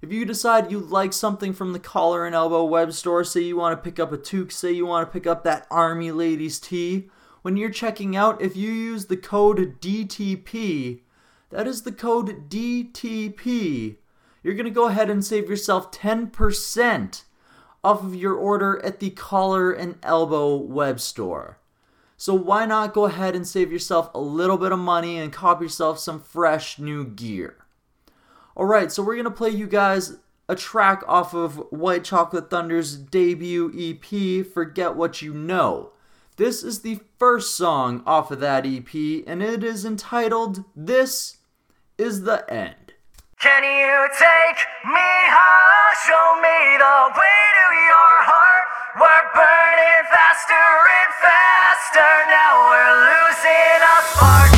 If 0.00 0.10
you 0.10 0.24
decide 0.24 0.72
you 0.72 0.80
like 0.80 1.12
something 1.12 1.52
from 1.52 1.74
the 1.74 1.78
Collar 1.78 2.24
and 2.24 2.34
Elbow 2.34 2.64
web 2.64 2.94
store, 2.94 3.24
say 3.24 3.42
you 3.42 3.58
want 3.58 3.76
to 3.76 3.90
pick 3.90 4.00
up 4.00 4.10
a 4.10 4.16
toque, 4.16 4.50
say 4.50 4.72
you 4.72 4.86
want 4.86 5.06
to 5.06 5.12
pick 5.12 5.26
up 5.26 5.44
that 5.44 5.66
Army 5.70 6.10
Ladies 6.10 6.58
tee, 6.58 7.10
when 7.42 7.58
you're 7.58 7.68
checking 7.68 8.16
out, 8.16 8.40
if 8.40 8.56
you 8.56 8.72
use 8.72 9.04
the 9.04 9.18
code 9.18 9.82
DTP, 9.82 11.00
that 11.50 11.66
is 11.66 11.82
the 11.82 11.92
code 11.92 12.48
DTP, 12.48 13.96
you're 14.42 14.54
going 14.54 14.64
to 14.64 14.70
go 14.70 14.88
ahead 14.88 15.10
and 15.10 15.22
save 15.22 15.50
yourself 15.50 15.92
10% 15.92 17.22
off 17.84 18.02
of 18.02 18.14
your 18.14 18.34
order 18.34 18.84
at 18.84 19.00
the 19.00 19.10
Collar 19.10 19.72
and 19.72 19.98
Elbow 20.02 20.56
web 20.56 21.00
store. 21.00 21.58
So 22.16 22.34
why 22.34 22.66
not 22.66 22.94
go 22.94 23.06
ahead 23.06 23.34
and 23.34 23.46
save 23.46 23.72
yourself 23.72 24.10
a 24.14 24.20
little 24.20 24.56
bit 24.56 24.70
of 24.70 24.78
money 24.78 25.18
and 25.18 25.32
cop 25.32 25.60
yourself 25.60 25.98
some 25.98 26.20
fresh 26.20 26.78
new 26.78 27.04
gear? 27.04 27.56
Alright, 28.56 28.92
so 28.92 29.02
we're 29.02 29.16
to 29.24 29.30
play 29.30 29.50
you 29.50 29.66
guys 29.66 30.18
a 30.48 30.54
track 30.54 31.02
off 31.08 31.34
of 31.34 31.56
White 31.70 32.04
Chocolate 32.04 32.50
Thunder's 32.50 32.96
debut 32.96 33.72
EP, 33.76 34.46
Forget 34.46 34.94
What 34.94 35.22
You 35.22 35.32
Know. 35.32 35.92
This 36.36 36.62
is 36.62 36.80
the 36.80 37.00
first 37.18 37.56
song 37.56 38.02
off 38.06 38.30
of 38.30 38.40
that 38.40 38.66
EP, 38.66 38.94
and 39.26 39.42
it 39.42 39.64
is 39.64 39.84
entitled 39.84 40.64
This 40.76 41.38
is 41.98 42.22
the 42.22 42.48
End. 42.52 42.81
Can 43.42 43.64
you 43.64 44.06
take 44.14 44.58
me 44.86 45.10
high? 45.34 45.90
Show 46.06 46.38
me 46.38 46.78
the 46.78 46.98
way 47.10 47.42
to 47.58 47.66
your 47.90 48.14
heart. 48.22 48.66
We're 49.02 49.26
burning 49.34 50.06
faster 50.14 50.54
and 50.54 51.10
faster. 51.18 52.06
Now 52.30 52.70
we're 52.70 52.94
losing 53.02 53.82
a 53.82 53.98
spark. 54.14 54.50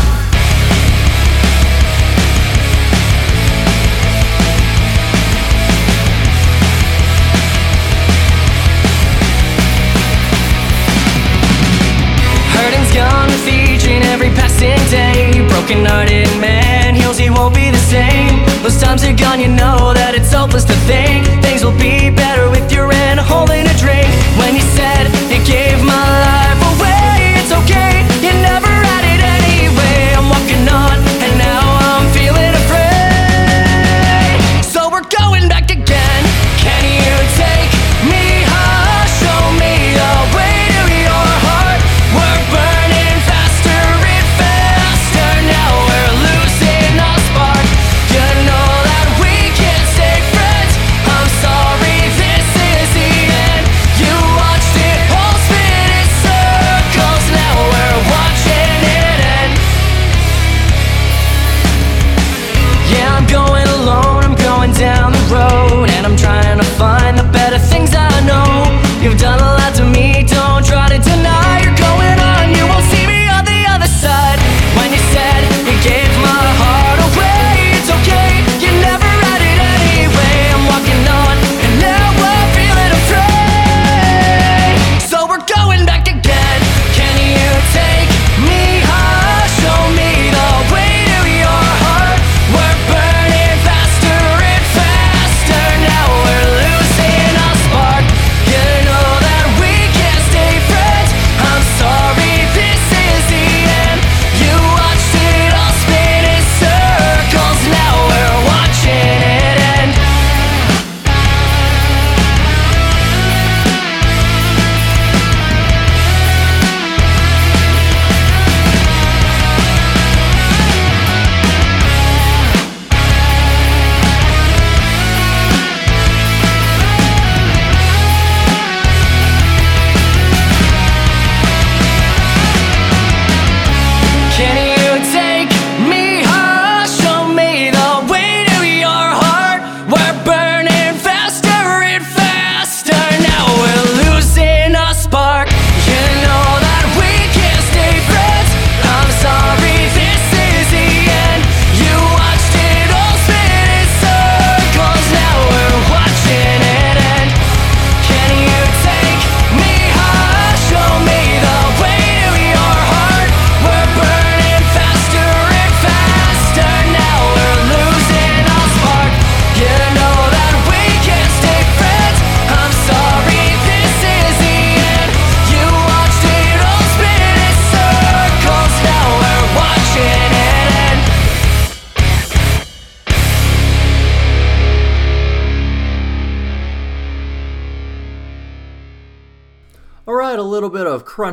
Hurting's 12.53 12.93
gone 12.93 13.33
with 13.33 13.49
each 13.49 13.89
and 13.89 14.05
every 14.13 14.29
passing 14.37 14.77
day. 14.93 15.41
Broken 15.49 15.87
hearted 15.87 16.34
Those 18.65 18.81
times 18.81 19.05
are 19.05 19.13
gone, 19.13 19.41
you 19.41 19.49
know 19.49 19.93
that 19.93 20.15
it's 20.17 20.33
hopeless 20.33 20.65
to 20.65 20.73
think 20.89 21.29
things 21.45 21.63
will 21.63 21.77
be 21.77 22.09
better 22.09 22.49
with 22.49 22.73
your 22.73 22.91
hand 22.91 23.21
holding 23.21 23.69
a 23.69 23.77
drink. 23.77 24.09
When 24.41 24.57
you 24.57 24.65
said 24.73 25.13
you 25.29 25.37
gave 25.45 25.85
my 25.85 25.93
life 25.93 26.54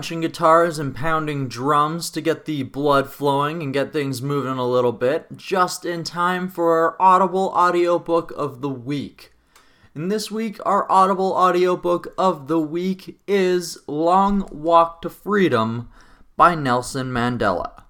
crunching 0.02 0.22
guitars 0.22 0.80
and 0.80 0.96
pounding 0.96 1.48
drums 1.48 2.10
to 2.10 2.20
get 2.20 2.46
the 2.46 2.64
blood 2.64 3.08
flowing 3.08 3.62
and 3.62 3.72
get 3.72 3.94
things 3.94 4.20
moving 4.20 4.58
a 4.58 4.68
little 4.68 4.92
bit, 4.92 5.28
just 5.36 5.86
in 5.86 6.04
time 6.04 6.48
for 6.48 6.76
our 6.76 6.96
Audible 7.00 7.54
audiobook 7.56 8.32
of 8.36 8.62
the 8.62 8.70
week. 8.70 9.32
And 9.94 10.12
this 10.12 10.32
week, 10.32 10.58
our 10.66 10.92
Audible 10.92 11.34
audiobook 11.34 12.16
of 12.18 12.48
the 12.48 12.60
week 12.60 13.20
is 13.28 13.78
Long 13.86 14.50
Walk 14.52 15.04
to 15.04 15.10
Freedom 15.12 15.88
by 16.36 16.56
Nelson 16.56 17.12
Mandela. 17.12 17.84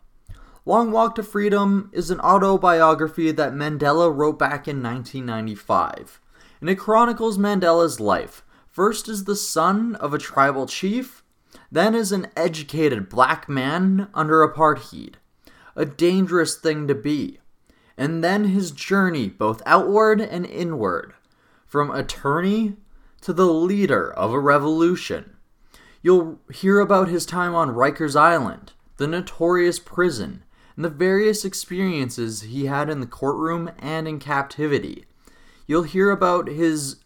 Long 0.66 0.92
Walk 0.92 1.16
to 1.16 1.24
Freedom 1.24 1.90
is 1.94 2.12
an 2.12 2.20
autobiography 2.20 3.32
that 3.32 3.54
Mandela 3.54 4.14
wrote 4.14 4.38
back 4.38 4.68
in 4.68 4.84
1995, 4.84 6.20
and 6.60 6.70
it 6.70 6.76
chronicles 6.76 7.38
Mandela's 7.38 8.02
life 8.02 8.44
first 8.70 9.08
as 9.08 9.24
the 9.24 9.36
son 9.38 9.96
of 9.96 10.14
a 10.14 10.18
tribal 10.18 10.66
chief, 10.66 11.21
then 11.72 11.96
as 11.96 12.12
an 12.12 12.28
educated 12.36 13.08
black 13.08 13.48
man 13.48 14.10
under 14.14 14.46
apartheid, 14.48 15.16
a 15.76 15.86
dangerous 15.86 16.58
thing 16.58 16.88
to 16.88 16.96
be, 16.96 17.40
and 17.98 18.24
then 18.24 18.46
his 18.46 18.72
journey 18.72 19.30
both 19.30 19.62
outward 19.66 20.20
and 20.20 20.46
inward, 20.46 21.14
from 21.66 21.90
attorney 21.92 22.76
to 23.22 23.32
the 23.32 23.46
leader 23.46 24.12
of 24.12 24.34
a 24.34 24.40
revolution. 24.40 25.38
You'll 26.02 26.40
hear 26.52 26.80
about 26.80 27.08
his 27.08 27.26
time 27.26 27.56
on 27.56 27.76
Rikers 27.76 28.20
Island, 28.20 28.74
the 28.98 29.08
notorious 29.08 29.80
prison, 29.80 30.44
and 30.76 30.84
the 30.84 30.90
various 30.90 31.46
experiences 31.46 32.42
he 32.42 32.66
had 32.66 32.90
in 32.90 33.00
the 33.00 33.06
courtroom 33.06 33.72
and 33.80 34.08
in 34.08 34.20
captivity. 34.20 35.06
You'll 35.68 35.84
hear 35.84 36.10
about 36.10 36.48
his 36.48 36.98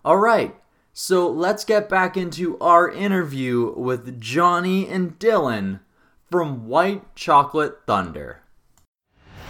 All 0.03 0.17
right, 0.17 0.55
so 0.91 1.30
let's 1.30 1.63
get 1.63 1.88
back 1.88 2.17
into 2.17 2.57
our 2.59 2.89
interview 2.89 3.74
with 3.78 4.19
Johnny 4.19 4.88
and 4.88 5.17
Dylan 5.17 5.80
from 6.30 6.67
White 6.67 7.15
Chocolate 7.15 7.80
Thunder. 7.88 8.42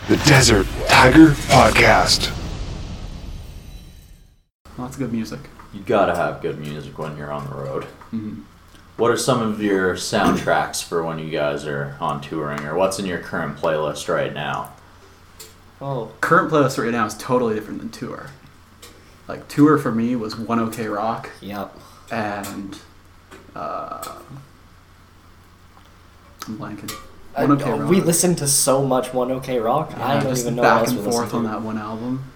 The 0.08 0.18
Desert 0.28 0.68
Tiger 0.88 1.28
Podcast. 1.48 2.32
Lots 4.78 4.96
of 4.96 5.00
good 5.00 5.14
music. 5.14 5.40
You 5.74 5.80
gotta 5.82 6.16
have 6.16 6.42
good 6.42 6.60
music 6.60 6.98
when 7.00 7.16
you're 7.18 7.32
on 7.32 7.50
the 7.50 7.56
road. 7.56 7.86
What 8.98 9.12
are 9.12 9.18
some 9.18 9.42
of 9.42 9.62
your 9.62 9.96
soundtracks 9.96 10.84
for 10.84 11.04
when 11.04 11.20
you 11.20 11.30
guys 11.32 11.66
are 11.66 11.96
on 12.00 12.22
touring, 12.22 12.62
or 12.66 12.76
what's 12.76 13.00
in 13.00 13.06
your 13.06 13.20
current 13.20 13.58
playlist 13.58 14.14
right 14.14 14.34
now? 14.34 14.74
Oh, 15.82 16.12
Current 16.22 16.52
playlist 16.52 16.82
right 16.82 16.92
now 16.92 17.06
is 17.06 17.18
totally 17.18 17.56
different 17.56 17.80
than 17.80 17.90
tour. 17.90 18.28
Like 19.28 19.48
tour 19.48 19.78
for 19.78 19.92
me 19.92 20.16
was 20.16 20.36
One 20.36 20.60
OK 20.60 20.88
Rock 20.88 21.30
yep. 21.42 21.76
and 22.12 22.78
uh, 23.56 24.20
I'm 26.48 26.58
blanking. 26.58 26.94
I, 27.36 27.46
One 27.46 27.52
OK 27.62 27.72
oh, 27.72 27.86
we 27.88 28.00
listened 28.02 28.38
to 28.40 28.48
so 28.48 28.86
much 28.86 29.14
One 29.14 29.32
OK 29.32 29.60
Rock. 29.60 29.92
Yeah, 29.92 30.08
I 30.08 30.14
don't 30.20 30.30
just 30.30 30.44
even 30.44 30.56
know 30.56 30.62
back 30.62 30.82
what 30.82 30.90
else 30.90 30.90
and 30.92 31.00
we 31.00 31.06
listened 31.06 31.14
forth 31.22 31.32
to. 31.32 31.38
on 31.38 31.44
that 31.46 31.62
one 31.62 31.78
album. 31.78 32.32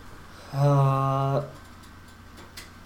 Uh, 0.53 1.43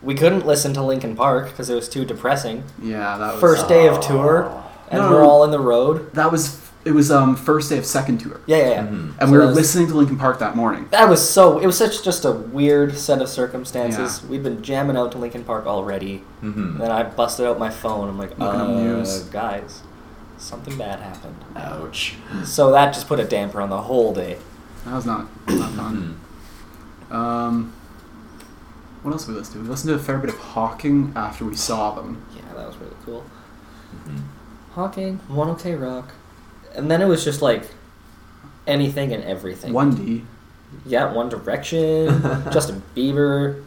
we 0.01 0.15
couldn't 0.15 0.45
listen 0.45 0.73
to 0.73 0.81
Linkin 0.81 1.15
Park 1.15 1.49
because 1.49 1.69
it 1.69 1.75
was 1.75 1.87
too 1.87 2.05
depressing. 2.05 2.63
Yeah, 2.81 3.17
that 3.17 3.33
was 3.33 3.39
First 3.41 3.67
day 3.67 3.87
of 3.87 4.01
tour, 4.01 4.63
and 4.89 5.01
No. 5.01 5.11
we're 5.11 5.23
all 5.23 5.43
in 5.43 5.51
the 5.51 5.59
road. 5.59 6.11
That 6.13 6.31
was 6.31 6.59
it 6.83 6.91
was 6.93 7.11
um 7.11 7.35
first 7.35 7.69
day 7.69 7.77
of 7.77 7.85
second 7.85 8.17
tour, 8.17 8.41
Yeah, 8.47 8.57
yeah, 8.57 8.69
yeah. 8.69 8.79
and 8.87 9.13
So 9.19 9.25
we 9.31 9.37
were 9.37 9.45
was- 9.45 9.55
listening 9.55 9.87
to 9.89 9.93
Linkin 9.93 10.17
Park 10.17 10.39
that 10.39 10.55
morning. 10.55 10.87
That 10.89 11.07
was 11.07 11.27
so. 11.27 11.59
It 11.59 11.67
was 11.67 11.77
such 11.77 12.03
just 12.03 12.25
a 12.25 12.31
weird 12.31 12.97
set 12.97 13.21
of 13.21 13.29
circumstances. 13.29 14.23
We'd 14.25 14.41
been 14.41 14.63
jamming 14.63 14.97
out 14.97 15.11
to 15.11 15.19
Linkin 15.19 15.43
Park 15.43 15.67
already, 15.67 16.23
Mm-hmm. 16.43 16.59
and 16.63 16.81
then 16.81 16.91
I 16.91 17.03
busted 17.03 17.45
out 17.45 17.59
my 17.59 17.69
phone. 17.69 18.09
I'm 18.09 18.17
like, 18.17 18.31
Looking 18.31 18.43
uh, 18.61 18.63
up 18.65 18.69
news. 18.69 19.19
guys, 19.25 19.83
something 20.41 20.77
bad 20.77 20.99
happened. 20.99 21.35
Ouch. 21.55 22.15
So 22.45 22.71
that 22.71 22.93
just 22.93 23.07
put 23.07 23.19
a 23.19 23.25
damper 23.25 23.61
on 23.61 23.69
the 23.69 23.81
whole 23.81 24.13
day. 24.13 24.37
That 24.85 24.95
was 24.95 25.05
not 25.05 25.27
not 25.47 25.71
fun. 25.73 26.19
Um, 27.09 27.73
what 29.03 29.11
else 29.11 29.25
did 29.25 29.33
we 29.33 29.37
listen 29.39 29.53
to? 29.55 29.61
We 29.61 29.67
listened 29.69 29.89
to 29.89 29.95
a 29.95 29.99
fair 29.99 30.17
bit 30.17 30.29
of 30.29 30.37
Hawking 30.37 31.13
after 31.15 31.45
we 31.45 31.55
saw 31.55 31.93
them. 31.95 32.25
Yeah, 32.35 32.41
that 32.55 32.67
was 32.67 32.77
really 32.77 32.95
cool. 33.05 33.23
Mm-hmm. 33.95 34.17
Hawking, 34.73 35.17
One 35.27 35.49
OK 35.49 35.75
Rock, 35.75 36.11
and 36.75 36.89
then 36.89 37.01
it 37.01 37.05
was 37.05 37.23
just 37.23 37.41
like 37.41 37.69
anything 38.67 39.11
and 39.13 39.23
everything. 39.23 39.73
One 39.73 39.95
D. 39.95 40.23
Yeah, 40.85 41.11
One 41.11 41.27
Direction, 41.29 42.21
Justin 42.51 42.81
Bieber. 42.95 43.63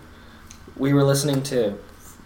We 0.76 0.92
were 0.94 1.04
listening 1.04 1.42
to 1.44 1.76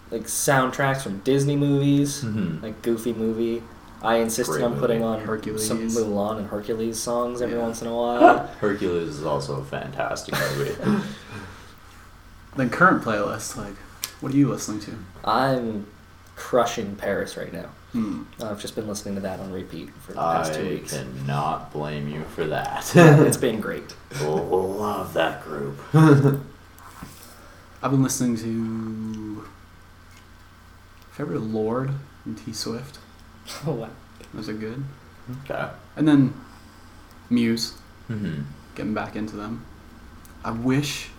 like 0.09 0.23
soundtracks 0.23 1.01
from 1.01 1.19
Disney 1.19 1.55
movies, 1.57 2.23
Mhm. 2.23 2.63
like 2.63 2.81
Goofy 2.81 3.13
movie. 3.13 3.61
I 4.01 4.17
insisted 4.17 4.51
Great 4.53 4.63
on 4.63 4.69
movie. 4.71 4.81
putting 4.81 5.03
on 5.03 5.19
Hercules. 5.21 5.67
some 5.67 5.89
Mulan 5.89 6.37
and 6.37 6.47
Hercules 6.47 6.97
songs 6.99 7.41
every 7.41 7.57
Yeah. 7.57 7.63
once 7.63 7.81
in 7.81 7.87
a 7.87 7.95
while. 7.95 8.47
Hercules 8.59 9.09
is 9.17 9.25
also 9.25 9.59
a 9.59 9.65
fantastic 9.65 10.33
movie. 10.57 10.75
Then 12.55 12.69
current 12.71 13.03
playlist, 13.03 13.55
like, 13.57 13.75
what 14.21 14.33
are 14.33 14.37
you 14.37 14.49
listening 14.49 14.79
to? 14.81 14.91
I'm 15.23 15.85
crushing 16.35 16.95
PVRIS 16.95 17.37
right 17.37 17.53
now. 17.53 17.69
Hmm. 17.91 18.23
I've 18.41 18.59
just 18.59 18.75
been 18.75 18.87
listening 18.87 19.15
to 19.15 19.21
that 19.21 19.39
on 19.39 19.51
repeat 19.53 19.89
for 20.01 20.13
the 20.13 20.19
past 20.19 20.53
two 20.55 20.67
weeks. 20.67 20.93
I 20.93 20.97
cannot 21.03 21.71
blame 21.71 22.07
you 22.09 22.23
for 22.35 22.45
that. 22.45 22.91
it's 22.95 23.37
been 23.37 23.61
great. 23.61 23.95
oh, 24.21 24.33
love 24.35 25.13
that 25.13 25.43
group. 25.43 25.77
I've 25.93 26.41
been 27.91 28.03
listening 28.03 28.35
to 28.37 29.45
a 31.11 31.13
fair 31.15 31.25
Lorde 31.27 31.91
and 32.25 32.37
T 32.37 32.51
Swift. 32.51 32.99
Oh 33.65 33.71
wow. 33.73 33.89
Those 34.33 34.49
are 34.49 34.53
good. 34.53 34.83
Okay. 35.43 35.69
And 35.95 36.07
then 36.07 36.33
Muse, 37.29 37.73
Mm-hmm. 38.09 38.41
getting 38.75 38.93
back 38.93 39.15
into 39.15 39.35
them. 39.35 39.65
I 40.43 40.51
wish 40.51 41.09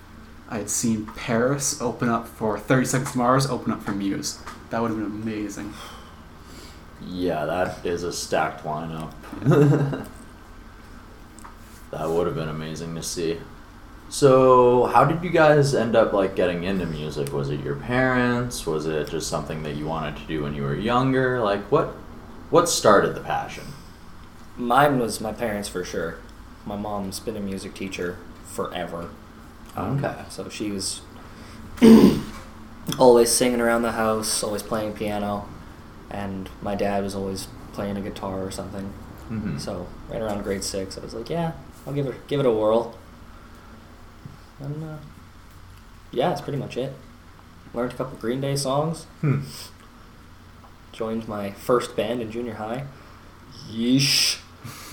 I 0.48 0.58
had 0.58 0.70
seen 0.70 1.06
PVRIS 1.06 1.80
open 1.80 2.08
up 2.08 2.26
for 2.26 2.58
30 2.58 2.86
Seconds 2.86 3.12
to 3.12 3.18
Mars, 3.18 3.46
open 3.46 3.72
up 3.72 3.82
for 3.82 3.92
Muse. 3.92 4.40
That 4.70 4.80
would 4.82 4.90
have 4.90 4.98
been 4.98 5.06
amazing. 5.06 5.72
Yeah, 7.06 7.44
that 7.44 7.84
is 7.86 8.02
a 8.02 8.12
stacked 8.12 8.64
lineup. 8.64 9.12
that 11.90 12.08
would 12.08 12.26
have 12.26 12.36
been 12.36 12.48
amazing 12.48 12.94
to 12.96 13.02
see. 13.02 13.38
So, 14.08 14.86
how 14.86 15.04
did 15.04 15.22
you 15.22 15.30
guys 15.30 15.74
end 15.74 15.94
up 15.94 16.12
like 16.12 16.34
getting 16.34 16.64
into 16.64 16.86
music? 16.86 17.32
Was 17.32 17.50
it 17.50 17.60
your 17.60 17.76
parents? 17.76 18.66
Was 18.66 18.86
it 18.86 19.08
just 19.08 19.28
something 19.28 19.62
that 19.62 19.76
you 19.76 19.86
wanted 19.86 20.16
to 20.16 20.22
do 20.26 20.42
when 20.42 20.54
you 20.54 20.62
were 20.62 20.74
younger? 20.74 21.40
Like 21.40 21.62
what 21.70 21.94
what 22.50 22.68
started 22.68 23.14
the 23.14 23.20
passion? 23.20 23.64
Mine 24.56 24.98
was 24.98 25.20
my 25.20 25.32
parents 25.32 25.68
for 25.68 25.84
sure. 25.84 26.18
My 26.66 26.76
mom's 26.76 27.20
been 27.20 27.36
a 27.36 27.40
music 27.40 27.74
teacher 27.74 28.18
forever. 28.44 29.10
Okay. 29.76 30.24
So 30.28 30.48
she 30.48 30.70
was 30.70 31.00
always 32.98 33.30
singing 33.30 33.60
around 33.60 33.82
the 33.82 33.92
house, 33.92 34.42
always 34.42 34.62
playing 34.62 34.94
piano, 34.94 35.48
and 36.10 36.50
my 36.60 36.74
dad 36.74 37.02
was 37.02 37.14
always 37.14 37.48
playing 37.72 37.96
a 37.96 38.00
guitar 38.00 38.42
or 38.42 38.50
something. 38.50 38.92
Mm-hmm. 39.30 39.58
So 39.58 39.86
right 40.08 40.20
around 40.20 40.42
grade 40.42 40.64
six, 40.64 40.98
I 40.98 41.02
was 41.02 41.14
like, 41.14 41.30
yeah, 41.30 41.52
I'll 41.86 41.92
give 41.92 42.06
it 42.06 42.26
give 42.26 42.40
it 42.40 42.46
a 42.46 42.50
whirl. 42.50 42.98
And 44.58 44.84
uh, 44.84 44.96
yeah, 46.10 46.28
that's 46.30 46.40
pretty 46.40 46.58
much 46.58 46.76
it. 46.76 46.92
Learned 47.72 47.92
a 47.92 47.96
couple 47.96 48.18
Green 48.18 48.40
Day 48.40 48.56
songs. 48.56 49.04
Hmm. 49.20 49.42
Joined 51.00 51.26
my 51.26 51.50
first 51.52 51.96
band 51.96 52.20
in 52.20 52.30
junior 52.30 52.52
high. 52.52 52.84
Yeesh. 53.70 54.38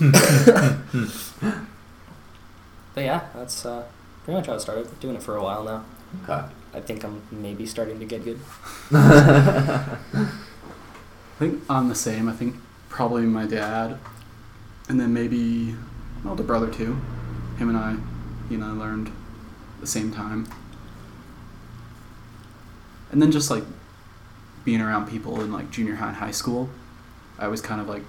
but 2.94 3.04
yeah, 3.04 3.26
that's 3.34 3.66
uh, 3.66 3.84
pretty 4.24 4.38
much 4.38 4.46
how 4.46 4.54
it 4.54 4.60
started. 4.60 5.00
Doing 5.00 5.16
it 5.16 5.22
for 5.22 5.36
a 5.36 5.42
while 5.42 5.64
now. 5.64 5.84
Okay. 6.24 6.48
I 6.72 6.80
think 6.80 7.04
I'm 7.04 7.20
maybe 7.30 7.66
starting 7.66 7.98
to 7.98 8.06
get 8.06 8.24
good. 8.24 8.40
I 8.90 9.98
think 11.38 11.62
I'm 11.68 11.90
the 11.90 11.94
same. 11.94 12.26
I 12.26 12.32
think 12.32 12.56
probably 12.88 13.24
my 13.24 13.44
dad, 13.44 13.98
and 14.88 14.98
then 14.98 15.12
maybe 15.12 15.76
my 16.22 16.30
older 16.30 16.42
brother 16.42 16.70
too. 16.72 16.98
Him 17.58 17.68
and 17.68 17.76
I, 17.76 17.96
he 18.48 18.54
and 18.54 18.64
I 18.64 18.72
learned 18.72 19.08
at 19.08 19.80
the 19.82 19.86
same 19.86 20.10
time. 20.10 20.48
And 23.12 23.20
then 23.20 23.30
just 23.30 23.50
like 23.50 23.64
being 24.68 24.82
around 24.82 25.08
people 25.08 25.40
in 25.40 25.50
like 25.50 25.70
junior 25.70 25.94
high 25.94 26.08
and 26.08 26.16
high 26.16 26.30
school, 26.30 26.68
I 27.38 27.48
was 27.48 27.62
kind 27.62 27.80
of 27.80 27.88
like 27.88 28.02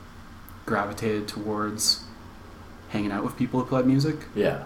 gravitated 0.65 1.25
towards 1.25 2.03
hanging 2.89 3.13
out 3.13 3.23
with 3.23 3.37
people 3.37 3.61
who 3.61 3.65
played 3.65 3.85
music. 3.85 4.17
Yeah. 4.35 4.65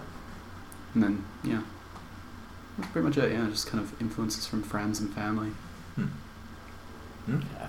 And 0.92 1.04
then 1.04 1.24
yeah, 1.44 1.62
that's 2.76 2.90
pretty 2.90 3.06
much 3.06 3.16
it. 3.16 3.30
Yeah, 3.30 3.46
just 3.48 3.68
kind 3.68 3.80
of 3.80 4.00
influences 4.02 4.44
from 4.44 4.64
friends 4.64 4.98
and 4.98 5.14
family. 5.14 5.50
Hmm. 5.94 6.06
Okay. 7.28 7.68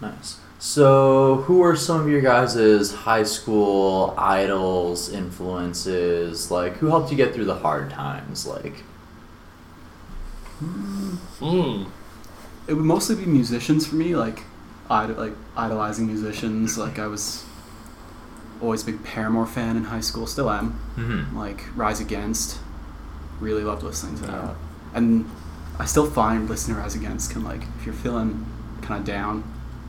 Nice. 0.00 0.40
So, 0.58 1.42
who 1.44 1.60
are 1.62 1.76
some 1.76 2.00
of 2.00 2.08
your 2.08 2.22
guys' 2.22 2.92
high 2.92 3.24
school 3.24 4.14
idols, 4.16 5.12
influences? 5.12 6.50
Like, 6.50 6.78
who 6.78 6.86
helped 6.86 7.10
you 7.10 7.16
get 7.18 7.34
through 7.34 7.44
the 7.44 7.56
hard 7.56 7.90
times? 7.90 8.46
Like, 8.46 8.76
Hmm. 10.60 11.84
It 12.66 12.74
would 12.74 12.84
mostly 12.84 13.16
be 13.16 13.26
musicians 13.26 13.86
for 13.86 13.96
me, 13.96 14.14
like, 14.16 14.42
idol, 14.90 15.16
like 15.16 15.34
idolizing 15.56 16.06
musicians. 16.06 16.78
Like 16.78 16.98
I 16.98 17.06
was 17.06 17.44
always 18.60 18.82
a 18.82 18.86
big 18.86 19.02
Paramore 19.04 19.46
fan 19.46 19.76
in 19.76 19.84
high 19.84 20.00
school, 20.00 20.26
still 20.26 20.50
am. 20.50 20.78
mm-hmm. 20.96 21.36
Like 21.36 21.64
Rise 21.76 22.00
Against, 22.00 22.58
really 23.40 23.64
loved 23.64 23.82
listening 23.82 24.16
to 24.16 24.22
them. 24.22 24.34
Yeah. 24.34 24.54
And 24.94 25.30
I 25.78 25.84
still 25.86 26.08
find 26.08 26.48
listening 26.48 26.76
to 26.76 26.82
Rise 26.82 26.94
Against 26.94 27.30
can 27.32 27.42
like 27.44 27.62
if 27.78 27.86
you're 27.86 27.94
feeling 27.94 28.46
kind 28.82 29.00
of 29.00 29.06
down, 29.06 29.42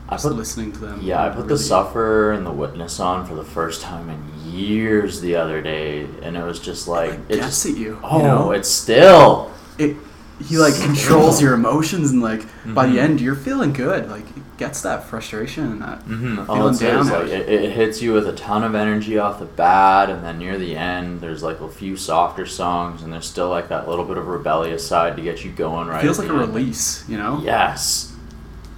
I 0.08 0.16
put 0.16 0.32
listening 0.34 0.72
to 0.72 0.78
them. 0.80 1.00
yeah, 1.02 1.24
I 1.24 1.28
put 1.30 1.42
the 1.42 1.54
really- 1.54 1.58
Sufferer 1.62 2.32
and 2.32 2.44
the 2.44 2.52
Witness 2.52 3.00
on 3.00 3.26
for 3.26 3.34
the 3.34 3.44
first 3.44 3.80
time 3.82 4.10
in 4.10 4.52
years 4.52 5.20
the 5.20 5.36
other 5.36 5.62
day, 5.62 6.06
and 6.22 6.36
it 6.36 6.42
was 6.42 6.60
just 6.60 6.88
like 6.88 7.18
It 7.28 7.36
just 7.36 7.64
at 7.66 7.76
you. 7.76 7.98
oh, 8.02 8.18
you 8.18 8.22
know? 8.24 8.50
it's 8.52 8.68
still 8.68 9.50
it 9.78 9.96
he 10.42 10.58
like 10.58 10.74
controls 10.80 11.40
your 11.40 11.54
emotions 11.54 12.10
and 12.10 12.20
like 12.20 12.42
by 12.74 12.86
Mhm. 12.86 12.92
the 12.92 13.00
end 13.00 13.20
you're 13.20 13.36
feeling 13.36 13.72
good 13.72 14.10
like 14.10 14.24
it 14.36 14.42
gets 14.58 14.82
that 14.82 15.04
frustration 15.04 15.64
and 15.64 15.82
that 15.82 16.04
Mm-hmm. 16.06 16.44
feeling 16.46 16.76
down 16.76 17.08
like 17.08 17.28
it, 17.28 17.48
it 17.48 17.70
hits 17.72 18.02
you 18.02 18.12
with 18.12 18.26
a 18.26 18.32
ton 18.32 18.64
of 18.64 18.74
energy 18.74 19.18
off 19.18 19.38
the 19.38 19.44
bat, 19.44 20.10
and 20.10 20.24
then 20.24 20.38
near 20.38 20.58
the 20.58 20.76
end, 20.76 21.20
there's 21.20 21.42
like 21.42 21.60
a 21.60 21.68
few 21.68 21.96
softer 21.96 22.46
songs, 22.46 23.02
and 23.02 23.12
there's 23.12 23.26
still 23.28 23.48
like 23.48 23.68
that 23.68 23.88
little 23.88 24.04
bit 24.04 24.16
of 24.18 24.26
rebellious 24.26 24.86
side 24.86 25.16
to 25.16 25.22
get 25.22 25.44
you 25.44 25.50
going 25.52 25.86
right. 25.88 25.98
it 25.98 26.02
feels 26.02 26.18
like 26.18 26.28
a 26.28 26.32
end. 26.32 26.40
release 26.40 27.04
you 27.08 27.16
know 27.16 27.40
Yes. 27.44 28.12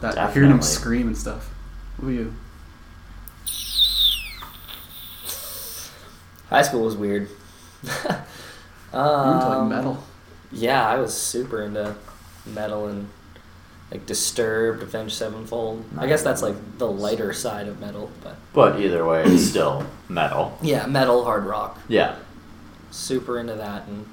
that 0.02 0.32
hearing 0.34 0.50
him 0.50 0.62
scream 0.62 1.06
and 1.08 1.16
stuff 1.16 1.48
who 2.00 2.08
are 2.08 2.12
you 2.12 2.32
High 6.50 6.62
school 6.62 6.84
was 6.84 6.96
weird. 6.96 7.28
you're 7.82 7.92
into 7.92 8.08
like 8.92 8.94
Um, 8.94 9.68
metal 9.68 10.02
Yeah, 10.56 10.86
I 10.86 10.98
was 10.98 11.14
super 11.14 11.62
into 11.62 11.94
metal 12.46 12.86
and 12.88 13.08
like 13.90 14.06
Disturbed, 14.06 14.82
Avenged 14.82 15.14
Sevenfold. 15.14 15.84
I 15.96 16.06
guess 16.06 16.22
that's 16.22 16.42
like 16.42 16.56
the 16.78 16.90
lighter 16.90 17.32
side 17.32 17.68
of 17.68 17.80
metal, 17.80 18.10
but 18.22 18.36
But 18.52 18.80
either 18.80 19.04
way, 19.06 19.22
it's 19.24 19.44
still 19.44 19.86
metal. 20.08 20.58
yeah, 20.62 20.86
metal, 20.86 21.24
hard 21.24 21.44
rock. 21.44 21.78
Yeah. 21.88 22.16
Super 22.90 23.38
into 23.38 23.54
that 23.54 23.86
and 23.86 24.06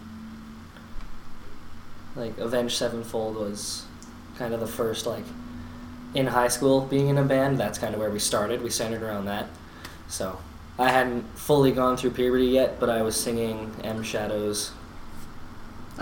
like 2.16 2.38
Avenged 2.38 2.76
Sevenfold 2.78 3.36
was 3.36 3.86
kind 4.38 4.54
of 4.54 4.60
the 4.60 4.68
first 4.68 5.06
like 5.06 5.24
in 6.14 6.28
high 6.28 6.48
school 6.48 6.82
being 6.82 7.08
in 7.08 7.18
a 7.18 7.24
band. 7.24 7.58
That's 7.60 7.78
kind 7.80 7.94
of 7.94 8.00
where 8.00 8.12
we 8.12 8.20
started. 8.20 8.62
We 8.62 8.70
centered 8.70 9.02
around 9.02 9.26
that. 9.26 9.48
So 10.08 10.38
I 10.78 10.90
hadn't 10.92 11.24
fully 11.38 11.72
gone 11.72 11.98
through 11.98 12.12
puberty 12.12 12.46
yet, 12.48 12.80
but 12.80 12.90
I 12.90 13.02
was 13.02 13.16
singing 13.20 13.72
M 13.84 14.04
Shadows 14.04 14.72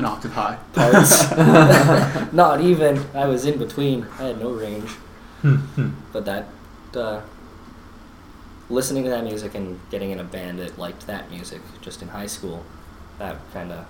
an 0.01 0.05
octave 0.05 0.33
high 0.33 0.57
parts. 0.73 1.31
Not 2.33 2.61
even. 2.61 3.05
I 3.13 3.25
was 3.25 3.45
in 3.45 3.57
between. 3.57 4.07
I 4.19 4.23
had 4.27 4.39
no 4.39 4.51
range. 4.51 4.91
but 6.11 6.25
that, 6.25 6.47
uh, 6.95 7.21
listening 8.69 9.03
to 9.03 9.09
that 9.09 9.23
music 9.23 9.55
and 9.55 9.79
getting 9.89 10.11
in 10.11 10.19
a 10.19 10.23
band 10.23 10.59
that 10.59 10.77
liked 10.77 11.07
that 11.07 11.29
music 11.29 11.61
just 11.81 12.01
in 12.01 12.09
high 12.09 12.27
school, 12.27 12.63
that 13.19 13.37
kind 13.53 13.71
of, 13.71 13.85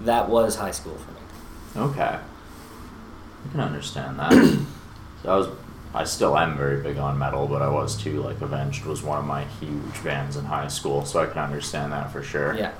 that 0.00 0.28
was 0.28 0.56
high 0.56 0.70
school 0.70 0.96
for 0.96 1.12
me. 1.12 1.86
Okay. 1.88 2.18
I 2.18 3.50
can 3.50 3.60
understand 3.60 4.18
that. 4.18 4.32
so 5.22 5.32
I 5.32 5.36
was, 5.36 5.48
I 5.94 6.04
still 6.04 6.36
am 6.36 6.56
very 6.56 6.82
big 6.82 6.98
on 6.98 7.18
metal, 7.18 7.46
but 7.46 7.60
I 7.62 7.68
was 7.68 7.96
too. 7.96 8.22
Like 8.22 8.40
Avenged 8.40 8.84
was 8.84 9.02
one 9.02 9.18
of 9.18 9.24
my 9.24 9.44
huge 9.44 10.02
bands 10.04 10.36
in 10.36 10.44
high 10.44 10.68
school, 10.68 11.04
so 11.04 11.20
I 11.20 11.26
can 11.26 11.38
understand 11.38 11.92
that 11.92 12.10
for 12.12 12.22
sure. 12.22 12.54
Yeah. 12.54 12.72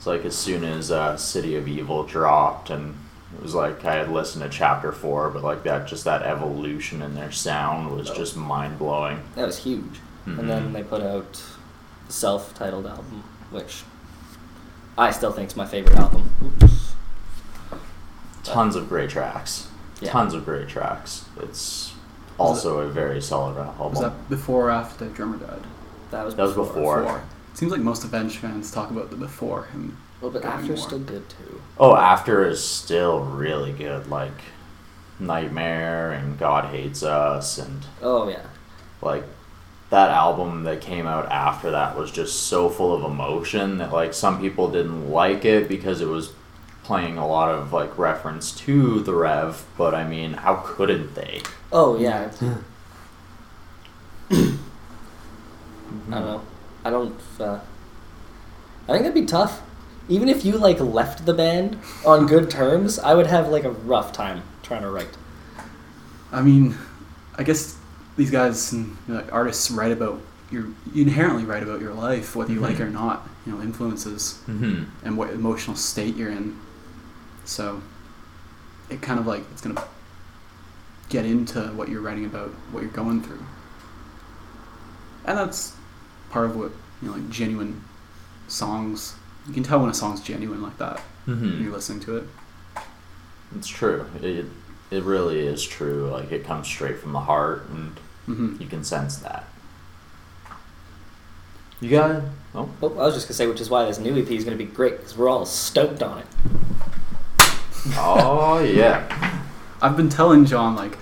It's 0.00 0.06
like 0.06 0.24
as 0.24 0.34
soon 0.34 0.64
as 0.64 0.90
uh, 0.90 1.18
City 1.18 1.56
of 1.56 1.68
Evil 1.68 2.04
dropped, 2.04 2.70
and 2.70 2.94
it 3.36 3.42
was 3.42 3.54
like 3.54 3.84
I 3.84 3.96
had 3.96 4.10
listened 4.10 4.42
to 4.42 4.48
Chapter 4.48 4.92
Four, 4.92 5.28
but 5.28 5.44
like 5.44 5.62
that, 5.64 5.86
just 5.86 6.04
that 6.06 6.22
evolution 6.22 7.02
in 7.02 7.14
their 7.14 7.30
sound 7.30 7.90
was 7.94 8.08
just 8.08 8.34
mind 8.34 8.78
blowing. 8.78 9.20
That 9.34 9.44
was 9.44 9.58
huge. 9.58 10.00
And 10.24 10.48
then 10.48 10.72
they 10.72 10.82
put 10.82 11.02
out 11.02 11.44
the 12.06 12.14
self 12.14 12.54
titled 12.54 12.86
album, 12.86 13.24
which 13.50 13.82
I 14.96 15.10
still 15.10 15.32
think 15.32 15.50
is 15.50 15.56
my 15.56 15.66
favorite 15.66 15.98
album. 15.98 16.30
Oops. 16.42 16.94
Tons 18.42 18.76
of 18.76 18.88
great 18.88 19.10
tracks. 19.10 19.68
Yeah. 20.00 20.12
Tons 20.12 20.32
of 20.32 20.46
great 20.46 20.66
tracks. 20.66 21.26
It's 21.42 21.92
also 22.38 22.78
a 22.80 22.88
very 22.88 23.20
solid 23.20 23.58
album. 23.58 23.90
was 23.90 24.00
that 24.00 24.30
before 24.30 24.68
or 24.68 24.70
after 24.70 25.04
the 25.04 25.10
drummer 25.10 25.36
died 25.36 25.66
That 26.10 26.24
was 26.24 26.36
That 26.36 26.44
was 26.44 26.54
before. 26.54 27.02
Before. 27.02 27.22
Seems 27.54 27.72
like 27.72 27.80
most 27.80 28.04
Avenged 28.04 28.36
fans 28.38 28.70
talk 28.70 28.90
about 28.90 29.10
the 29.10 29.16
before 29.16 29.64
him 29.66 29.96
Well, 30.20 30.30
but 30.30 30.42
going 30.42 30.54
after 30.54 30.68
more. 30.68 30.76
still 30.76 30.98
good 30.98 31.28
too. 31.28 31.60
Oh, 31.78 31.94
After 31.96 32.46
is 32.46 32.62
still 32.62 33.20
really 33.20 33.72
good. 33.72 34.08
Like 34.08 34.32
Nightmare 35.18 36.12
and 36.12 36.38
God 36.38 36.66
Hates 36.74 37.02
Us, 37.02 37.58
and 37.58 37.84
Oh 38.02 38.28
yeah. 38.28 38.46
like 39.02 39.24
that 39.90 40.10
album 40.10 40.62
that 40.64 40.80
came 40.80 41.06
out 41.06 41.26
after 41.32 41.70
that 41.72 41.96
was 41.96 42.10
just 42.12 42.44
so 42.44 42.68
full 42.70 42.94
of 42.94 43.02
emotion 43.10 43.78
that 43.78 43.92
like 43.92 44.14
some 44.14 44.40
people 44.40 44.70
didn't 44.70 45.10
like 45.10 45.44
it 45.44 45.68
because 45.68 46.00
it 46.00 46.06
was 46.08 46.32
playing 46.84 47.18
a 47.18 47.26
lot 47.26 47.50
of 47.50 47.72
like 47.72 47.98
reference 47.98 48.52
to 48.52 49.00
the 49.00 49.14
Rev. 49.14 49.64
But 49.76 49.94
I 49.94 50.06
mean, 50.06 50.32
how 50.34 50.56
couldn't 50.64 51.14
they? 51.14 51.42
Oh 51.72 51.98
yeah. 51.98 52.30
I 54.30 54.34
don't 54.34 56.10
know. 56.10 56.42
I 56.84 56.90
don't. 56.90 57.18
Uh, 57.38 57.60
I 58.88 58.92
think 58.92 59.02
that'd 59.02 59.14
be 59.14 59.26
tough. 59.26 59.62
Even 60.08 60.28
if 60.28 60.44
you 60.44 60.58
like 60.58 60.80
left 60.80 61.24
the 61.26 61.34
band 61.34 61.78
on 62.04 62.26
good 62.26 62.50
terms, 62.50 62.98
I 62.98 63.14
would 63.14 63.26
have 63.28 63.48
like 63.48 63.64
a 63.64 63.70
rough 63.70 64.12
time 64.12 64.42
trying 64.62 64.82
to 64.82 64.90
write. 64.90 65.16
I 66.32 66.42
mean, 66.42 66.76
I 67.36 67.42
guess 67.42 67.76
these 68.16 68.30
guys 68.30 68.72
and 68.72 68.96
you 69.06 69.14
know, 69.14 69.20
like 69.20 69.32
artists 69.32 69.70
write 69.70 69.92
about 69.92 70.20
your 70.50 70.66
you 70.92 71.02
inherently 71.02 71.44
write 71.44 71.62
about 71.62 71.80
your 71.80 71.94
life, 71.94 72.34
whether 72.34 72.52
you 72.52 72.60
like 72.60 72.74
it 72.76 72.82
or 72.82 72.90
not. 72.90 73.28
You 73.46 73.52
know, 73.52 73.62
influences 73.62 74.40
Mm-hmm. 74.48 74.84
and 75.06 75.16
what 75.16 75.30
emotional 75.30 75.76
state 75.76 76.14
you're 76.16 76.30
in. 76.30 76.58
So, 77.44 77.80
it 78.90 79.00
kind 79.00 79.18
of 79.18 79.26
like 79.26 79.42
it's 79.52 79.60
gonna 79.62 79.82
get 81.08 81.24
into 81.24 81.60
what 81.68 81.88
you're 81.88 82.00
writing 82.02 82.24
about, 82.26 82.50
what 82.72 82.82
you're 82.82 82.92
going 82.92 83.22
through, 83.22 83.42
and 85.24 85.38
that's 85.38 85.72
part 86.30 86.46
of 86.46 86.56
what 86.56 86.70
you 87.02 87.08
know, 87.08 87.14
like 87.14 87.28
genuine 87.30 87.82
songs. 88.48 89.14
You 89.46 89.54
can 89.54 89.62
tell 89.62 89.80
when 89.80 89.90
a 89.90 89.94
song's 89.94 90.20
genuine 90.20 90.62
like 90.62 90.78
that 90.78 91.00
when 91.24 91.36
Mm-hmm. 91.36 91.62
you're 91.62 91.72
listening 91.72 92.00
to 92.00 92.16
it. 92.18 92.24
It's 93.56 93.68
true. 93.68 94.06
It 94.22 94.46
it 94.90 95.02
really 95.04 95.40
is 95.40 95.64
true. 95.66 96.08
Like 96.10 96.32
it 96.32 96.44
comes 96.44 96.66
straight 96.66 96.98
from 96.98 97.12
the 97.12 97.20
heart, 97.20 97.66
and 97.70 97.98
hmm 98.26 98.56
you 98.60 98.66
can 98.66 98.82
sense 98.84 99.16
that. 99.18 99.44
You 101.80 101.90
got 101.90 102.10
it. 102.16 102.22
Oh, 102.54 102.68
Oh, 102.82 102.90
I 102.98 103.04
was 103.06 103.14
just 103.14 103.26
gonna 103.26 103.34
say, 103.36 103.46
which 103.46 103.60
is 103.60 103.70
why 103.70 103.84
this 103.86 103.98
new 103.98 104.16
EP 104.20 104.30
is 104.30 104.44
gonna 104.44 104.56
be 104.56 104.64
great 104.64 104.98
because 104.98 105.16
we're 105.16 105.28
all 105.28 105.46
stoked 105.46 106.02
on 106.02 106.18
it. 106.18 106.26
Oh 107.96 108.58
yeah. 108.74 109.06
I've 109.80 109.96
been 109.96 110.10
telling 110.10 110.44
John 110.44 110.76
like, 110.76 110.96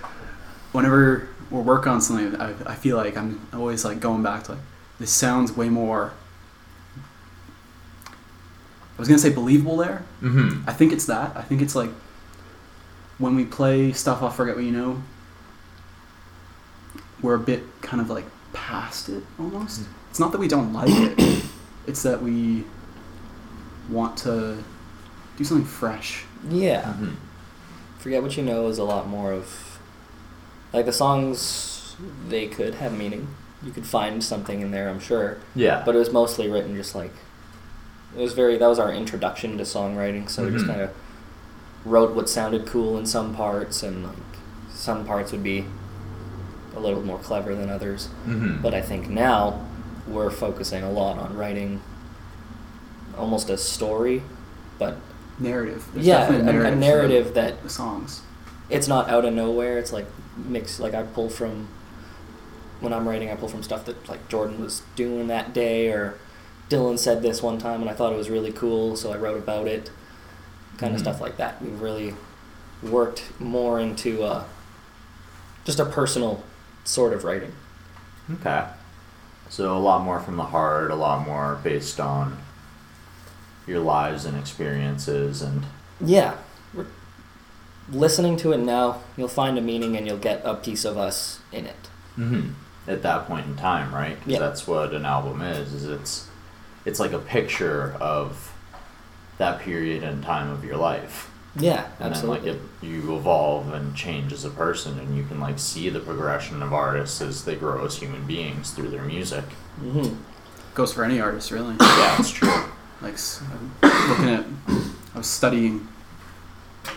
whenever 0.73 1.29
we're 1.51 1.63
working 1.63 1.91
on 1.93 2.01
something, 2.01 2.41
I, 2.41 2.51
I 2.67 2.75
feel 2.77 2.97
like 2.97 3.17
I'm 3.17 3.41
always 3.53 3.85
like 3.85 3.99
going 3.99 4.23
back 4.23 4.45
to 4.45 4.53
like, 4.53 4.61
this 4.99 5.11
sounds 5.11 5.57
way 5.57 5.69
more. 5.69 6.13
I 8.07 9.01
was 9.01 9.09
gonna 9.09 9.19
say 9.19 9.31
believable 9.31 9.77
there. 9.77 10.03
Mm-hmm. 10.21 10.69
I 10.69 10.73
think 10.73 10.93
it's 10.93 11.07
that. 11.07 11.37
I 11.37 11.43
think 11.43 11.63
it's 11.63 11.77
like 11.77 11.91
when 13.19 13.37
we 13.37 13.45
play 13.45 13.93
stuff 13.93 14.23
off 14.23 14.37
Forget 14.37 14.57
What 14.57 14.65
You 14.65 14.73
Know, 14.73 15.03
we're 17.23 17.35
a 17.35 17.39
bit 17.39 17.63
kind 17.81 18.01
of 18.01 18.11
like 18.11 18.25
past 18.53 19.09
it 19.09 19.23
almost. 19.39 19.83
It's 20.11 20.19
not 20.19 20.33
that 20.33 20.39
we 20.39 20.49
don't 20.49 20.73
like 20.73 20.91
it, 20.91 21.45
it's 21.87 22.03
that 22.03 22.23
we 22.23 22.65
want 23.89 24.17
to 24.19 24.63
do 25.37 25.45
something 25.45 25.67
fresh. 25.67 26.25
Yeah. 26.49 26.83
Mm-hmm. 26.83 27.15
Forget 27.99 28.23
What 28.23 28.37
You 28.37 28.43
Know 28.43 28.67
is 28.69 28.79
a 28.79 28.85
lot 28.85 29.09
more 29.09 29.33
of. 29.33 29.79
Like 30.73 30.85
the 30.85 30.93
songs, 30.93 31.97
they 32.29 32.47
could 32.47 32.75
have 32.75 32.97
meaning. 32.97 33.29
You 33.63 33.73
could 33.73 33.87
find 33.87 34.23
something 34.23 34.61
in 34.61 34.71
there, 34.71 34.89
I'm 34.89 35.01
sure. 35.01 35.39
Yeah. 35.55 35.83
But 35.85 35.97
it 35.97 35.99
was 35.99 36.13
mostly 36.13 36.49
written 36.49 36.77
just 36.77 36.95
like. 36.95 37.13
It 38.17 38.21
was 38.21 38.33
very. 38.33 38.57
That 38.57 38.69
was 38.69 38.79
our 38.79 38.93
introduction 38.93 39.59
to 39.59 39.65
songwriting, 39.65 40.29
so 40.31 40.45
we 40.45 40.51
just 40.53 40.65
Mhm. 40.65 40.69
kind 40.69 40.81
of 40.83 40.91
wrote 41.85 42.15
what 42.15 42.29
sounded 42.29 42.67
cool 42.67 42.97
in 42.99 43.07
some 43.07 43.35
parts, 43.35 43.83
and 43.83 44.05
like 44.05 44.17
some 44.73 45.05
parts 45.05 45.33
would 45.33 45.43
be 45.43 45.65
a 46.77 46.81
little 46.81 47.03
more 47.03 47.19
clever 47.19 47.55
than 47.55 47.69
others. 47.69 48.09
mm-hmm. 48.27 48.63
But 48.63 48.75
I 48.75 48.81
think 48.81 49.09
now 49.09 49.65
we're 50.07 50.31
focusing 50.31 50.83
a 50.85 50.91
lot 50.91 51.19
on 51.19 51.37
writing 51.37 51.81
almost 53.17 53.51
a 53.51 53.57
story, 53.59 54.23
but 54.79 54.97
Narrative. 55.41 55.85
There's 55.95 56.05
yeah, 56.07 56.21
definitely 56.29 56.57
a, 56.69 56.73
a 56.73 56.75
narrative 56.75 57.35
that 57.35 57.63
The 57.63 57.69
songs. 57.69 58.23
it's 58.71 58.89
not 58.89 59.09
out 59.09 59.25
of 59.25 59.33
nowhere. 59.35 59.79
It's 59.79 59.93
like 59.93 60.07
mix. 60.37 60.81
Like 60.81 60.95
I 60.95 61.03
pull 61.05 61.29
from 61.29 61.69
when 62.81 62.93
I'm 62.93 63.09
writing, 63.09 63.31
I 63.31 63.35
pull 63.37 63.49
from 63.49 63.63
stuff 63.63 63.85
that 63.87 64.09
like 64.09 64.29
Jordan 64.29 64.61
was 64.61 64.83
doing 64.97 65.27
that 65.29 65.53
day, 65.53 65.89
or 65.89 66.19
Dylan 66.71 66.99
said 66.99 67.23
this 67.23 67.43
one 67.43 67.59
time, 67.59 67.81
and 67.81 67.91
I 67.91 67.95
thought 67.95 68.13
it 68.13 68.17
was 68.17 68.31
really 68.31 68.53
cool, 68.53 68.97
so 68.97 69.13
I 69.13 69.17
wrote 69.17 69.39
about 69.39 69.67
it. 69.67 69.91
Kind 70.77 70.93
Mhm. 70.93 70.97
of 70.97 71.01
stuff 71.01 71.21
like 71.21 71.37
that. 71.39 71.61
We've 71.63 71.81
really 71.81 72.15
worked 72.83 73.25
more 73.41 73.81
into 73.81 74.23
uh, 74.23 74.45
just 75.65 75.81
a 75.81 75.85
personal 75.85 76.45
sort 76.85 77.13
of 77.13 77.25
writing. 77.25 77.53
Okay. 78.33 78.65
So 79.51 79.77
a 79.77 79.81
lot 79.81 80.03
more 80.03 80.21
from 80.21 80.37
the 80.37 80.45
heart, 80.45 80.91
a 80.91 80.95
lot 80.95 81.27
more 81.27 81.59
based 81.65 81.99
on 81.99 82.39
your 83.67 83.81
lives 83.81 84.25
and 84.25 84.39
experiences 84.39 85.43
and 85.43 85.65
Yeah, 86.01 86.35
we're 86.73 86.87
listening 87.91 88.37
to 88.39 88.53
it 88.53 88.59
now. 88.59 88.99
You'll 89.17 89.29
find 89.29 89.59
a 89.59 89.61
meaning, 89.61 89.97
and 89.97 90.07
you'll 90.07 90.19
get 90.19 90.43
a 90.45 90.55
piece 90.55 90.85
of 90.85 90.97
us 90.97 91.41
in 91.51 91.67
it. 91.67 91.89
mm-hmm. 92.17 92.51
At 92.89 93.03
that 93.03 93.27
point 93.29 93.47
in 93.47 93.55
time, 93.57 93.95
right? 93.95 94.17
'Cause 94.19 94.27
Yeah. 94.33 94.39
that's 94.41 94.67
what 94.67 94.93
an 94.95 95.05
album 95.05 95.43
is. 95.43 95.73
Is 95.73 95.85
it's 95.85 96.27
it's 96.85 96.99
like 96.99 97.13
a 97.13 97.19
picture 97.19 97.95
of 98.01 98.53
that 99.37 99.61
period 99.61 100.03
and 100.03 100.25
time 100.25 100.51
of 100.51 100.65
your 100.65 100.77
life. 100.77 101.31
Yeah, 101.57 101.85
And 102.01 102.11
absolutely. 102.15 102.51
then 102.51 102.61
like 102.61 102.63
it, 102.83 102.87
you 102.87 103.17
evolve 103.17 103.73
and 103.73 103.95
change 103.95 104.33
as 104.33 104.45
a 104.45 104.51
person, 104.51 104.99
and 104.99 105.17
you 105.17 105.25
can 105.25 105.41
like 105.41 105.59
see 105.59 105.89
the 105.91 105.99
progression 106.01 106.63
of 106.63 106.73
artists 106.73 107.21
as 107.21 107.45
they 107.45 107.57
grow 107.57 107.85
as 107.85 107.97
human 107.97 108.25
beings 108.27 108.71
through 108.71 108.89
their 108.91 109.03
music. 109.03 109.45
Mm-hmm. 109.83 110.15
Goes 110.75 110.93
for 110.93 111.05
any 111.05 111.21
artist, 111.21 111.51
really. 111.51 111.75
Yeah, 111.81 112.17
it's 112.19 112.31
true. 112.31 112.53
like 113.03 113.15
s- 113.15 113.41
I'm 113.53 113.73
looking 114.09 114.29
at 114.31 114.45
i 115.15 115.19
was 115.19 115.27
studying 115.27 115.87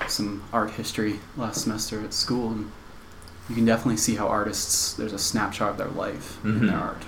some 0.07 0.43
art 0.53 0.71
history 0.71 1.19
last 1.37 1.61
semester 1.63 2.01
at 2.03 2.13
school 2.13 2.49
and 2.49 2.71
you 3.49 3.55
can 3.55 3.65
definitely 3.65 3.97
see 3.97 4.15
how 4.15 4.27
artists 4.27 4.93
there's 4.93 5.13
a 5.13 5.19
snapshot 5.19 5.71
of 5.71 5.77
their 5.77 5.87
life 5.89 6.37
in 6.43 6.67
their 6.67 6.77
Mhm. 6.77 6.81
art 6.81 7.03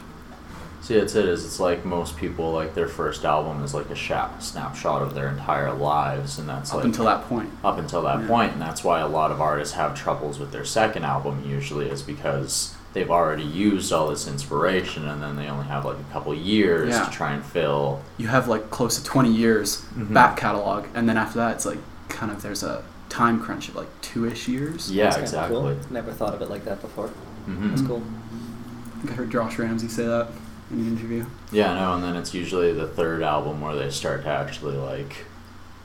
See, 0.81 0.99
that's 0.99 1.15
it. 1.15 1.23
Is 1.29 1.45
it's 1.45 1.61
like 1.61 1.85
most 1.85 2.17
people 2.17 2.51
like 2.51 2.75
their 2.75 2.89
first 2.89 3.23
album 3.23 3.63
is 3.63 3.73
like 3.73 3.89
a 3.89 3.95
sha- 3.95 4.37
snapshot 4.39 5.01
of 5.01 5.13
their 5.15 5.29
entire 5.29 5.71
lives, 5.71 6.37
and 6.37 6.49
that's 6.49 6.71
up 6.71 6.75
like 6.79 6.83
until 6.83 7.05
that 7.05 7.29
point 7.29 7.51
up 7.63 7.77
until 7.77 8.01
that 8.01 8.19
Yeah. 8.19 8.27
point, 8.27 8.51
and 8.51 8.61
that's 8.61 8.83
why 8.83 8.99
a 8.99 9.07
lot 9.07 9.31
of 9.31 9.39
artists 9.39 9.75
have 9.75 9.95
troubles 9.95 10.39
with 10.39 10.51
their 10.51 10.65
second 10.65 11.05
album. 11.05 11.41
Usually, 11.47 11.89
is 11.89 12.01
because 12.01 12.73
they've 12.91 13.09
already 13.09 13.43
used 13.43 13.93
all 13.93 14.09
this 14.09 14.27
inspiration, 14.27 15.07
and 15.07 15.23
then 15.23 15.37
they 15.37 15.47
only 15.47 15.67
have 15.67 15.85
like 15.85 15.95
a 15.99 16.11
couple 16.11 16.33
years 16.33 16.89
Yeah. 16.89 17.05
to 17.05 17.11
try 17.11 17.31
and 17.31 17.45
fill. 17.45 18.01
you 18.17 18.27
have 18.27 18.49
like 18.49 18.69
close 18.69 18.97
to 18.97 19.03
20 19.05 19.31
years 19.31 19.83
Mhm. 19.97 20.13
back 20.13 20.35
catalog 20.35 20.83
and 20.93 21.07
then 21.07 21.15
after 21.15 21.39
that 21.39 21.51
it's 21.55 21.65
like 21.65 21.79
kind 22.09 22.29
of 22.29 22.41
there's 22.41 22.61
a 22.61 22.81
time 23.13 23.39
crunch 23.39 23.69
of 23.69 23.75
like 23.75 23.87
two-ish 24.01 24.47
years 24.47 24.91
Yeah, 24.91 25.03
That's 25.05 25.15
kinda 25.17 25.27
exactly. 25.29 25.57
Cool. 25.75 25.91
Never 25.91 26.11
thought 26.11 26.33
of 26.33 26.41
it 26.41 26.49
like 26.49 26.65
that 26.65 26.81
before. 26.81 27.07
hmm 27.45 27.69
That's 27.69 27.81
cool. 27.83 28.01
i 28.01 28.99
think 28.99 29.11
i 29.11 29.13
heard 29.15 29.31
josh 29.31 29.59
ramsay 29.59 29.87
say 29.87 30.05
that 30.05 30.29
in 30.71 30.79
an 30.79 30.87
interview 30.97 31.25
Yeah, 31.51 31.73
no, 31.75 31.93
and 31.93 32.03
then 32.03 32.15
it's 32.15 32.33
usually 32.33 32.73
the 32.73 32.87
third 32.87 33.21
album 33.21 33.61
where 33.61 33.75
they 33.75 33.89
start 33.91 34.23
to 34.23 34.29
actually 34.29 34.77
like 34.77 35.25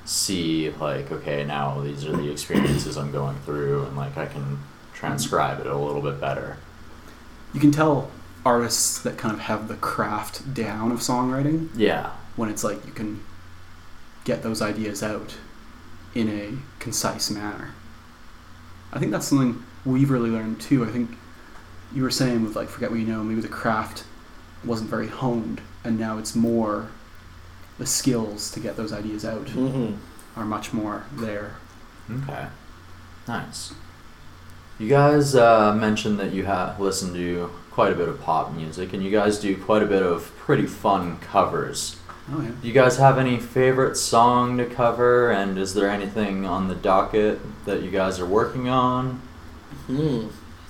see 0.06 0.70
like 0.80 1.12
okay 1.12 1.44
now 1.44 1.80
these 1.82 2.06
are 2.06 2.12
the 2.16 2.30
experiences 2.30 2.96
I'm 2.96 3.12
going 3.12 3.36
through 3.44 3.84
and 3.84 3.96
like 3.96 4.16
I 4.16 4.24
can 4.26 4.58
transcribe 4.94 5.60
it 5.60 5.66
a 5.66 5.76
little 5.76 6.00
bit 6.00 6.18
better. 6.20 6.56
you 7.52 7.60
can 7.60 7.70
tell 7.72 8.10
artists 8.46 8.98
that 9.02 9.18
kind 9.18 9.34
of 9.34 9.40
have 9.40 9.68
the 9.68 9.74
craft 9.76 10.54
down 10.54 10.90
of 10.92 11.00
songwriting 11.00 11.68
Yeah. 11.74 12.10
when 12.36 12.48
it's 12.48 12.64
like 12.64 12.86
you 12.86 12.92
can 12.92 13.20
get 14.24 14.42
those 14.42 14.62
ideas 14.62 15.02
out 15.02 15.36
in 16.18 16.28
a 16.28 16.58
concise 16.80 17.30
manner. 17.30 17.70
I 18.92 18.98
think 18.98 19.12
that's 19.12 19.26
something 19.28 19.62
we've 19.84 20.10
really 20.10 20.30
learned 20.30 20.60
too. 20.60 20.84
I 20.84 20.88
think 20.88 21.10
you 21.94 22.02
were 22.02 22.10
saying 22.10 22.42
with 22.42 22.56
like 22.56 22.68
forget 22.68 22.90
what 22.90 22.98
you 23.00 23.06
know, 23.06 23.22
maybe 23.22 23.40
the 23.40 23.48
craft 23.48 24.04
wasn't 24.64 24.90
very 24.90 25.06
honed, 25.08 25.60
and 25.84 25.98
now 25.98 26.18
it's 26.18 26.34
more 26.34 26.88
the 27.78 27.86
skills 27.86 28.50
to 28.50 28.60
get 28.60 28.76
those 28.76 28.92
ideas 28.92 29.24
out 29.24 29.46
Mm-hmm. 29.46 29.94
are 30.40 30.44
much 30.44 30.72
more 30.72 31.04
there. 31.12 31.54
Okay. 32.10 32.46
Nice. 33.28 33.72
You 34.78 34.88
guys 34.88 35.34
uh, 35.36 35.74
mentioned 35.74 36.18
that 36.18 36.32
you 36.32 36.44
have 36.46 36.80
listened 36.80 37.14
to 37.14 37.50
quite 37.70 37.92
a 37.92 37.96
bit 37.96 38.08
of 38.08 38.20
pop 38.20 38.52
music, 38.54 38.92
and 38.92 39.02
you 39.04 39.10
guys 39.10 39.38
do 39.38 39.56
quite 39.56 39.82
a 39.82 39.86
bit 39.86 40.02
of 40.02 40.34
pretty 40.38 40.66
fun 40.66 41.18
covers. 41.20 41.97
Oh 42.30 42.42
yeah. 42.42 42.50
You 42.62 42.72
guys 42.72 42.98
have 42.98 43.18
any 43.18 43.38
favorite 43.38 43.96
song 43.96 44.58
to 44.58 44.66
cover, 44.66 45.30
and 45.30 45.58
is 45.58 45.74
there 45.74 45.88
anything 45.88 46.44
on 46.44 46.68
the 46.68 46.74
docket 46.74 47.40
that 47.64 47.82
you 47.82 47.90
guys 47.90 48.20
are 48.20 48.26
working 48.26 48.68
on? 48.68 49.22
Hmm. 49.86 50.28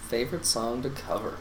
Favorite 0.08 0.46
song 0.46 0.82
to 0.82 0.90
cover? 0.90 1.36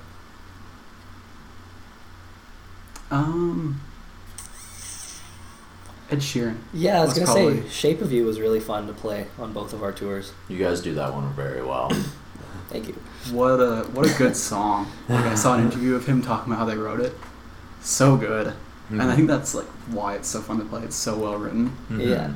Um. 3.12 3.82
Ed 6.10 6.20
Sheeran. 6.20 6.58
Yeah, 6.74 7.02
I 7.02 7.06
was 7.06 7.16
That's 7.16 7.34
gonna 7.34 7.62
say 7.62 7.70
"Shape 7.70 8.02
of 8.02 8.12
You" 8.12 8.26
was 8.26 8.40
really 8.40 8.60
fun 8.60 8.88
to 8.88 8.94
play 8.94 9.28
on 9.38 9.54
both 9.54 9.74
of 9.74 9.84
our 9.84 9.92
tours. 9.92 10.34
You 10.50 10.58
guys 10.58 10.82
do 10.82 10.94
that 10.96 11.14
one 11.14 11.32
very 11.34 11.62
well. 11.62 11.92
Thank 12.70 12.88
you. 12.88 12.96
What 13.32 13.60
a 13.60 13.84
what 13.94 14.10
a 14.10 14.18
good 14.18 14.36
song. 14.36 14.92
Like 15.10 15.26
I 15.26 15.36
saw 15.36 15.56
an 15.56 15.66
interview 15.66 15.96
of 15.96 16.06
him 16.06 16.22
talking 16.22 16.52
about 16.52 16.60
how 16.60 16.66
they 16.66 16.78
wrote 16.78 17.00
it. 17.00 17.14
So 17.82 18.18
good. 18.18 18.54
And 18.90 19.02
I 19.02 19.16
think 19.16 19.28
that's 19.28 19.54
like 19.54 19.66
why 19.90 20.16
it's 20.16 20.28
so 20.30 20.42
fun 20.42 20.60
to 20.60 20.66
play. 20.66 20.82
It's 20.84 20.96
so 20.96 21.18
well 21.18 21.36
written. 21.38 21.76
Mhm. 21.92 22.08
Yeah. 22.08 22.24
And 22.26 22.36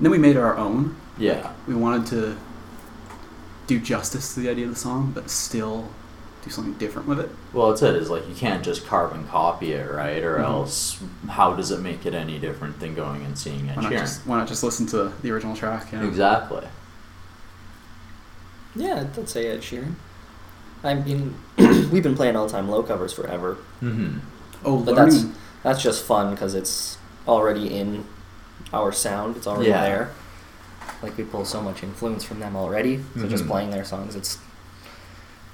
then 0.00 0.10
we 0.10 0.18
made 0.18 0.36
our 0.36 0.56
own. 0.56 0.96
Yeah. 1.16 1.52
We 1.66 1.74
wanted 1.74 2.06
to 2.08 2.36
do 3.66 3.78
justice 3.80 4.34
to 4.34 4.40
the 4.40 4.48
idea 4.50 4.64
of 4.66 4.70
the 4.74 4.78
song, 4.78 5.12
but 5.14 5.30
still 5.30 5.88
do 6.44 6.50
something 6.50 6.74
different 6.74 7.06
with 7.08 7.20
it. 7.20 7.30
Well, 7.52 7.70
it's 7.70 7.80
it. 7.82 7.94
Is 7.94 8.10
like 8.10 8.28
you 8.28 8.34
can't 8.34 8.62
just 8.64 8.84
carbon 8.86 9.26
copy 9.28 9.72
it, 9.72 9.90
right? 9.90 10.22
Or 10.22 10.38
Mhm. 10.38 10.44
else, 10.44 10.98
how 11.28 11.54
does 11.54 11.70
it 11.70 11.80
make 11.80 12.04
it 12.04 12.12
any 12.14 12.38
different 12.38 12.80
than 12.80 12.94
going 12.94 13.24
and 13.24 13.38
seeing 13.38 13.68
Ed 13.70 13.76
Why 13.76 13.82
not 13.84 13.92
Sheeran? 13.92 13.98
just 14.00 14.26
why 14.26 14.38
not 14.38 14.48
just 14.48 14.62
listen 14.64 14.86
to 14.88 15.12
the 15.22 15.30
original 15.30 15.54
track? 15.56 15.86
Yeah. 15.92 16.02
Exactly. 16.02 16.66
Yeah, 18.74 19.04
I'd 19.16 19.28
say 19.28 19.46
Ed 19.48 19.60
Sheeran. 19.60 19.94
I 20.82 20.94
mean, 20.94 21.34
we've 21.58 22.02
been 22.02 22.16
playing 22.16 22.36
all-time 22.36 22.68
low 22.68 22.82
covers 22.82 23.12
forever, 23.12 23.58
Mm-hmm. 23.82 24.18
Oh, 24.64 24.78
but 24.78 24.94
learning. 24.94 25.34
That's 25.62 25.78
that's 25.78 25.82
just 25.82 26.04
fun 26.04 26.30
because 26.34 26.54
it's 26.54 26.98
already 27.26 27.76
in 27.76 28.04
our 28.72 28.92
sound. 28.92 29.36
It's 29.36 29.46
already 29.46 29.68
Yeah. 29.70 29.82
there. 29.82 30.10
Like 31.02 31.16
we 31.16 31.24
pull 31.24 31.44
so 31.44 31.60
much 31.60 31.82
influence 31.82 32.24
from 32.24 32.40
them 32.40 32.56
already. 32.56 33.02
So 33.18 33.26
just 33.28 33.44
Mhm. 33.44 33.48
playing 33.48 33.70
their 33.70 33.84
songs, 33.84 34.14
it's 34.16 34.38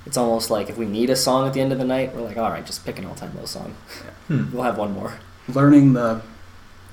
it's 0.07 0.17
almost 0.17 0.49
like 0.51 0.71
if 0.71 0.79
we 0.79 0.87
need 0.87 1.11
a 1.11 1.17
song 1.17 1.47
at 1.47 1.53
the 1.53 1.61
end 1.61 1.71
of 1.73 1.79
the 1.79 1.85
night, 1.85 2.15
we're 2.15 2.23
like, 2.23 2.39
all 2.39 2.51
right, 2.51 2.65
just 2.65 2.85
pick 2.87 2.99
an 2.99 3.05
all-time 3.05 3.33
low 3.37 3.45
song. 3.45 3.75
Hmm. 4.29 4.45
We'll 4.53 4.63
have 4.63 4.79
one 4.79 4.93
more. 4.95 5.15
learning 5.49 5.93
the 5.95 6.21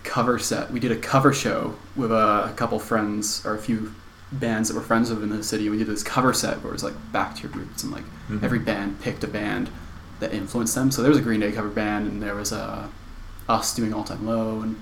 cover 0.03 0.37
set. 0.39 0.71
We 0.71 0.79
did 0.79 0.91
a 0.91 0.95
cover 0.97 1.31
show 1.33 1.75
with 1.95 2.11
a, 2.11 2.49
a 2.49 2.53
couple 2.55 2.77
friends 2.79 3.45
or 3.45 3.53
a 3.55 3.57
few 3.57 3.93
bands 4.31 4.67
that 4.69 4.75
were 4.75 4.81
friends 4.81 5.09
of 5.11 5.23
in 5.23 5.29
the 5.29 5.43
city. 5.43 5.69
We 5.69 5.77
did 5.77 5.87
this 5.87 6.03
cover 6.03 6.33
set 6.33 6.61
where 6.61 6.69
it 6.71 6.73
was 6.73 6.83
like 6.83 6.93
back 7.13 7.35
to 7.37 7.43
your 7.43 7.51
roots 7.51 7.83
and 7.83 7.91
like 7.93 8.03
Mhm. 8.29 8.43
every 8.43 8.59
band 8.59 9.01
picked 9.01 9.23
a 9.23 9.27
band 9.27 9.69
that 10.19 10.33
influenced 10.33 10.75
them. 10.75 10.91
So 10.91 11.01
there 11.01 11.09
was 11.09 11.17
a 11.17 11.21
Green 11.21 11.39
Day 11.41 11.51
cover 11.51 11.69
band 11.69 12.07
and 12.07 12.21
there 12.21 12.35
was 12.35 12.51
a 12.51 12.89
us 13.47 13.75
doing 13.75 13.93
All 13.93 14.03
Time 14.03 14.25
Low 14.25 14.61
and 14.61 14.79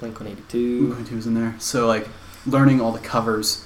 Blink 0.00 0.18
One 0.20 0.28
Eighty 0.28 0.42
Blue 0.42 0.94
Two. 0.94 1.04
Two 1.04 1.16
was 1.16 1.26
in 1.26 1.34
there. 1.34 1.54
So 1.58 1.86
like 1.86 2.08
learning 2.46 2.80
all 2.80 2.92
the 2.92 2.98
covers 2.98 3.64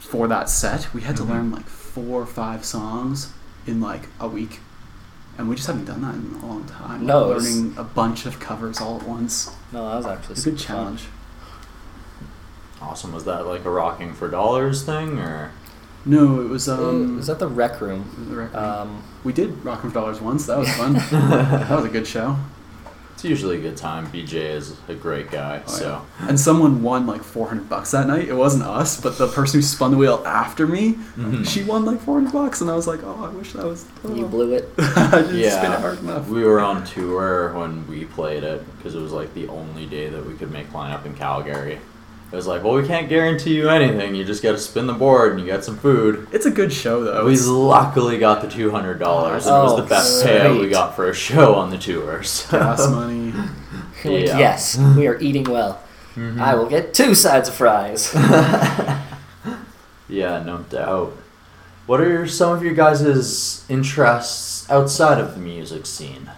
for 0.00 0.26
that 0.28 0.48
set. 0.48 0.92
We 0.94 1.02
had 1.02 1.16
to 1.16 1.22
Mhm. 1.22 1.28
learn 1.28 1.50
like 1.52 1.66
four 1.68 2.22
or 2.22 2.26
five 2.26 2.64
songs 2.64 3.30
in 3.66 3.80
like 3.80 4.08
a 4.20 4.26
week, 4.28 4.60
and 5.38 5.48
we 5.48 5.54
just 5.56 5.66
haven't 5.66 5.84
done 5.84 6.02
that 6.02 6.14
in 6.14 6.40
a 6.42 6.46
long 6.46 6.64
time. 6.64 7.06
No, 7.06 7.30
it 7.30 7.34
was- 7.34 7.56
learning 7.56 7.74
a 7.78 7.84
bunch 7.84 8.26
of 8.26 8.40
covers 8.40 8.80
all 8.80 8.96
at 9.00 9.06
once. 9.06 9.50
No, 9.72 9.88
that 9.88 9.96
was 9.96 10.06
actually 10.06 10.32
a 10.32 10.36
good 10.36 10.42
super 10.42 10.56
fun. 10.58 10.66
challenge. 10.66 11.08
Awesome. 12.80 13.12
Was 13.12 13.24
that 13.24 13.46
like 13.46 13.64
a 13.64 13.70
rocking 13.70 14.12
for 14.12 14.28
dollars 14.28 14.82
thing 14.82 15.18
or? 15.18 15.52
No, 16.04 16.40
it 16.40 16.48
was 16.48 16.68
um. 16.68 17.16
was 17.16 17.28
that 17.28 17.38
the 17.38 17.46
rec 17.46 17.80
room? 17.80 18.10
the 18.28 18.34
record. 18.34 18.56
Um, 18.56 19.02
we 19.22 19.32
did 19.32 19.64
Rock 19.64 19.82
for 19.82 19.88
Dollars 19.88 20.20
once. 20.20 20.46
That 20.46 20.58
was 20.58 20.68
fun. 20.76 20.94
that 20.94 21.70
was 21.70 21.84
a 21.84 21.88
good 21.88 22.08
show. 22.08 22.36
It's 23.22 23.28
usually 23.30 23.58
a 23.58 23.60
good 23.60 23.76
time. 23.76 24.08
BJ 24.08 24.32
is 24.34 24.74
a 24.88 24.94
great 24.94 25.30
guy, 25.30 25.62
Oh, 25.64 25.70
so 25.70 26.02
yeah. 26.18 26.28
And 26.28 26.40
someone 26.40 26.82
won 26.82 27.06
like 27.06 27.22
400 27.22 27.68
bucks 27.68 27.92
that 27.92 28.08
night. 28.08 28.26
It 28.28 28.34
wasn't 28.34 28.64
us, 28.64 29.00
but 29.00 29.16
the 29.16 29.28
person 29.28 29.58
who 29.58 29.62
spun 29.62 29.92
the 29.92 29.96
wheel 29.96 30.24
after 30.26 30.66
me, 30.66 30.94
Mhm. 31.16 31.46
she 31.46 31.62
won 31.62 31.84
like 31.84 32.00
400 32.00 32.32
bucks, 32.32 32.60
and 32.60 32.68
I 32.68 32.74
was 32.74 32.88
like, 32.88 32.98
oh, 33.04 33.22
I 33.24 33.28
wish 33.28 33.52
that 33.52 33.64
was. 33.64 33.84
Oh. 34.04 34.12
you 34.12 34.26
blew 34.26 34.54
it. 34.54 34.68
I 34.78 35.20
didn't 35.22 35.36
yeah, 35.38 35.50
spin 35.56 35.70
it 35.70 35.78
hard 35.78 36.00
enough. 36.00 36.26
we 36.28 36.42
were 36.42 36.58
on 36.58 36.84
tour 36.84 37.52
when 37.56 37.86
we 37.86 38.06
played 38.06 38.42
it 38.42 38.60
because 38.76 38.96
it 38.96 39.00
was 39.00 39.12
like 39.12 39.32
the 39.34 39.46
only 39.46 39.86
day 39.86 40.08
that 40.08 40.26
we 40.26 40.34
could 40.34 40.50
make 40.50 40.72
lineup 40.72 41.06
in 41.06 41.14
Calgary. 41.14 41.78
It 42.32 42.36
was 42.36 42.46
like, 42.46 42.64
well, 42.64 42.72
we 42.72 42.86
can't 42.86 43.10
guarantee 43.10 43.54
you 43.54 43.68
anything. 43.68 44.14
You 44.14 44.24
just 44.24 44.42
got 44.42 44.52
to 44.52 44.58
spin 44.58 44.86
the 44.86 44.94
board 44.94 45.32
and 45.32 45.40
you 45.40 45.46
got 45.46 45.64
some 45.64 45.76
food. 45.76 46.26
It's 46.32 46.46
a 46.46 46.50
good 46.50 46.72
show 46.72 47.04
though. 47.04 47.26
We 47.26 47.32
It's- 47.34 47.46
luckily 47.46 48.16
got 48.18 48.40
the 48.40 48.48
two 48.48 48.70
hundred 48.70 48.98
dollars, 48.98 49.46
and 49.46 49.54
it 49.54 49.58
was 49.62 49.72
Oh, 49.72 49.76
the 49.82 49.86
best 49.86 50.20
sweet. 50.20 50.30
payout 50.30 50.58
we 50.58 50.70
got 50.70 50.96
for 50.96 51.10
a 51.10 51.14
show 51.14 51.54
on 51.56 51.68
the 51.70 51.76
tour. 51.78 52.22
So. 52.24 52.58
gas 52.58 52.88
money. 52.90 53.32
Yeah. 54.04 54.36
Yes, 54.38 54.78
we 54.96 55.06
are 55.06 55.16
eating 55.20 55.44
well. 55.44 55.80
I 56.16 56.54
will 56.56 56.66
get 56.68 56.92
two 56.94 57.14
sides 57.14 57.48
of 57.48 57.54
fries. 57.54 58.12
Yeah, 60.08 60.42
no 60.42 60.58
doubt. 60.68 61.16
What 61.86 62.00
are 62.00 62.26
some 62.26 62.52
of 62.56 62.62
your 62.62 62.74
guys' 62.74 63.64
interests 63.68 64.68
outside 64.70 65.18
of 65.18 65.34
the 65.34 65.40
music 65.40 65.86
scene? 65.86 66.30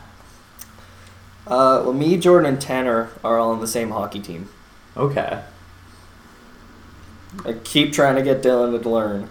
Uh, 1.46 1.82
well, 1.84 1.92
me, 1.92 2.16
Jordan, 2.16 2.52
and 2.54 2.60
Tanner 2.60 3.10
are 3.24 3.38
all 3.38 3.50
on 3.50 3.60
the 3.60 3.66
same 3.66 3.90
hockey 3.90 4.20
team. 4.20 4.48
Okay. 4.96 5.40
I 7.44 7.54
keep 7.64 7.92
trying 7.92 8.16
to 8.16 8.22
get 8.22 8.42
Dylan 8.42 8.80
to 8.82 8.88
learn. 8.88 9.28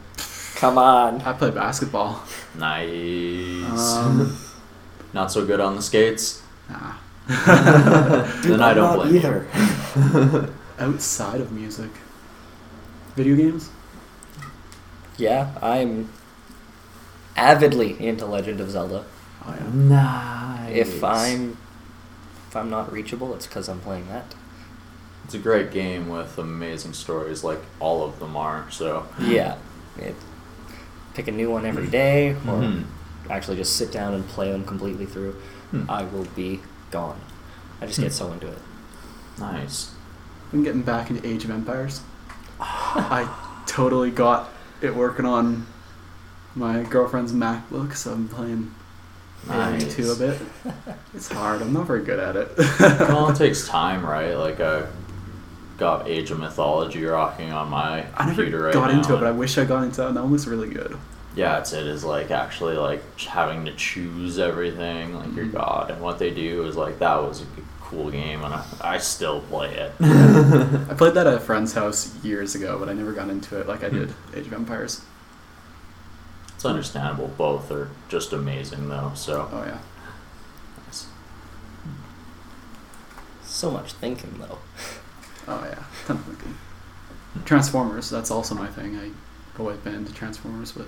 Come 0.56 0.78
on. 0.78 1.22
I 1.22 1.34
play 1.34 1.51
basketball. 1.51 2.24
Nice. 2.58 3.93
Um, 3.95 4.38
Not 5.14 5.32
so 5.32 5.45
good 5.45 5.60
on 5.60 5.76
the 5.76 5.82
skates. 5.82 6.41
nah. 6.70 6.93
then 7.28 8.62
I 8.62 8.74
don't 8.74 8.84
Not 8.84 8.95
blame 8.95 9.14
you. 9.14 9.20
either. 9.20 10.49
Outside 10.80 11.39
of 11.39 11.51
music, 11.51 11.91
video 13.16 13.36
games. 13.36 13.70
Yeah, 15.18 15.51
I'm 15.62 16.10
avidly 17.38 17.95
into 18.06 18.26
Legend 18.26 18.60
of 18.60 18.72
Zelda. 18.72 19.06
Oh 19.45 19.56
yeah. 19.58 19.70
Nice. 19.74 20.76
If 20.76 21.04
I'm 21.04 21.58
if 22.49 22.56
I'm 22.56 22.70
not 22.70 22.91
reachable, 22.91 23.34
it's 23.36 23.47
because 23.47 23.70
I'm 23.70 23.80
playing 23.80 24.08
that. 24.10 24.36
It's 25.34 25.39
a 25.39 25.43
great 25.43 25.71
game 25.71 26.09
with 26.09 26.38
amazing 26.38 26.93
stories, 26.93 27.43
like 27.43 27.57
all 27.79 28.03
of 28.03 28.19
them 28.19 28.38
are. 28.38 28.69
So. 28.69 29.07
Yeah, 29.19 29.55
it, 29.97 30.13
pick 31.15 31.27
a 31.27 31.31
new 31.31 31.49
one 31.49 31.65
every 31.65 31.88
day, 31.88 32.34
or 32.34 32.61
Mhm. 32.61 32.84
actually 33.31 33.57
just 33.57 33.75
sit 33.75 33.91
down 33.91 34.13
and 34.13 34.27
play 34.27 34.51
them 34.51 34.63
completely 34.63 35.07
through. 35.07 35.31
Hmm. 35.71 35.89
I 35.89 36.03
will 36.03 36.27
be 36.36 36.61
gone. 36.91 37.19
I 37.81 37.88
just 37.88 37.99
get 37.99 38.13
so 38.13 38.31
into 38.31 38.45
it. 38.45 38.59
Nice. 39.39 39.89
I'm 40.53 40.63
getting 40.63 40.84
back 40.84 41.09
into 41.09 41.27
Age 41.27 41.45
of 41.45 41.49
Empires. 41.49 42.01
I 42.59 43.27
totally 43.65 44.11
got 44.11 44.51
it 44.81 44.95
working 44.95 45.25
on 45.25 45.65
my 46.53 46.84
girlfriend's 46.84 47.34
MacBook, 47.34 47.95
so 47.95 48.11
I'm 48.11 48.27
playing 48.27 48.71
Nice. 49.47 49.95
two 49.95 50.11
a 50.11 50.15
bit. 50.15 50.39
It's 51.15 51.27
hard. 51.31 51.63
I'm 51.63 51.73
not 51.73 51.88
very 51.88 52.03
good 52.03 52.19
at 52.19 52.36
it. 52.36 52.55
well, 52.79 53.29
it 53.31 53.36
takes 53.43 53.67
time, 53.67 54.05
right? 54.05 54.36
Like 54.36 54.59
I 54.59 54.84
got 55.78 56.07
Age 56.07 56.32
of 56.32 56.39
Mythology 56.39 57.03
rocking 57.05 57.51
on 57.51 57.69
my 57.69 58.05
I 58.15 58.26
never 58.26 58.36
computer 58.43 58.63
right 58.63 58.74
got 58.74 58.91
now. 58.91 58.97
into 58.97 59.13
it, 59.15 59.19
but 59.19 59.28
I 59.28 59.32
wish 59.32 59.57
I 59.57 59.65
got 59.65 59.84
into 59.84 60.03
it. 60.03 60.07
and 60.07 60.17
That 60.17 60.24
one 60.24 60.32
looks 60.32 60.45
really 60.47 60.69
good. 60.69 60.97
yeah, 61.36 61.57
it's 61.59 61.74
it 61.74 61.88
is 61.88 62.03
like 62.03 62.30
actually 62.32 62.76
like 62.78 63.01
having 63.19 63.65
to 63.65 63.74
choose 63.76 64.38
everything, 64.39 65.15
like 65.15 65.36
your 65.36 65.45
Mhm. 65.45 65.53
god, 65.53 65.91
and 65.91 66.01
what 66.01 66.19
they 66.19 66.30
do 66.32 66.65
is 66.65 66.76
like 66.76 66.99
that 66.99 67.15
was 67.24 67.41
a 67.41 67.45
cool 67.82 68.09
game, 68.11 68.43
and 68.43 68.53
I, 68.53 68.63
I 68.82 68.97
still 68.99 69.41
play 69.41 69.74
it. 69.76 69.91
I 70.01 70.93
played 70.95 71.13
that 71.15 71.28
at 71.28 71.34
a 71.34 71.39
friend's 71.39 71.74
house 71.74 72.13
years 72.24 72.55
ago, 72.55 72.78
but 72.80 72.88
I 72.89 72.93
never 72.93 73.11
got 73.13 73.30
into 73.30 73.59
it 73.59 73.67
like 73.67 73.84
I 73.84 73.89
did 73.89 74.13
Age 74.36 74.47
of 74.47 74.53
Empires. 74.53 75.01
it's 76.55 76.65
understandable. 76.65 77.28
Both 77.38 77.71
are 77.71 77.89
just 78.09 78.32
amazing 78.32 78.89
though. 78.89 79.11
So 79.15 79.49
Oh 79.51 79.63
yeah. 79.65 79.78
So 83.43 83.69
much 83.71 83.93
thinking 83.93 84.36
though. 84.39 84.57
Oh 85.48 85.64
yeah. 85.66 85.84
Ton 86.06 86.18
of 86.18 86.24
thinking. 86.26 86.56
Transformers. 87.46 88.10
That's 88.10 88.32
also 88.32 88.56
my 88.56 88.68
thing. 88.68 88.98
I've 88.98 89.60
always 89.60 89.78
been 89.78 89.96
into 89.96 90.14
Transformers, 90.14 90.72
but 90.72 90.88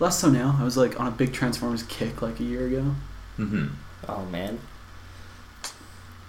less 0.00 0.18
so 0.18 0.30
now. 0.30 0.56
I 0.60 0.64
was 0.64 0.76
like 0.76 0.98
on 0.98 1.06
a 1.06 1.10
big 1.10 1.32
Transformers 1.32 1.82
kick 1.84 2.22
like 2.22 2.40
a 2.40 2.44
year 2.44 2.66
ago. 2.66 2.94
hmm 3.36 3.66
Oh 4.08 4.24
man, 4.26 4.58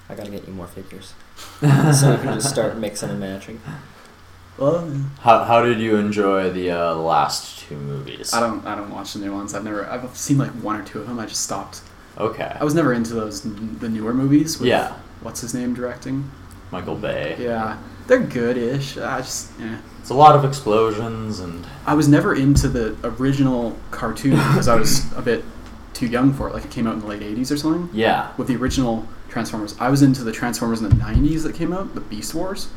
I 0.10 0.16
gotta 0.16 0.32
get 0.32 0.48
you 0.48 0.54
more 0.54 0.68
figures 0.68 1.14
so 1.60 2.12
we 2.16 2.18
can 2.24 2.34
just 2.36 2.50
start 2.50 2.78
mixing 2.78 3.10
and 3.10 3.20
matching. 3.20 3.60
Well, 4.58 4.88
how 5.20 5.44
how 5.44 5.62
did 5.64 5.80
you 5.80 5.98
enjoy 5.98 6.50
the 6.52 6.72
uh, 6.72 6.96
last 6.96 7.60
two 7.60 7.76
movies? 7.76 8.34
I 8.34 8.40
don't. 8.40 8.66
I 8.66 8.76
don't 8.76 8.92
watch 8.92 9.14
the 9.14 9.20
new 9.20 9.34
ones. 9.34 9.54
I've 9.54 9.66
never. 9.66 9.86
I've 9.86 10.16
seen 10.16 10.38
like 10.38 10.52
one 10.52 10.80
or 10.80 10.84
two 10.86 11.02
of 11.02 11.08
them. 11.08 11.20
I 11.20 11.26
just 11.26 11.42
stopped. 11.42 11.82
Okay. 12.18 12.56
I 12.58 12.64
was 12.64 12.74
never 12.74 12.94
into 12.94 13.14
those 13.14 13.42
the 13.42 13.90
newer 13.90 14.14
movies. 14.14 14.58
With 14.58 14.70
Yeah. 14.70 14.96
What's 15.22 15.42
his 15.42 15.54
name 15.54 15.74
directing? 15.74 16.32
Michael 16.72 16.96
Bay. 16.96 17.36
Yeah, 17.40 17.78
they're 18.08 18.20
good-ish. 18.20 18.98
I 18.98 19.20
just. 19.22 19.52
Yeah. 19.60 19.78
It's 20.00 20.12
a 20.12 20.14
lot 20.14 20.36
of 20.36 20.46
explosions 20.46 21.40
and 21.40 21.66
I 21.88 21.96
was 21.96 22.08
never 22.08 22.36
into 22.36 22.68
the 22.68 22.96
original 23.04 23.76
cartoon 23.90 24.32
because 24.38 24.68
I 24.68 24.76
was 24.76 25.12
a 25.14 25.22
bit 25.22 25.44
too 25.94 26.06
young 26.06 26.32
for 26.32 26.48
it. 26.48 26.54
Like 26.54 26.64
it 26.66 26.70
came 26.70 26.86
out 26.86 26.94
in 26.94 27.00
the 27.00 27.08
late 27.08 27.22
'80s 27.22 27.52
or 27.52 27.58
something. 27.58 27.90
yeah. 27.92 28.32
With 28.38 28.48
the 28.48 28.56
original 28.56 29.08
Transformers, 29.30 29.76
I 29.80 29.90
was 29.90 30.02
into 30.04 30.24
the 30.24 30.32
Transformers 30.32 30.82
in 30.82 30.90
the 30.90 30.96
'90s 30.96 31.42
that 31.44 31.56
came 31.56 31.74
out, 31.74 31.96
the 31.96 32.02
Beast 32.02 32.36
Wars, 32.36 32.68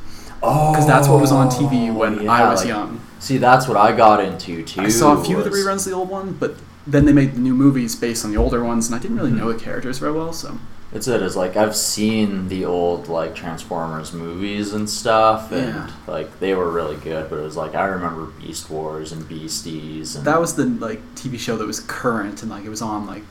Oh, 0.43 0.73
because 0.73 0.87
that's 0.87 1.07
what 1.07 1.21
was 1.21 1.31
on 1.31 1.51
TV 1.51 1.95
when 1.95 2.23
yeah, 2.23 2.33
I 2.33 2.49
was 2.51 2.61
like- 2.61 2.69
young. 2.69 3.01
See, 3.21 3.37
that's 3.37 3.69
what 3.69 3.77
I 3.77 3.93
got 3.95 4.21
into 4.25 4.63
too. 4.63 4.81
I 4.81 4.89
saw 4.89 5.21
a 5.21 5.23
few 5.25 5.39
of 5.39 5.45
the 5.45 5.51
reruns 5.51 5.81
of 5.85 5.85
the 5.87 5.93
old 5.93 6.09
one, 6.09 6.33
but 6.41 6.55
then 6.87 7.05
they 7.05 7.13
made 7.13 7.35
the 7.35 7.41
new 7.41 7.53
movies 7.55 7.95
based 7.95 8.25
on 8.25 8.31
the 8.31 8.39
older 8.39 8.65
ones, 8.65 8.87
and 8.87 8.95
I 8.95 8.99
didn't 8.99 9.19
really 9.19 9.33
Mhm. 9.33 9.39
know 9.41 9.53
the 9.53 9.59
characters 9.59 9.99
very 9.99 10.13
well. 10.13 10.33
So 10.33 10.57
It's 10.91 11.07
it 11.07 11.21
is 11.21 11.37
like 11.37 11.57
I've 11.57 11.77
seen 11.77 12.49
the 12.49 12.65
old 12.65 13.09
like 13.09 13.35
Transformers 13.35 14.13
movies 14.15 14.73
and 14.73 14.89
stuff, 14.89 15.53
and 15.53 15.75
Yeah. 15.75 15.91
like 16.07 16.41
they 16.41 16.55
were 16.55 16.71
really 16.71 16.97
good. 16.97 17.29
But 17.29 17.39
it 17.41 17.43
was 17.43 17.57
like 17.57 17.75
I 17.75 17.85
remember 17.85 18.27
Beast 18.41 18.71
Wars 18.71 19.13
and 19.13 19.29
Beasties 19.29 20.17
and 20.17 20.25
that 20.25 20.41
was 20.41 20.55
the 20.55 20.65
like 20.65 21.01
TV 21.15 21.39
show 21.39 21.57
that 21.59 21.67
was 21.67 21.81
current, 21.81 22.43
and 22.43 22.51
like 22.51 22.65
it 22.65 22.71
was 22.71 22.81
on 22.81 23.07
like 23.07 23.23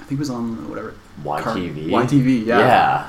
I 0.00 0.04
think 0.04 0.18
it 0.18 0.22
was 0.22 0.30
on 0.30 0.68
whatever 0.68 0.94
car- 1.24 1.54
YTV. 1.56 1.86
YTV, 1.88 2.46
yeah. 2.46 2.58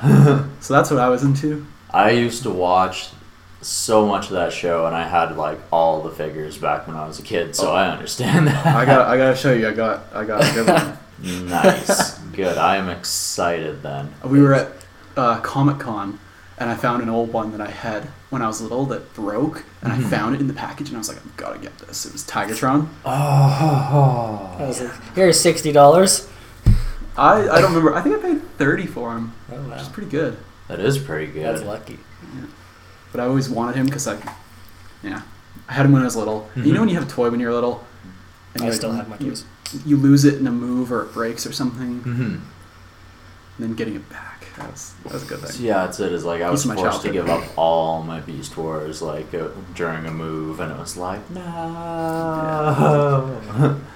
Yeah. 0.01 0.45
So 0.61 0.73
that's 0.73 0.89
what 0.91 0.99
I 0.99 1.09
was 1.09 1.23
into. 1.23 1.65
I 1.91 2.11
used 2.11 2.43
to 2.43 2.49
watch 2.49 3.09
so 3.61 4.07
much 4.07 4.25
of 4.27 4.31
that 4.31 4.51
show, 4.51 4.87
and 4.87 4.95
I 4.95 5.07
had 5.07 5.37
like 5.37 5.59
all 5.71 6.01
the 6.01 6.09
figures 6.11 6.57
back 6.57 6.87
when 6.87 6.95
I 6.97 7.05
was 7.07 7.19
a 7.19 7.23
kid, 7.23 7.55
so 7.55 7.69
Oh. 7.69 7.73
I 7.73 7.87
understand 7.89 8.47
that. 8.47 8.65
I 8.65 8.83
got 8.85 9.07
I 9.07 9.17
gotta 9.17 9.35
show 9.35 9.53
you. 9.53 9.67
I 9.67 9.73
got 9.73 10.03
I 10.11 10.23
got 10.25 10.41
a 10.43 10.53
good 10.55 10.67
one. 10.67 10.97
nice, 11.49 12.19
good. 12.33 12.57
I 12.57 12.77
am 12.77 12.89
excited 12.89 13.83
then. 13.83 14.13
We 14.25 14.41
were 14.41 14.53
at 14.53 14.71
uh, 15.17 15.39
Comic 15.41 15.79
Con, 15.79 16.19
and 16.57 16.69
I 16.69 16.75
found 16.75 17.01
an 17.03 17.09
old 17.09 17.31
one 17.33 17.51
that 17.51 17.61
I 17.61 17.69
had 17.71 18.03
when 18.29 18.41
I 18.41 18.47
was 18.47 18.61
little 18.61 18.85
that 18.87 19.13
broke, 19.13 19.63
and 19.81 19.91
Mhm. 19.91 20.05
I 20.05 20.09
found 20.09 20.35
it 20.35 20.41
in 20.41 20.47
the 20.47 20.53
package, 20.53 20.87
and 20.87 20.97
I 20.97 20.99
was 20.99 21.09
like, 21.09 21.17
I've 21.17 21.37
got 21.37 21.53
to 21.53 21.59
get 21.59 21.77
this. 21.79 22.05
It 22.05 22.13
was 22.13 22.23
Tigatron. 22.23 22.87
Oh, 23.05 24.55
I 24.59 24.65
was 24.67 24.81
like, 24.81 24.91
here's 25.15 25.39
sixty 25.39 25.71
dollars. 25.71 26.27
I, 27.17 27.41
I 27.49 27.59
don't 27.61 27.73
remember. 27.73 27.93
I 27.93 28.01
think 28.01 28.15
I 28.17 28.19
paid 28.21 28.41
thirty 28.57 28.87
for 28.87 29.15
him, 29.15 29.33
Oh 29.51 29.55
which 29.63 29.81
is 29.81 29.87
wow, 29.87 29.93
pretty 29.93 30.09
good. 30.09 30.37
that 30.69 30.79
is 30.79 30.97
pretty 30.97 31.31
good. 31.31 31.43
that's 31.45 31.61
lucky. 31.63 31.99
But 33.11 33.19
I 33.19 33.25
always 33.25 33.49
wanted 33.49 33.75
him 33.75 33.85
because 33.87 34.07
I, 34.07 34.17
yeah, 35.03 35.21
I 35.67 35.73
had 35.73 35.85
him 35.85 35.91
when 35.91 36.01
I 36.01 36.05
was 36.05 36.15
little. 36.15 36.49
You 36.55 36.71
know 36.73 36.79
when 36.79 36.87
you 36.89 36.95
have 36.95 37.07
a 37.07 37.11
toy 37.11 37.29
when 37.29 37.41
you're 37.41 37.53
little, 37.53 37.85
And 38.53 38.63
I 38.63 38.67
you, 38.67 38.71
still 38.71 38.93
have 38.93 39.09
my 39.09 39.17
you, 39.19 39.31
toys. 39.31 39.43
You 39.85 39.97
lose 39.97 40.25
it 40.25 40.35
in 40.39 40.47
a 40.47 40.51
move 40.51 40.91
or 40.91 41.03
it 41.03 41.13
breaks 41.13 41.45
or 41.45 41.51
something, 41.51 42.01
and 42.05 42.15
hmm 42.15 42.35
then 43.59 43.75
getting 43.75 43.95
it 43.95 44.09
back. 44.09 44.45
That 44.57 44.71
was 44.71 44.93
that 45.03 45.13
was 45.13 45.23
a 45.23 45.25
good 45.27 45.39
So 45.41 45.47
thing. 45.47 45.65
yeah, 45.65 45.85
it's 45.85 45.99
it. 45.99 46.11
Is 46.11 46.25
like 46.25 46.41
I 46.41 46.49
was 46.49 46.63
forced 46.65 47.03
to 47.03 47.11
give 47.11 47.29
up 47.29 47.43
all 47.57 48.01
my 48.01 48.19
Beast 48.21 48.57
Wars 48.57 49.01
like 49.01 49.31
uh, 49.35 49.49
during 49.75 50.05
a 50.07 50.11
move, 50.11 50.59
and 50.59 50.71
it 50.71 50.79
was 50.79 50.97
like 50.97 51.29
no. 51.29 51.41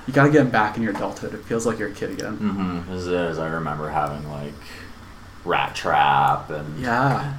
You 0.08 0.14
gotta 0.14 0.30
get 0.30 0.42
him 0.42 0.52
back 0.52 0.78
in 0.78 0.84
your 0.84 0.94
adulthood. 0.94 1.34
It 1.34 1.44
feels 1.46 1.66
like 1.66 1.80
you're 1.80 1.90
a 1.90 1.94
kid 1.94 2.12
again. 2.12 2.38
mm-hmm. 2.38 2.94
As 2.94 3.40
I 3.40 3.48
remember 3.48 3.90
having 3.90 4.30
like 4.30 4.54
Rat 5.44 5.74
Trap 5.76 6.50
and 6.52 6.80
Yeah. 6.80 7.34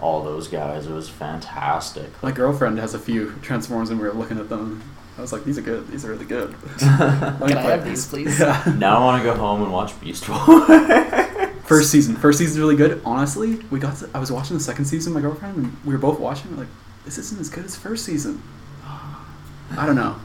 all 0.00 0.24
those 0.24 0.48
guys. 0.48 0.86
It 0.86 0.92
was 0.92 1.08
fantastic. 1.08 2.10
My 2.22 2.32
girlfriend 2.32 2.78
has 2.78 2.94
a 2.94 2.98
few 2.98 3.34
Transformers, 3.42 3.90
and 3.90 4.00
we 4.00 4.06
were 4.08 4.14
looking 4.14 4.38
at 4.38 4.48
them. 4.48 4.82
I 5.18 5.20
was 5.20 5.32
like, 5.32 5.44
"These 5.44 5.58
are 5.58 5.62
good. 5.62 5.86
These 5.88 6.04
are 6.04 6.10
really 6.10 6.24
good." 6.24 6.54
Can 6.78 6.88
I 6.90 7.60
have 7.62 7.84
these, 7.84 8.06
please? 8.10 8.40
Yeah. 8.40 8.74
Now 8.78 8.98
I 8.98 9.04
want 9.04 9.22
to 9.22 9.28
go 9.28 9.34
home 9.36 9.62
and 9.62 9.72
watch 9.72 9.98
Beast 10.00 10.28
Wars. 10.28 10.68
First 11.64 11.90
season. 11.90 12.16
First 12.16 12.38
season's 12.38 12.58
really 12.58 12.76
good. 12.76 13.00
Honestly, 13.04 13.56
we 13.70 13.78
got. 13.78 13.96
To, 13.98 14.10
I 14.14 14.18
was 14.18 14.32
watching 14.32 14.56
the 14.56 14.62
second 14.62 14.86
season. 14.86 15.14
with 15.14 15.22
My 15.22 15.28
girlfriend 15.28 15.56
and 15.56 15.76
we 15.84 15.92
were 15.92 15.98
both 15.98 16.18
watching. 16.18 16.50
We're 16.52 16.62
like, 16.64 16.72
this 17.04 17.18
isn't 17.18 17.40
as 17.40 17.48
good 17.48 17.64
as 17.64 17.76
first 17.76 18.04
season. 18.04 18.42
I 18.84 19.86
don't 19.86 19.96
know. 19.96 20.16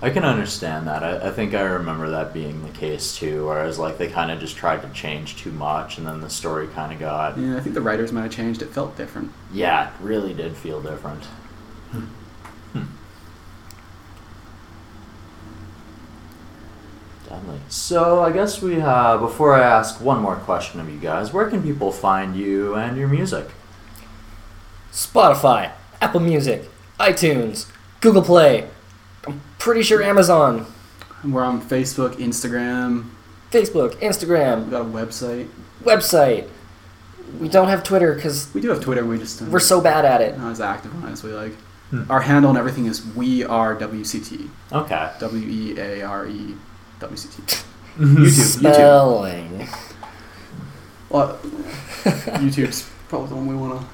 I 0.00 0.10
can 0.10 0.24
understand 0.24 0.88
that. 0.88 1.04
I, 1.04 1.28
I 1.28 1.30
think 1.30 1.54
I 1.54 1.60
remember 1.62 2.10
that 2.10 2.32
being 2.34 2.64
the 2.64 2.70
case 2.72 3.16
too, 3.16 3.46
whereas 3.46 3.78
like 3.78 3.98
they 3.98 4.08
kind 4.08 4.32
of 4.32 4.40
just 4.40 4.56
tried 4.56 4.82
to 4.82 4.88
change 4.90 5.36
too 5.36 5.52
much, 5.52 5.98
and 5.98 6.04
then 6.06 6.20
the 6.20 6.30
story 6.30 6.66
kind 6.68 6.92
of 6.92 6.98
got 6.98 7.38
Yeah, 7.38 7.56
I 7.56 7.60
think 7.60 7.74
the 7.76 7.80
writers 7.80 8.10
might 8.10 8.22
have 8.22 8.32
changed. 8.32 8.62
It 8.62 8.70
felt 8.70 8.96
different. 8.96 9.30
yeah, 9.52 9.88
it 9.90 9.94
really 10.00 10.34
did 10.34 10.56
feel 10.56 10.80
different. 10.80 11.24
Hmm. 11.92 12.06
Definitely. 17.28 17.60
So 17.72 18.20
I 18.22 18.32
guess 18.32 18.60
we 18.60 18.82
uh, 18.82 19.16
before 19.16 19.54
I 19.54 19.62
ask 19.62 19.98
one 19.98 20.20
more 20.20 20.36
question 20.36 20.78
of 20.78 20.90
you 20.90 20.98
guys, 20.98 21.32
where 21.32 21.48
can 21.48 21.62
people 21.62 21.90
find 21.90 22.36
you 22.36 22.74
and 22.74 22.98
your 22.98 23.08
music? 23.08 23.46
Spotify, 24.92 25.72
Apple 25.98 26.20
Music, 26.20 26.68
iTunes, 27.00 27.70
Google 28.02 28.20
Play. 28.20 28.68
I'm 29.26 29.40
pretty 29.58 29.82
sure 29.82 30.02
Amazon, 30.02 30.66
We're 31.24 31.42
on 31.44 31.62
Facebook, 31.62 32.16
Instagram. 32.16 33.08
Facebook, 33.50 33.94
Instagram. 34.00 34.66
We 34.66 34.70
got 34.72 34.82
a 34.82 34.84
website. 34.84 35.48
website. 35.82 36.50
We 37.40 37.48
don't 37.48 37.68
have 37.68 37.82
Twitter 37.82 38.14
because 38.14 38.52
We 38.52 38.60
do 38.60 38.68
have 38.68 38.82
Twitter. 38.82 39.06
We 39.06 39.16
just 39.16 39.40
we're 39.40 39.60
so 39.60 39.80
bad 39.80 40.04
at 40.04 40.20
it. 40.20 40.36
not 40.36 40.50
as 40.52 40.60
active 40.60 40.94
on 40.96 41.08
it 41.08 41.12
as 41.12 41.24
we 41.24 41.32
like. 41.32 41.54
Hmm. 41.88 42.02
Our 42.10 42.20
handle 42.20 42.50
and 42.50 42.58
everything 42.58 42.84
is 42.84 43.02
we 43.16 43.44
are 43.44 43.74
WCT. 43.74 44.50
Okay. 44.72 45.10
W 45.20 45.48
E 45.48 45.78
A 45.80 46.02
R 46.02 46.26
E 46.26 46.54
WCT. 47.02 47.64
YouTube. 47.98 48.16
YouTube. 48.16 48.58
Spelling. 48.58 49.68
Well, 51.10 51.38
YouTube's 52.38 52.88
probably 53.08 53.28
the 53.28 53.36
one 53.36 53.46
we 53.46 53.54
want 53.54 53.80
to 53.80 53.86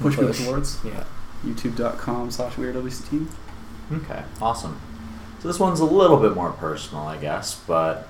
push 0.00 0.16
people 0.16 0.34
towards. 0.34 0.84
Yeah. 0.84 1.04
YouTube.com 1.44 2.30
slash 2.30 2.56
weird 2.56 2.76
WCT. 2.76 3.26
Okay, 3.92 4.22
awesome. 4.40 4.80
So 5.40 5.48
this 5.48 5.58
one's 5.58 5.80
a 5.80 5.84
little 5.84 6.18
bit 6.18 6.34
more 6.34 6.52
personal, 6.52 7.04
I 7.04 7.16
guess, 7.16 7.60
but 7.66 8.08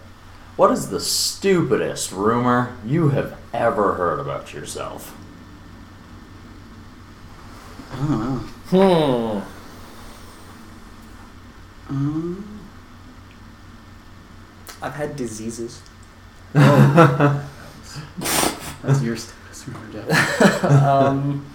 what 0.56 0.70
is 0.70 0.90
the 0.90 1.00
stupidest 1.00 2.12
rumor 2.12 2.76
you 2.84 3.08
have 3.10 3.38
ever 3.54 3.94
heard 3.94 4.20
about 4.20 4.52
yourself? 4.52 5.16
I 7.90 7.96
don't 7.96 8.10
know. 8.10 9.42
Hmm. 11.88 11.92
Um, 11.94 12.61
I've 14.82 14.94
had 14.94 15.16
diseases. 15.16 15.80
that's 16.52 17.46
your 19.00 19.16
status 19.16 19.68
rumor, 19.68 19.92
Jeff. 19.92 20.64
um, 20.64 21.46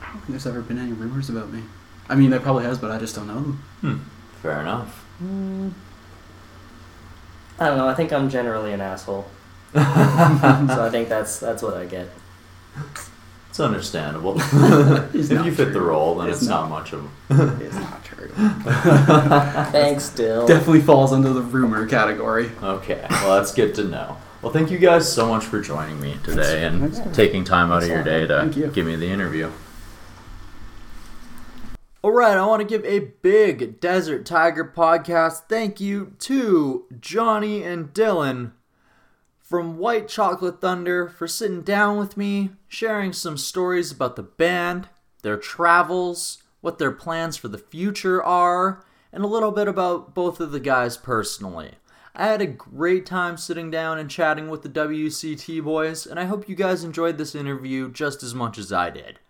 I 0.00 0.06
don't 0.06 0.12
think 0.20 0.28
there's 0.28 0.46
ever 0.46 0.62
been 0.62 0.78
any 0.78 0.92
rumors 0.92 1.28
about 1.28 1.52
me. 1.52 1.62
I 2.08 2.14
mean, 2.14 2.30
there 2.30 2.40
probably 2.40 2.64
has, 2.64 2.78
but 2.78 2.90
I 2.90 2.98
just 2.98 3.14
don't 3.14 3.26
know 3.26 3.34
them. 3.34 3.62
Hmm, 3.82 3.96
fair 4.40 4.60
enough. 4.62 5.04
I 7.58 7.66
don't 7.66 7.76
know. 7.78 7.88
I 7.88 7.94
think 7.94 8.12
I'm 8.12 8.30
generally 8.30 8.72
an 8.72 8.80
asshole, 8.80 9.28
so 9.74 9.80
I 9.82 10.88
think 10.90 11.08
that's 11.08 11.38
that's 11.38 11.62
what 11.62 11.74
I 11.74 11.84
get. 11.84 12.08
It's 13.56 13.60
understandable. 13.62 14.34
It's 15.14 15.30
if 15.30 15.32
not 15.32 15.46
you 15.46 15.54
fit 15.54 15.72
the 15.72 15.80
role, 15.80 16.16
then 16.16 16.28
It's 16.28 16.40
it's, 16.42 16.46
not. 16.46 16.68
not. 16.68 16.70
much 16.78 16.92
of. 16.92 17.08
It's 17.62 17.74
not 17.74 18.04
true. 18.04 18.28
Thanks, 19.72 20.10
Dill. 20.10 20.46
Definitely 20.46 20.82
falls 20.82 21.10
under 21.10 21.32
the 21.32 21.40
rumor 21.40 21.86
category. 21.86 22.50
Okay, 22.62 23.06
well 23.10 23.36
that's 23.38 23.54
good 23.54 23.74
to 23.76 23.84
know. 23.84 24.18
Well, 24.42 24.52
thank 24.52 24.70
you 24.70 24.76
guys 24.76 25.10
so 25.10 25.26
much 25.28 25.46
for 25.46 25.62
joining 25.62 25.98
me 26.02 26.18
today 26.22 26.66
and 26.66 26.92
Thanks 26.94 27.16
taking 27.16 27.44
time 27.44 27.72
out 27.72 27.82
of 27.82 27.88
your 27.88 28.04
day 28.04 28.26
to 28.26 28.52
you. 28.54 28.66
give 28.66 28.84
me 28.84 28.94
the 28.94 29.08
interview. 29.08 29.50
All 32.02 32.12
right, 32.12 32.36
I 32.36 32.44
want 32.44 32.60
to 32.60 32.68
give 32.68 32.84
a 32.84 32.98
big 33.22 33.80
Desert 33.80 34.26
Tiger 34.26 34.70
podcast 34.76 35.44
thank 35.48 35.80
you 35.80 36.12
to 36.18 36.84
Johnny 37.00 37.62
and 37.62 37.94
Dylan 37.94 38.52
from 39.46 39.78
White 39.78 40.08
Chocolate 40.08 40.60
Thunder 40.60 41.08
for 41.08 41.28
sitting 41.28 41.62
down 41.62 41.98
with 41.98 42.16
me, 42.16 42.50
sharing 42.66 43.12
some 43.12 43.36
stories 43.36 43.92
about 43.92 44.16
the 44.16 44.24
band, 44.24 44.88
their 45.22 45.36
travels, 45.36 46.42
what 46.60 46.78
their 46.78 46.90
plans 46.90 47.36
for 47.36 47.46
the 47.46 47.56
future 47.56 48.20
are, 48.20 48.84
and 49.12 49.22
a 49.22 49.28
little 49.28 49.52
bit 49.52 49.68
about 49.68 50.16
both 50.16 50.40
of 50.40 50.50
the 50.50 50.58
guys 50.58 50.96
personally. 50.96 51.74
I 52.12 52.26
had 52.26 52.40
a 52.40 52.46
great 52.46 53.06
time 53.06 53.36
sitting 53.36 53.70
down 53.70 53.98
and 53.98 54.10
chatting 54.10 54.48
with 54.48 54.62
the 54.62 54.68
WCT 54.68 55.62
boys, 55.62 56.06
and 56.06 56.18
I 56.18 56.24
hope 56.24 56.48
you 56.48 56.56
guys 56.56 56.82
enjoyed 56.82 57.16
this 57.16 57.36
interview 57.36 57.92
just 57.92 58.24
as 58.24 58.34
much 58.34 58.58
as 58.58 58.72
I 58.72 58.90
did. 58.90 59.20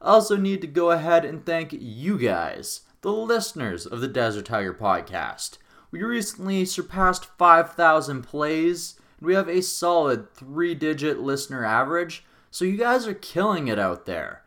I 0.00 0.08
also 0.12 0.38
need 0.38 0.62
to 0.62 0.68
go 0.68 0.90
ahead 0.90 1.26
and 1.26 1.44
thank 1.44 1.74
you 1.74 2.18
guys, 2.18 2.80
the 3.02 3.12
listeners 3.12 3.84
of 3.84 4.00
the 4.00 4.08
Desert 4.08 4.46
Tiger 4.46 4.72
podcast. 4.72 5.58
We 5.90 6.02
recently 6.02 6.64
surpassed 6.64 7.26
5,000 7.36 8.22
plays, 8.22 8.98
we 9.20 9.34
have 9.34 9.48
a 9.48 9.62
solid 9.62 10.32
three 10.34 10.74
digit 10.74 11.20
listener 11.20 11.64
average, 11.64 12.24
so 12.50 12.64
you 12.64 12.76
guys 12.76 13.06
are 13.06 13.14
killing 13.14 13.68
it 13.68 13.78
out 13.78 14.06
there. 14.06 14.42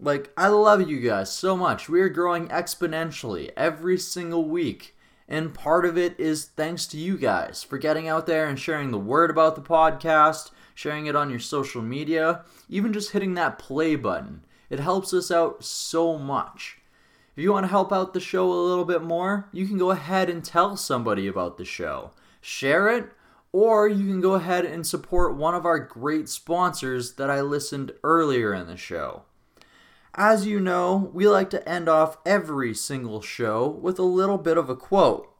Like, 0.00 0.32
I 0.36 0.48
love 0.48 0.88
you 0.88 1.00
guys 1.00 1.32
so 1.32 1.56
much. 1.56 1.88
We 1.88 2.00
are 2.00 2.08
growing 2.08 2.48
exponentially 2.48 3.50
every 3.56 3.96
single 3.96 4.44
week. 4.44 4.94
And 5.28 5.54
part 5.54 5.86
of 5.86 5.96
it 5.96 6.18
is 6.18 6.44
thanks 6.44 6.86
to 6.88 6.98
you 6.98 7.16
guys 7.16 7.62
for 7.62 7.78
getting 7.78 8.08
out 8.08 8.26
there 8.26 8.46
and 8.46 8.58
sharing 8.58 8.90
the 8.90 8.98
word 8.98 9.30
about 9.30 9.54
the 9.54 9.62
podcast, 9.62 10.50
sharing 10.74 11.06
it 11.06 11.16
on 11.16 11.30
your 11.30 11.38
social 11.38 11.80
media, 11.80 12.44
even 12.68 12.92
just 12.92 13.12
hitting 13.12 13.34
that 13.34 13.58
play 13.58 13.96
button. 13.96 14.44
It 14.68 14.80
helps 14.80 15.14
us 15.14 15.30
out 15.30 15.64
so 15.64 16.18
much. 16.18 16.78
If 17.36 17.42
you 17.42 17.52
want 17.52 17.64
to 17.64 17.70
help 17.70 17.92
out 17.92 18.12
the 18.12 18.20
show 18.20 18.52
a 18.52 18.52
little 18.52 18.84
bit 18.84 19.02
more, 19.02 19.48
you 19.52 19.66
can 19.66 19.78
go 19.78 19.90
ahead 19.90 20.28
and 20.28 20.44
tell 20.44 20.76
somebody 20.76 21.26
about 21.26 21.56
the 21.56 21.64
show. 21.64 22.10
Share 22.40 22.88
it, 22.88 23.10
or 23.54 23.86
you 23.86 24.04
can 24.04 24.20
go 24.20 24.34
ahead 24.34 24.64
and 24.64 24.84
support 24.84 25.36
one 25.36 25.54
of 25.54 25.64
our 25.64 25.78
great 25.78 26.28
sponsors 26.28 27.12
that 27.12 27.30
I 27.30 27.40
listened 27.40 27.92
earlier 28.02 28.52
in 28.52 28.66
the 28.66 28.76
show. 28.76 29.22
As 30.12 30.44
you 30.44 30.58
know, 30.58 31.08
we 31.14 31.28
like 31.28 31.50
to 31.50 31.68
end 31.68 31.88
off 31.88 32.18
every 32.26 32.74
single 32.74 33.22
show 33.22 33.68
with 33.68 33.96
a 34.00 34.02
little 34.02 34.38
bit 34.38 34.58
of 34.58 34.68
a 34.68 34.74
quote. 34.74 35.32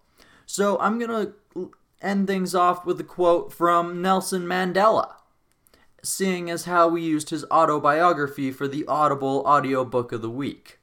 So 0.46 0.78
I'm 0.78 1.00
going 1.00 1.34
to 1.54 1.72
end 2.00 2.28
things 2.28 2.54
off 2.54 2.86
with 2.86 3.00
a 3.00 3.04
quote 3.04 3.52
from 3.52 4.00
Nelson 4.00 4.44
Mandela, 4.44 5.14
seeing 6.00 6.48
as 6.48 6.66
how 6.66 6.86
we 6.86 7.02
used 7.02 7.30
his 7.30 7.44
autobiography 7.50 8.52
for 8.52 8.68
the 8.68 8.86
Audible 8.86 9.42
audiobook 9.44 10.12
of 10.12 10.22
the 10.22 10.30
week. 10.30 10.78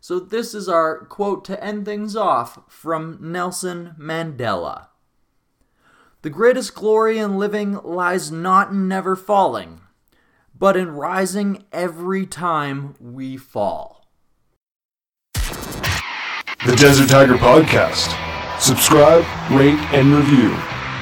So 0.00 0.20
this 0.20 0.54
is 0.54 0.68
our 0.68 1.04
quote 1.06 1.44
to 1.46 1.64
end 1.64 1.84
things 1.84 2.14
off 2.14 2.60
from 2.68 3.18
Nelson 3.20 3.96
Mandela. 3.98 4.86
The 6.24 6.30
greatest 6.30 6.74
glory 6.74 7.18
in 7.18 7.36
living 7.36 7.74
lies 7.84 8.32
not 8.32 8.70
in 8.70 8.88
never 8.88 9.14
falling, 9.14 9.82
but 10.58 10.74
in 10.74 10.92
rising 10.92 11.66
every 11.70 12.24
time 12.24 12.94
we 12.98 13.36
fall. 13.36 14.08
The 15.34 16.76
Desert 16.78 17.10
Tiger 17.10 17.34
Podcast. 17.34 18.08
Subscribe, 18.58 19.22
rate, 19.50 19.78
and 19.92 20.14
review. 20.14 20.48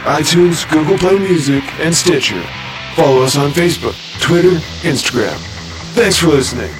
iTunes, 0.02 0.68
Google 0.68 0.98
Play 0.98 1.20
Music, 1.20 1.62
and 1.78 1.94
Stitcher. 1.94 2.42
Follow 2.96 3.22
us 3.22 3.36
on 3.36 3.52
Facebook, 3.52 3.94
Twitter, 4.20 4.56
Instagram. 4.82 5.36
Thanks 5.94 6.18
for 6.18 6.30
listening. 6.30 6.74